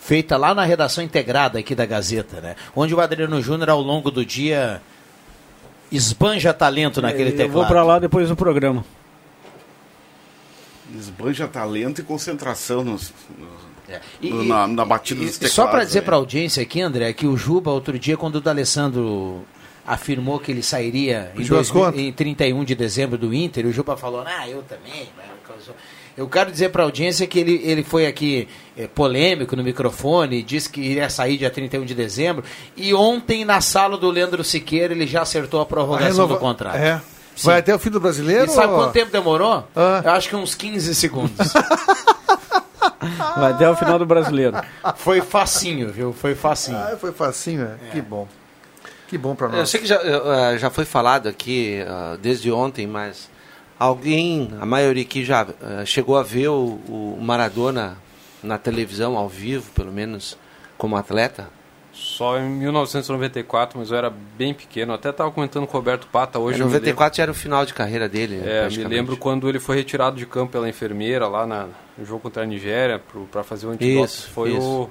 feita 0.00 0.36
lá 0.36 0.54
na 0.54 0.64
Redação 0.64 1.04
Integrada 1.04 1.58
aqui 1.58 1.74
da 1.74 1.86
Gazeta, 1.86 2.40
né? 2.40 2.56
Onde 2.74 2.94
o 2.94 3.00
Adriano 3.00 3.40
Júnior 3.40 3.70
ao 3.70 3.80
longo 3.80 4.10
do 4.10 4.24
dia 4.24 4.82
esbanja 5.90 6.52
talento 6.52 7.00
naquele 7.00 7.30
Eu 7.30 7.36
teclado. 7.36 7.52
vou 7.52 7.66
pra 7.66 7.84
lá 7.84 7.98
depois 8.00 8.28
do 8.28 8.34
programa. 8.36 8.84
Esbanja 10.96 11.46
talento 11.46 12.00
e 12.00 12.04
concentração 12.04 12.82
nos, 12.82 13.12
nos- 13.38 13.68
E- 14.20 14.30
no- 14.30 14.42
na, 14.44 14.66
na 14.66 14.84
batida 14.84 15.22
E- 15.22 15.26
dos 15.26 15.36
e 15.36 15.40
teclados. 15.40 15.54
só 15.54 15.66
para 15.68 15.84
dizer 15.84 16.00
né? 16.00 16.04
para 16.06 16.16
a 16.16 16.18
audiência 16.18 16.62
aqui, 16.62 16.80
André, 16.80 17.12
que 17.12 17.26
o 17.26 17.36
Juba, 17.36 17.70
outro 17.70 17.98
dia, 17.98 18.16
quando 18.16 18.36
o 18.36 18.40
D'Alessandro 18.40 19.44
afirmou 19.88 20.38
que 20.38 20.50
ele 20.52 20.62
sairia 20.62 21.30
em, 21.34 21.38
Pediu 21.38 21.58
as 21.58 21.68
2000 21.68 21.84
contas? 21.84 22.00
em 22.00 22.12
31 22.12 22.64
de 22.64 22.74
dezembro 22.74 23.16
do 23.18 23.32
Inter, 23.34 23.64
e 23.64 23.68
o 23.68 23.72
Juba 23.72 23.96
falou, 23.96 24.22
ah, 24.26 24.48
eu 24.48 24.62
também. 24.62 25.08
Eu 26.16 26.28
quero 26.28 26.50
dizer 26.50 26.70
para 26.70 26.82
a 26.82 26.86
audiência 26.86 27.26
que 27.28 27.38
ele, 27.38 27.60
ele 27.64 27.84
foi 27.84 28.04
aqui 28.06 28.48
eh, 28.76 28.88
polêmico 28.88 29.54
no 29.54 29.62
microfone, 29.62 30.42
disse 30.42 30.68
que 30.68 30.80
iria 30.80 31.08
sair 31.08 31.36
dia 31.38 31.48
31 31.48 31.84
de 31.84 31.94
dezembro, 31.94 32.44
e 32.76 32.92
ontem 32.92 33.44
na 33.44 33.60
sala 33.60 33.96
do 33.96 34.10
Leandro 34.10 34.42
Siqueira 34.42 34.92
ele 34.92 35.06
já 35.06 35.22
acertou 35.22 35.60
a 35.60 35.66
prorrogação 35.66 36.10
renova- 36.12 36.34
do 36.34 36.40
contrato. 36.40 36.76
É. 36.76 37.00
Sim. 37.36 37.46
Vai 37.46 37.60
até 37.60 37.72
o 37.72 37.78
fim 37.78 37.90
do 37.90 38.00
brasileiro? 38.00 38.46
E 38.46 38.48
sabe 38.48 38.72
ou- 38.72 38.78
quanto 38.80 38.92
tempo 38.92 39.12
demorou? 39.12 39.64
Ah. 39.76 40.02
Eu 40.04 40.10
acho 40.10 40.28
que 40.28 40.34
uns 40.34 40.56
15 40.56 40.92
segundos. 40.96 41.52
Vai 43.36 43.52
até 43.52 43.70
o 43.70 43.76
final 43.76 43.98
do 43.98 44.04
brasileiro. 44.06 44.56
Foi 44.96 45.20
facinho, 45.20 45.88
viu? 45.92 46.12
Foi 46.12 46.34
facinho. 46.34 46.76
Ah, 46.78 46.96
foi 47.00 47.12
facinho, 47.12 47.62
é. 47.62 47.90
Que 47.92 48.00
bom. 48.00 48.26
Que 49.08 49.16
bom 49.18 49.34
pra 49.34 49.48
Eu 49.48 49.52
nós. 49.52 49.70
sei 49.70 49.80
que 49.80 49.86
já, 49.86 49.96
eh, 49.96 50.58
já 50.58 50.70
foi 50.70 50.84
falado 50.84 51.28
aqui 51.28 51.82
ah, 51.88 52.16
desde 52.20 52.52
ontem, 52.52 52.86
mas 52.86 53.28
alguém, 53.78 54.50
a 54.60 54.66
maioria 54.66 55.02
aqui 55.02 55.24
já 55.24 55.46
eh, 55.62 55.84
chegou 55.86 56.16
a 56.16 56.22
ver 56.22 56.48
o, 56.48 56.78
o 56.88 57.18
Maradona 57.20 57.96
na 58.42 58.58
televisão, 58.58 59.16
ao 59.16 59.28
vivo, 59.28 59.70
pelo 59.72 59.90
menos, 59.90 60.36
como 60.76 60.96
atleta? 60.96 61.48
Só 61.92 62.38
em 62.38 62.48
1994, 62.48 63.76
mas 63.76 63.90
eu 63.90 63.96
era 63.96 64.08
bem 64.10 64.54
pequeno. 64.54 64.92
Até 64.92 65.08
estava 65.10 65.30
comentando 65.32 65.66
com 65.66 65.76
o 65.76 65.80
Roberto 65.80 66.06
Pata 66.06 66.38
hoje. 66.38 66.58
Em 66.58 66.60
eu 66.60 66.66
me 66.66 66.72
94 66.72 67.16
já 67.16 67.22
era 67.24 67.32
o 67.32 67.34
final 67.34 67.66
de 67.66 67.74
carreira 67.74 68.08
dele. 68.08 68.40
É, 68.44 68.68
me 68.68 68.84
lembro 68.84 69.16
quando 69.16 69.48
ele 69.48 69.58
foi 69.58 69.76
retirado 69.76 70.16
de 70.16 70.24
campo 70.24 70.52
pela 70.52 70.68
enfermeira 70.68 71.26
lá 71.26 71.44
na, 71.44 71.66
no 71.96 72.04
jogo 72.04 72.20
contra 72.20 72.44
a 72.44 72.46
Nigéria 72.46 73.02
para 73.32 73.42
fazer 73.42 73.66
o 73.66 73.70
antidoping. 73.70 74.04
Isso, 74.04 74.30
foi 74.30 74.50
isso. 74.50 74.82
O, 74.82 74.90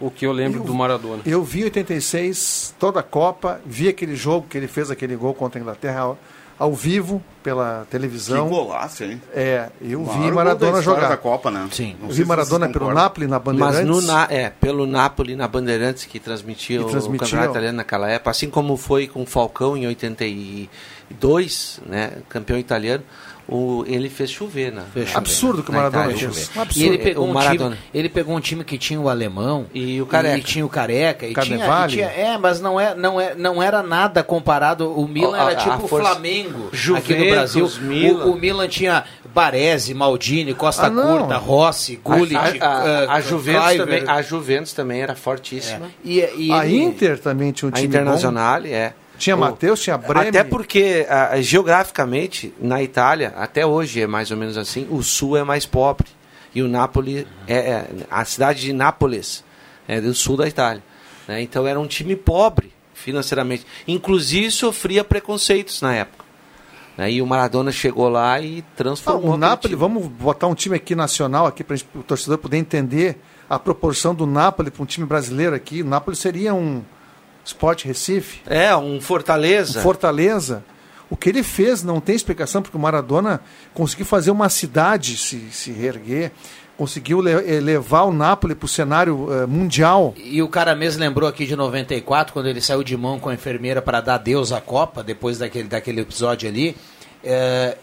o 0.00 0.10
que 0.10 0.26
eu 0.26 0.32
lembro 0.32 0.62
do 0.62 0.74
Maradona. 0.74 1.22
Eu 1.26 1.42
vi 1.42 1.60
em 1.60 1.64
86 1.64 2.74
toda 2.78 3.00
a 3.00 3.02
Copa, 3.02 3.60
vi 3.66 3.88
aquele 3.88 4.14
jogo 4.16 4.46
que 4.48 4.56
ele 4.56 4.68
fez 4.68 4.90
aquele 4.90 5.16
gol 5.16 5.34
contra 5.34 5.58
a 5.58 5.62
Inglaterra 5.62 6.00
ao, 6.00 6.18
ao 6.58 6.72
vivo 6.74 7.22
pela 7.42 7.86
televisão. 7.90 8.44
Que 8.48 8.54
golaço, 8.54 9.04
hein? 9.04 9.20
É, 9.32 9.68
eu 9.80 10.04
vi 10.04 10.30
Maradona 10.30 10.80
jogar. 10.82 11.08
da 11.08 11.16
Copa, 11.16 11.50
né? 11.50 11.66
Sim. 11.72 11.96
Não 12.00 12.08
Eu 12.08 12.14
vi 12.14 12.24
Maradona 12.24 12.68
pelo. 12.68 12.92
Napoli 12.92 13.26
na 13.26 13.38
Bandeirantes. 13.38 13.78
Mas 13.78 13.86
no, 13.86 14.00
Na- 14.02 14.26
é, 14.30 14.50
pelo 14.50 14.86
Napoli 14.86 15.34
na 15.36 15.48
Bandeirantes, 15.48 16.04
que 16.04 16.18
transmitia, 16.20 16.78
Que 16.82 16.90
transmitia, 16.90 17.16
o 17.16 17.18
campeonato 17.20 17.50
italiano 17.52 17.76
naquela 17.78 18.08
época, 18.10 18.30
assim 18.30 18.50
como 18.50 18.76
foi 18.76 19.06
com 19.08 19.22
o 19.22 19.26
Falcão 19.26 19.76
em 19.76 19.86
82, 19.86 21.80
né, 21.86 22.12
campeão 22.28 22.58
italiano, 22.58 23.02
o, 23.48 23.82
ele 23.86 24.10
fez 24.10 24.30
chover. 24.30 24.70
Na, 24.72 24.82
Fez 24.82 25.06
chover. 25.08 25.18
Absurdo 25.18 25.62
que 25.62 25.70
o 25.70 25.72
na 25.72 25.78
Maradona 25.78 26.04
fez. 26.16 26.50
E 26.54 26.58
Absurdo. 26.58 26.86
ele 26.86 26.98
pegou, 26.98 27.24
O 27.26 27.30
um 27.30 27.32
Maradona. 27.32 27.76
time, 27.76 27.88
ele 27.94 28.08
pegou 28.08 28.36
um 28.36 28.40
time 28.40 28.62
que 28.62 28.76
tinha 28.76 29.00
o 29.00 29.08
alemão 29.08 29.66
E 29.74 30.00
o 30.02 30.06
Careca. 30.06 30.36
e 30.38 30.42
tinha 30.42 30.66
o 30.66 30.68
careca 30.68 31.26
e 31.26 31.32
tinha, 31.34 31.56
e 31.86 31.88
tinha- 31.88 32.06
é, 32.06 32.36
mas 32.36 32.60
não 32.60 32.78
é, 32.78 32.94
não 32.94 33.20
é, 33.20 33.34
não 33.34 33.62
era 33.62 33.82
nada 33.82 34.22
comparado. 34.22 34.92
O 34.92 35.08
Milan 35.08 35.36
A- 35.36 35.40
era 35.40 35.52
a- 35.52 35.56
tipo 35.56 35.70
a 35.72 35.76
o 35.78 35.88
Flamengo 35.88 36.48
aqui 36.48 36.60
no 36.62 36.76
Juventus, 36.76 37.30
Brasil. 37.30 37.70
Milan. 37.80 38.24
O, 38.26 38.32
o 38.32 38.36
Milan 38.38 38.68
tinha 38.68 39.04
Baresi, 39.34 39.94
Maldini, 39.94 40.52
Costa 40.54 40.86
Ah. 40.86 40.90
Curta, 40.90 41.36
Rossi, 41.36 41.96
Gullit, 42.02 42.34
a, 42.36 42.44
a, 42.44 43.04
uh, 43.06 43.10
a 43.10 43.20
Juventus 43.20 43.66
Cliver. 43.68 43.86
também, 43.86 44.04
a 44.08 44.22
Juventus 44.22 44.72
também 44.72 45.00
era 45.00 45.14
fortíssima. 45.14 45.86
E, 46.04 46.18
e 46.36 46.52
A 46.52 46.66
ele- 46.66 46.82
Inter 46.82 47.18
também 47.18 47.52
tinha 47.52 47.68
um 47.68 47.72
A 47.72 47.76
time 47.76 47.86
Internacional, 47.88 48.60
é. 48.64 48.92
Tinha 49.18 49.36
O- 49.36 49.40
Matheus, 49.40 49.80
tinha 49.80 49.98
Bremen. 49.98 50.28
Até 50.28 50.44
porque, 50.44 51.04
geograficamente, 51.42 52.54
na 52.60 52.82
Itália, 52.82 53.34
até 53.36 53.66
hoje 53.66 54.00
é 54.00 54.06
mais 54.06 54.30
ou 54.30 54.36
menos 54.36 54.56
assim, 54.56 54.86
o 54.90 55.02
sul 55.02 55.36
é 55.36 55.42
mais 55.44 55.66
pobre. 55.66 56.06
E 56.54 56.62
o 56.62 56.68
Napoli, 56.68 57.26
é, 57.46 57.54
é- 57.56 57.86
a 58.10 58.24
cidade 58.24 58.60
de 58.60 58.72
Nápoles, 58.72 59.44
é 59.86 60.00
do 60.00 60.14
sul 60.14 60.36
da 60.36 60.46
Itália. 60.48 60.82
né? 61.26 61.42
Então 61.42 61.66
era 61.66 61.78
um 61.78 61.86
time 61.86 62.16
pobre 62.16 62.72
financeiramente. 62.94 63.66
Inclusive 63.86 64.50
sofria 64.50 65.04
preconceitos 65.04 65.82
na 65.82 65.94
época. 65.94 66.24
né? 66.96 67.12
E 67.12 67.20
o 67.22 67.26
Maradona 67.26 67.70
chegou 67.70 68.08
lá 68.08 68.40
e 68.40 68.64
Ah, 68.66 68.72
transformou. 68.76 69.34
o 69.34 69.36
Napoli, 69.36 69.74
time. 69.74 69.80
vamos 69.80 70.06
botar 70.08 70.46
um 70.48 70.54
time 70.54 70.74
aqui 70.76 70.94
nacional 70.96 71.46
aqui 71.46 71.62
para 71.62 71.76
o 71.94 72.02
torcedor 72.02 72.38
poder 72.38 72.56
entender 72.56 73.18
a 73.48 73.56
proporção 73.58 74.14
do 74.14 74.26
Napoli 74.26 74.70
para 74.70 74.82
um 74.82 74.86
time 74.86 75.06
brasileiro 75.06 75.54
aqui. 75.54 75.82
O 75.82 75.84
Napoli 75.86 76.16
seria 76.16 76.52
um 76.54 76.82
Sport 77.48 77.84
Recife, 77.86 78.40
É, 78.46 78.76
um 78.76 79.00
Fortaleza. 79.00 79.80
um 79.80 79.82
Fortaleza. 79.82 80.62
O 81.10 81.16
que 81.16 81.30
ele 81.30 81.42
fez 81.42 81.82
não 81.82 82.00
tem 82.00 82.14
explicação, 82.14 82.60
porque 82.60 82.76
o 82.76 82.80
Maradona 82.80 83.40
conseguiu 83.72 84.04
fazer 84.04 84.30
uma 84.30 84.50
cidade 84.50 85.16
se, 85.16 85.40
se 85.50 85.72
reerguer, 85.72 86.30
conseguiu 86.76 87.20
le- 87.22 87.32
eh, 87.32 87.58
levar 87.60 88.02
o 88.02 88.12
Napoli 88.12 88.54
para 88.54 88.66
o 88.66 88.68
cenário 88.68 89.26
eh, 89.32 89.46
mundial. 89.46 90.12
E 90.22 90.42
o 90.42 90.48
cara 90.48 90.76
mesmo 90.76 91.00
lembrou 91.00 91.26
aqui 91.26 91.46
de 91.46 91.56
94, 91.56 92.34
quando 92.34 92.46
ele 92.46 92.60
saiu 92.60 92.84
de 92.84 92.94
mão 92.96 93.18
com 93.18 93.30
a 93.30 93.34
enfermeira 93.34 93.80
para 93.80 94.02
dar 94.02 94.16
adeus 94.16 94.52
à 94.52 94.60
Copa, 94.60 95.02
depois 95.02 95.38
daquele, 95.38 95.66
daquele 95.68 96.02
episódio 96.02 96.46
ali. 96.48 96.76
É, 97.24 97.76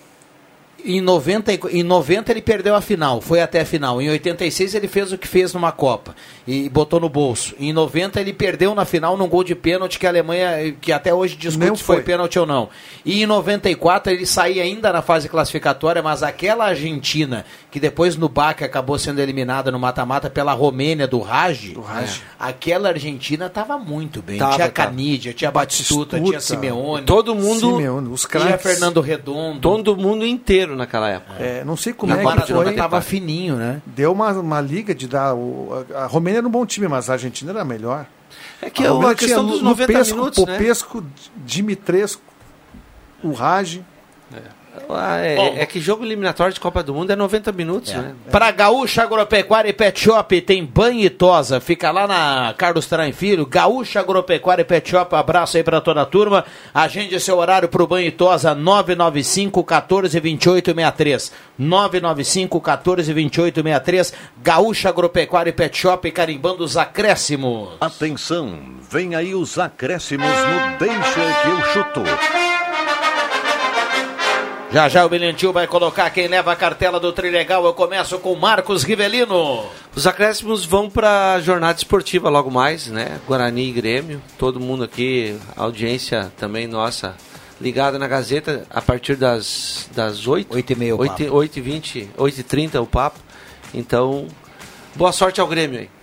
em, 0.86 1.02
90, 1.02 1.54
e- 1.54 1.60
em 1.80 1.84
90 1.84 2.32
ele 2.32 2.42
perdeu 2.42 2.76
a 2.76 2.82
final, 2.82 3.20
foi 3.22 3.42
até 3.42 3.62
a 3.62 3.66
final. 3.66 4.02
Em 4.02 4.10
86 4.10 4.76
ele 4.76 4.88
fez 4.88 5.12
o 5.12 5.18
que 5.18 5.28
fez 5.28 5.54
numa 5.54 5.72
Copa 5.72 6.16
e 6.48 6.70
botou 6.70 7.00
no 7.00 7.10
bolso. 7.10 7.54
Em 7.60 7.74
90 7.74 8.20
ele 8.22 8.32
perdeu 8.34 8.74
na 8.76 8.86
final 8.86 9.18
num 9.18 9.28
gol 9.28 9.44
de 9.44 9.56
pênalti 9.56 9.98
que 10.00 10.06
a 10.06 10.10
Alemanha, 10.10 10.74
que 10.80 10.92
até 10.92 11.14
hoje 11.14 11.36
discute 11.36 11.68
Não 11.68 11.76
se 11.76 11.84
foi 11.84 11.98
foi. 11.98 12.04
pênalti 12.06 12.38
ou 12.40 12.46
não. 12.46 12.70
E 13.04 13.24
em 13.24 13.26
94 13.26 14.12
ele 14.14 14.26
saía 14.26 14.64
ainda 14.64 14.92
na 14.94 15.02
fase 15.02 15.28
classificatória, 15.30 16.02
mas 16.02 16.24
aquela 16.24 16.66
Argentina, 16.66 17.46
que 17.72 17.80
depois 17.80 18.16
no 18.16 18.30
Baque 18.30 18.64
acabou 18.64 18.98
sendo 19.00 19.20
eliminada 19.20 19.72
no 19.72 19.80
mata-mata 19.80 20.30
pela 20.30 20.54
Romênia 20.54 21.08
do 21.08 21.20
Raj, 21.20 21.74
aquela 22.40 22.90
Argentina 22.90 23.46
estava 23.48 23.78
muito 23.78 24.22
bem. 24.22 24.38
Tava, 24.38 24.56
tinha. 24.56 24.70
Canidia, 24.70 25.34
tinha 25.34 25.52
Batistuta, 25.52 26.20
tinha 26.20 26.40
Simeone. 26.40 27.06
Todo 27.06 27.34
mundo. 27.34 27.60
Simeone, 27.78 28.10
os 28.10 28.22
tinha 28.22 28.42
craques. 28.42 28.62
Fernando 28.72 29.02
Redondo. 29.02 29.60
Todo 29.60 29.96
mundo 29.96 30.26
inteiro 30.26 30.75
naquela 30.76 31.10
época. 31.10 31.42
É, 31.42 31.64
não 31.64 31.76
sei 31.76 31.94
como 31.94 32.14
E 32.14 32.18
é 32.18 32.42
que 32.42 32.54
foi. 32.54 32.74
tava 32.76 33.02
fininho, 33.02 33.56
né? 33.56 33.82
Deu 33.86 34.12
uma, 34.12 34.32
uma 34.34 34.62
liga 34.62 34.94
de 34.94 35.08
dar. 35.08 35.34
O, 35.34 35.86
a, 35.94 36.04
a 36.04 36.06
Romênia 36.06 36.40
era 36.40 36.48
um 36.48 36.52
bom 36.52 36.66
time, 36.66 36.88
mas 36.88 37.10
a 37.10 37.14
Argentina 37.14 37.52
era 37.52 37.66
melhor. 37.66 38.06
É 38.62 38.70
que 38.70 38.84
a 38.84 38.88
é 38.88 38.90
Romênia 38.90 39.08
uma 39.10 39.16
questão 39.16 39.44
tinha 39.46 39.54
dos 39.54 39.62
90 39.62 39.92
Lupesco, 39.92 40.16
minutos, 40.18 40.46
né? 40.46 40.58
Popesco, 40.58 41.06
Dimitrescu, 41.38 42.22
o 43.24 43.32
Raj. 43.32 43.82
Ah, 44.34 44.38
é, 45.22 45.36
Bom. 45.36 45.56
é 45.58 45.66
que 45.66 45.80
jogo 45.80 46.04
eliminatório 46.04 46.54
de 46.54 46.60
Copa 46.60 46.84
do 46.84 46.94
Mundo 46.94 47.12
é 47.12 47.16
90 47.16 47.52
minutos, 47.52 47.94
né? 47.94 48.14
Para 48.32 48.52
Gaúcha 48.52 49.04
Agropecuária 49.04 49.70
e 49.70 49.74
Pet 49.74 50.00
Shop 50.00 50.42
tem 50.42 50.64
banho 50.66 51.02
e 51.02 51.10
tosa. 51.10 51.60
Fica 51.60 51.92
lá 51.92 52.08
na 52.08 52.54
Carlos 52.58 52.86
Traem 52.86 53.14
Filho. 53.14 53.46
Gaúcha 53.46 54.00
Agropecuária 54.00 54.62
e 54.62 54.66
Pet 54.66 54.90
Shop. 54.90 55.16
Abraço 55.16 55.58
aí 55.58 55.64
para 55.64 55.82
toda 55.82 56.02
a 56.02 56.06
turma. 56.06 56.46
Agende 56.74 57.20
seu 57.20 57.38
horário 57.38 57.68
para 57.70 57.84
o 57.84 57.88
banho 57.88 58.08
e 58.08 58.12
tosa 58.12 58.54
995 58.54 59.64
14 59.64 60.20
28 60.20 60.74
63. 60.74 61.32
995 61.58 62.62
14 62.62 63.14
28 63.14 63.62
63. 63.62 64.14
Gaúcha 64.42 64.90
Agropecuária 64.90 65.50
e 65.50 65.54
Pet 65.54 65.78
Shop 65.78 66.10
carimbando 66.12 66.64
os 66.64 66.78
acréscimos. 66.78 67.70
Atenção, 67.80 68.60
vem 68.90 69.16
aí 69.16 69.34
os 69.34 69.58
acréscimos 69.58 70.28
no 70.28 70.78
Deixa 70.78 71.42
que 71.44 71.50
eu 71.50 71.66
chuto. 71.74 72.55
Já 74.72 74.90
já 74.90 75.06
o 75.06 75.10
Bilhentil 75.10 75.54
vai 75.54 75.68
colocar 75.68 76.10
quem 76.10 76.28
leva 76.28 76.52
a 76.52 76.56
cartela 76.56 77.00
do 77.00 77.14
Trilegal. 77.14 77.64
Eu 77.66 77.74
começo 77.74 78.20
com 78.20 78.36
Marcos 78.36 78.84
Rivelino. 78.84 79.66
Os 79.96 80.06
acréscimos 80.06 80.66
vão 80.66 80.90
para 80.90 81.34
a 81.34 81.40
jornada 81.40 81.78
esportiva 81.78 82.30
logo 82.30 82.52
mais, 82.52 82.88
né? 82.88 83.20
Guarani 83.26 83.70
e 83.70 83.72
Grêmio. 83.72 84.22
Todo 84.38 84.60
mundo 84.60 84.84
aqui, 84.84 85.38
audiência 85.56 86.32
também 86.38 86.68
nossa, 86.68 87.16
ligada 87.62 87.98
na 87.98 88.08
Gazeta 88.08 88.66
a 88.70 88.82
partir 88.82 89.16
das, 89.16 89.90
das 89.96 90.28
8. 90.28 90.54
8 90.54 90.70
e 90.70 90.76
meia 90.76 90.96
o 90.96 91.00
8, 91.00 91.34
8 91.34 91.58
e 91.58 91.62
20, 91.62 92.10
8 92.18 92.40
e 92.40 92.44
30 92.44 92.82
o 92.82 92.88
papo. 92.88 93.20
Então, 93.74 94.28
boa 94.96 95.14
sorte 95.14 95.40
ao 95.40 95.48
Grêmio 95.48 95.80
aí. 95.80 95.95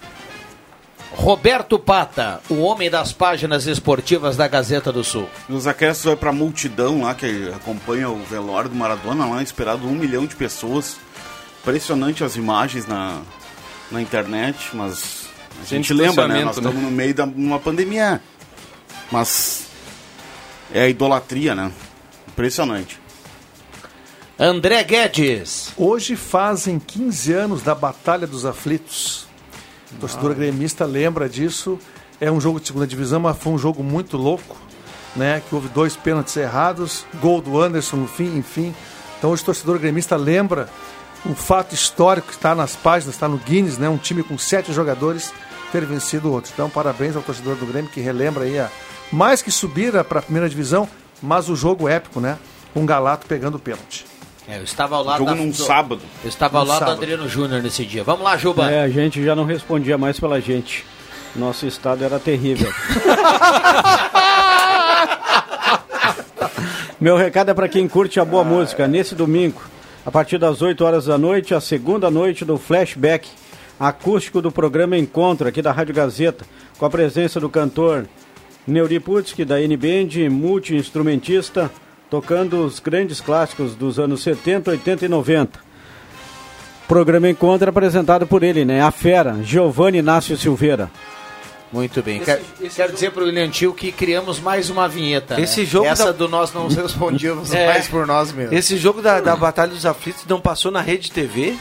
Roberto 1.15 1.79
Pata, 1.79 2.41
o 2.49 2.61
homem 2.61 2.91
das 2.91 3.13
páginas 3.13 3.67
esportivas 3.67 4.37
da 4.37 4.49
Gazeta 4.49 4.91
do 4.91 5.05
Sul. 5.05 5.29
Nos 5.49 5.67
acréscimos 5.67 6.07
vai 6.07 6.17
pra 6.17 6.33
multidão 6.33 7.03
lá 7.03 7.15
que 7.15 7.51
acompanha 7.55 8.09
o 8.09 8.23
velório 8.25 8.71
do 8.71 8.77
Maradona 8.77 9.27
lá, 9.27 9.43
esperado 9.43 9.87
um 9.87 9.95
milhão 9.95 10.27
de 10.27 10.35
pessoas. 10.35 10.97
Impressionante 11.61 12.25
as 12.25 12.35
imagens 12.35 12.87
na, 12.87 13.21
na 13.91 14.03
internet, 14.03 14.71
mas 14.75 15.29
a 15.63 15.67
Sem 15.67 15.79
gente 15.79 15.93
lembra, 15.93 16.27
né? 16.27 16.45
Nós 16.45 16.57
distanciamento, 16.57 16.61
né? 16.61 16.69
estamos 16.69 16.83
no 16.83 16.91
meio 16.91 17.15
de 17.15 17.23
uma 17.23 17.61
pandemia. 17.61 18.21
Mas 19.11 19.67
é 20.73 20.83
a 20.83 20.89
idolatria, 20.89 21.55
né? 21.55 21.71
Impressionante. 22.27 22.99
André 24.39 24.83
Guedes. 24.83 25.73
Hoje 25.77 26.17
fazem 26.17 26.79
15 26.79 27.33
anos 27.33 27.63
da 27.63 27.75
Batalha 27.75 28.27
dos 28.27 28.45
Aflitos. 28.45 29.27
Torcedor 30.01 30.35
gremista 30.35 30.85
lembra 30.85 31.29
disso. 31.29 31.79
É 32.21 32.31
um 32.31 32.41
jogo 32.41 32.61
de 32.61 32.67
segunda 32.67 32.87
divisão, 32.87 33.21
mas 33.21 33.37
foi 33.37 33.53
um 33.53 33.59
jogo 33.59 33.83
muito 33.83 34.17
louco, 34.17 34.57
né? 35.17 35.43
Que 35.49 35.55
houve 35.55 35.69
dois 35.69 35.97
pênaltis 35.97 36.37
errados, 36.37 37.05
gol 37.21 37.41
do 37.41 37.61
Anderson 37.61 37.97
no 37.97 38.09
fim, 38.09 38.37
enfim. 38.37 38.75
Então 39.19 39.31
hoje 39.31 39.43
o 39.43 39.47
torcedor 39.47 39.79
gremista 39.79 40.17
lembra 40.17 40.69
um 41.25 41.35
fato 41.35 41.75
histórico 41.75 42.29
que 42.29 42.35
está 42.35 42.55
nas 42.55 42.75
páginas, 42.75 43.15
está 43.15 43.29
no 43.29 43.39
Guinness, 43.39 43.79
né? 43.79 43.89
Um 43.89 43.97
time 43.97 44.23
com 44.23 44.37
sete 44.37 44.73
jogadores 44.73 45.33
ter 45.71 45.85
vencido 45.85 46.29
o 46.29 46.33
outro. 46.33 46.51
Então 46.53 46.69
parabéns 46.69 47.17
ao 47.17 47.23
torcedor 47.23 47.57
do 47.57 47.67
Grêmio 47.67 47.91
que 47.91 48.01
relembra 48.01 48.45
aí 48.45 48.59
a 48.59 48.71
mais 49.11 49.43
que 49.43 49.51
subir 49.51 49.93
para 50.05 50.21
a 50.21 50.23
primeira 50.23 50.49
divisão, 50.49 50.89
mas 51.23 51.49
o 51.49 51.57
jogo 51.57 51.89
épico, 51.89 52.21
né? 52.21 52.39
Um 52.75 52.87
Galato 52.87 53.27
pegando 53.27 53.57
o 53.57 53.61
pênalti. 53.61 54.12
É, 54.49 54.59
eu 54.59 54.65
estava 54.65 54.97
ao 54.97 55.05
lado 55.05 55.19
Jogo 55.19 55.31
da- 55.31 55.37
num 55.37 55.51
do- 55.51 55.57
sábado. 55.57 56.01
Eu 56.23 56.29
estava 56.29 56.59
ao 56.59 56.65
Num 56.65 56.71
lado 56.71 56.79
do 56.81 56.85
sábado. 56.87 56.99
Adriano 57.03 57.29
Júnior 57.29 57.63
nesse 57.63 57.85
dia. 57.85 58.03
Vamos 58.03 58.23
lá, 58.25 58.37
Juba. 58.37 58.71
É, 58.71 58.83
a 58.83 58.89
gente 58.89 59.23
já 59.25 59.35
não 59.37 59.45
respondia 59.45 59.97
mais 59.97 60.19
pela 60.19 60.41
gente. 60.41 60.85
Nosso 61.37 61.67
estado 61.67 62.05
era 62.05 62.19
terrível. 62.19 62.71
Meu 67.01 67.17
recado 67.17 67.51
é 67.51 67.55
para 67.55 67.69
quem 67.69 67.89
curte 67.89 68.21
a 68.21 68.25
boa 68.25 68.45
música. 68.45 68.87
Nesse 68.87 69.15
domingo, 69.15 69.61
a 70.07 70.11
partir 70.11 70.39
das 70.39 70.63
8 70.63 70.85
horas 70.85 71.07
da 71.07 71.19
noite, 71.19 71.55
a 71.55 71.61
segunda 71.61 72.11
noite 72.11 72.45
do 72.45 72.59
flashback 72.59 73.29
acústico 73.79 74.41
do 74.41 74.53
programa 74.53 74.97
Encontro, 74.97 75.49
aqui 75.49 75.61
da 75.61 75.73
Rádio 75.73 75.95
Gazeta, 75.95 76.45
com 76.79 76.85
a 76.87 76.91
presença 76.91 77.41
do 77.41 77.49
cantor 77.49 78.07
Neuri 78.67 79.01
Putzki, 79.01 79.45
da 79.45 79.61
N-Band, 79.61 80.31
multi-instrumentista, 80.31 81.71
tocando 82.13 82.63
os 82.67 82.79
grandes 82.79 83.23
clássicos 83.23 83.75
dos 83.75 83.99
anos 83.99 84.23
70, 84.23 84.71
80 84.73 85.07
e 85.07 85.09
90. 85.09 85.59
Programa 86.87 87.27
Encontro 87.31 87.67
é 87.67 87.71
apresentado 87.71 88.27
por 88.27 88.43
ele, 88.43 88.67
né? 88.67 88.83
A 88.83 88.91
fera, 88.91 89.39
Giovanni 89.43 89.97
Inácio 89.97 90.37
Silveira. 90.37 90.91
Muito 91.73 92.03
bem. 92.03 92.21
Quero, 92.21 92.43
quero 92.77 92.93
dizer 92.93 93.13
para 93.13 93.23
o 93.23 93.25
William 93.27 93.49
Tio 93.49 93.73
que 93.73 93.91
criamos 93.91 94.39
mais 94.41 94.69
uma 94.69 94.87
vinheta. 94.87 95.37
né? 95.39 95.43
Esse 95.43 95.65
jogo 95.65 95.87
Essa 95.87 96.05
da- 96.07 96.13
do 96.13 96.29
nós 96.29 96.53
não 96.53 96.69
respondíamos 96.83 97.55
É. 97.55 97.65
mais 97.65 97.89
por 97.89 98.07
nós 98.07 98.31
mesmos. 98.31 98.55
Esse 98.59 98.77
jogo 98.77 99.01
da, 99.01 99.19
da 99.19 99.35
Batalha 99.35 99.71
dos 99.73 99.87
Aflitos 99.87 100.27
não 100.29 100.39
passou 100.39 100.71
na 100.71 100.83
Rede 100.83 101.11
TV? 101.11 101.57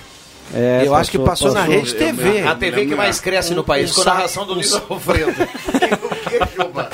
É, 0.54 0.84
Eu 0.86 0.93
acho 0.93 1.10
que 1.12 1.18
passou 1.18 1.54
na 1.54 1.64
Rede 1.64 1.95
TV. 1.95 2.41
A 2.45 2.54
TV 2.56 2.88
que 2.88 2.93
mais 2.95 3.22
cresce 3.22 3.54
no 3.54 3.64
país, 3.64 3.89
um 3.91 3.95
com 3.95 4.02
a 4.02 4.14
narração 4.16 4.45
do 4.45 4.52
um 4.52 4.56
Luiz 4.56 4.74
Alfredo. 4.74 5.32
O 5.32 6.16
que, 6.30 6.62
Juba? 6.62 6.89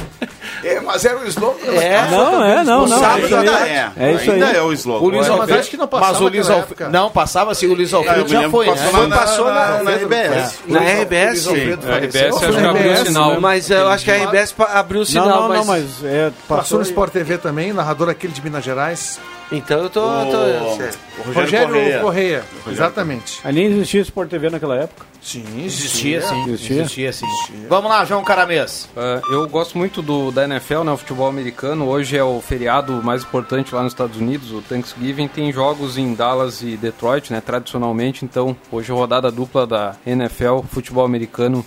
É, 0.87 0.91
mas 0.93 1.05
era 1.05 1.17
o 1.19 1.25
slogan. 1.27 1.71
É. 1.73 2.07
Não, 2.11 2.43
é, 2.43 2.63
não, 2.63 2.83
O 2.83 2.87
não. 2.87 2.99
sábado 2.99 3.27
é 3.35 3.37
ainda 3.39 3.51
é. 3.67 3.91
É 3.97 4.11
isso 4.13 4.31
aí. 4.31 4.43
Ainda 4.43 4.57
é 4.57 4.61
o 4.61 4.71
slogan. 4.73 5.05
O 5.05 5.09
Luiz 5.09 5.27
Mas 5.27 5.39
Alfredo. 5.39 5.59
acho 5.59 5.69
que 5.69 5.77
não 5.77 5.87
passava 5.87 6.11
mas 6.11 6.21
o 6.21 6.23
Luiz 6.23 6.47
naquela 6.47 6.57
Alfredo. 6.61 6.91
Não, 6.91 7.09
passava 7.11 7.55
sim. 7.55 7.67
O 7.67 7.73
Luiz 7.73 7.91
eu 7.91 7.99
Alfredo 7.99 8.27
já 8.29 8.49
foi, 8.49 8.65
né? 8.67 8.71
passou 8.75 9.07
na- 9.07 9.17
Passou 9.17 9.45
na- 9.45 9.83
na 9.83 9.91
RBS. 9.91 10.59
Na 10.67 10.79
RBS. 10.79 11.45
Na. 11.45 11.97
RBS 11.97 12.43
acho 12.43 12.57
que 12.57 12.65
abriu 12.65 12.91
o 12.93 13.05
sinal. 13.05 13.41
Mas 13.41 13.69
eu 13.69 13.87
acho 13.89 14.05
que 14.05 14.11
a 14.11 14.15
RBS 14.15 14.55
abriu 14.73 15.01
o 15.01 15.05
sinal. 15.05 15.27
não, 15.27 15.49
não, 15.49 15.65
mas 15.65 16.03
é, 16.03 16.31
passou 16.47 16.77
no 16.79 16.83
Sport 16.85 17.11
TV 17.11 17.37
também, 17.37 17.73
narrador 17.73 18.09
aquele 18.09 18.33
de 18.33 18.41
Minas 18.41 18.63
Gerais. 18.63 19.19
Então 19.51 19.79
eu 19.83 19.89
tô. 19.89 20.01
tô- 20.01 20.07
O 20.07 21.31
Rogério, 21.31 21.33
Rogério 21.33 21.67
Correia. 21.69 21.99
Correia. 21.99 22.43
Exatamente. 22.67 23.39
Nem 23.51 23.65
existia 23.65 24.01
Sport 24.01 24.29
TV 24.29 24.49
naquela 24.49 24.75
época. 24.75 25.05
Sim, 25.21 25.43
Existia 25.65 26.21
sim. 26.21 26.43
Existia? 26.49 26.81
Existia 26.81 27.13
sim. 27.13 27.25
Vamos 27.69 27.89
lá, 27.89 28.05
João 28.05 28.23
Caramês. 28.23 28.87
É, 28.95 29.21
eu 29.31 29.47
gosto 29.47 29.77
muito 29.77 30.01
do, 30.01 30.31
da 30.31 30.43
NFL, 30.45 30.83
né, 30.83 30.91
o 30.91 30.97
futebol 30.97 31.27
americano. 31.27 31.87
Hoje 31.87 32.15
é 32.17 32.23
o 32.23 32.39
feriado 32.39 33.01
mais 33.03 33.23
importante 33.23 33.73
lá 33.73 33.83
nos 33.83 33.91
Estados 33.93 34.17
Unidos, 34.17 34.51
o 34.51 34.61
Thanksgiving. 34.61 35.27
Tem 35.27 35.51
jogos 35.51 35.97
em 35.97 36.13
Dallas 36.13 36.61
e 36.61 36.77
Detroit, 36.77 37.31
né, 37.33 37.41
tradicionalmente. 37.41 38.23
Então, 38.23 38.55
hoje 38.71 38.91
é 38.91 38.95
rodada 38.95 39.29
dupla 39.31 39.65
da 39.67 39.95
NFL, 40.05 40.59
futebol 40.71 41.03
americano. 41.05 41.65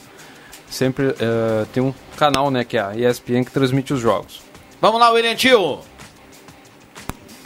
Sempre 0.69 1.09
é, 1.19 1.65
tem 1.73 1.83
um 1.83 1.93
canal, 2.17 2.51
né, 2.51 2.63
que 2.65 2.77
é 2.79 2.81
a 2.81 2.93
ESPN, 2.97 3.43
que 3.45 3.51
transmite 3.51 3.93
os 3.93 4.01
jogos. 4.01 4.41
Vamos 4.81 5.01
lá, 5.01 5.11
William 5.11 5.35
Tio. 5.35 5.81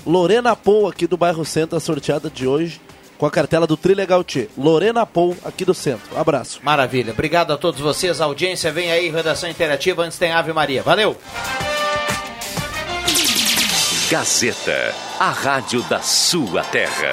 Lorena 0.06 0.54
Pou, 0.54 0.86
aqui 0.86 1.06
do 1.06 1.16
bairro 1.16 1.44
Centro, 1.44 1.76
a 1.76 1.80
sorteada 1.80 2.30
de 2.30 2.46
hoje, 2.46 2.80
com 3.16 3.26
a 3.26 3.30
cartela 3.30 3.66
do 3.66 3.76
Trilegal 3.76 4.22
T. 4.22 4.48
Lorena 4.56 5.06
Pou, 5.06 5.36
aqui 5.44 5.64
do 5.64 5.74
centro. 5.74 6.18
Abraço. 6.18 6.60
Maravilha. 6.62 7.12
Obrigado 7.12 7.52
a 7.52 7.56
todos 7.56 7.80
vocês. 7.80 8.20
A 8.20 8.24
audiência 8.24 8.72
vem 8.72 8.90
aí, 8.90 9.08
redação 9.08 9.48
interativa. 9.48 10.02
Antes 10.02 10.18
tem 10.18 10.32
Ave 10.32 10.52
Maria. 10.52 10.82
Valeu. 10.82 11.16
Gazeta, 14.10 14.94
a 15.18 15.30
rádio 15.30 15.82
da 15.84 16.00
sua 16.00 16.62
terra. 16.64 17.10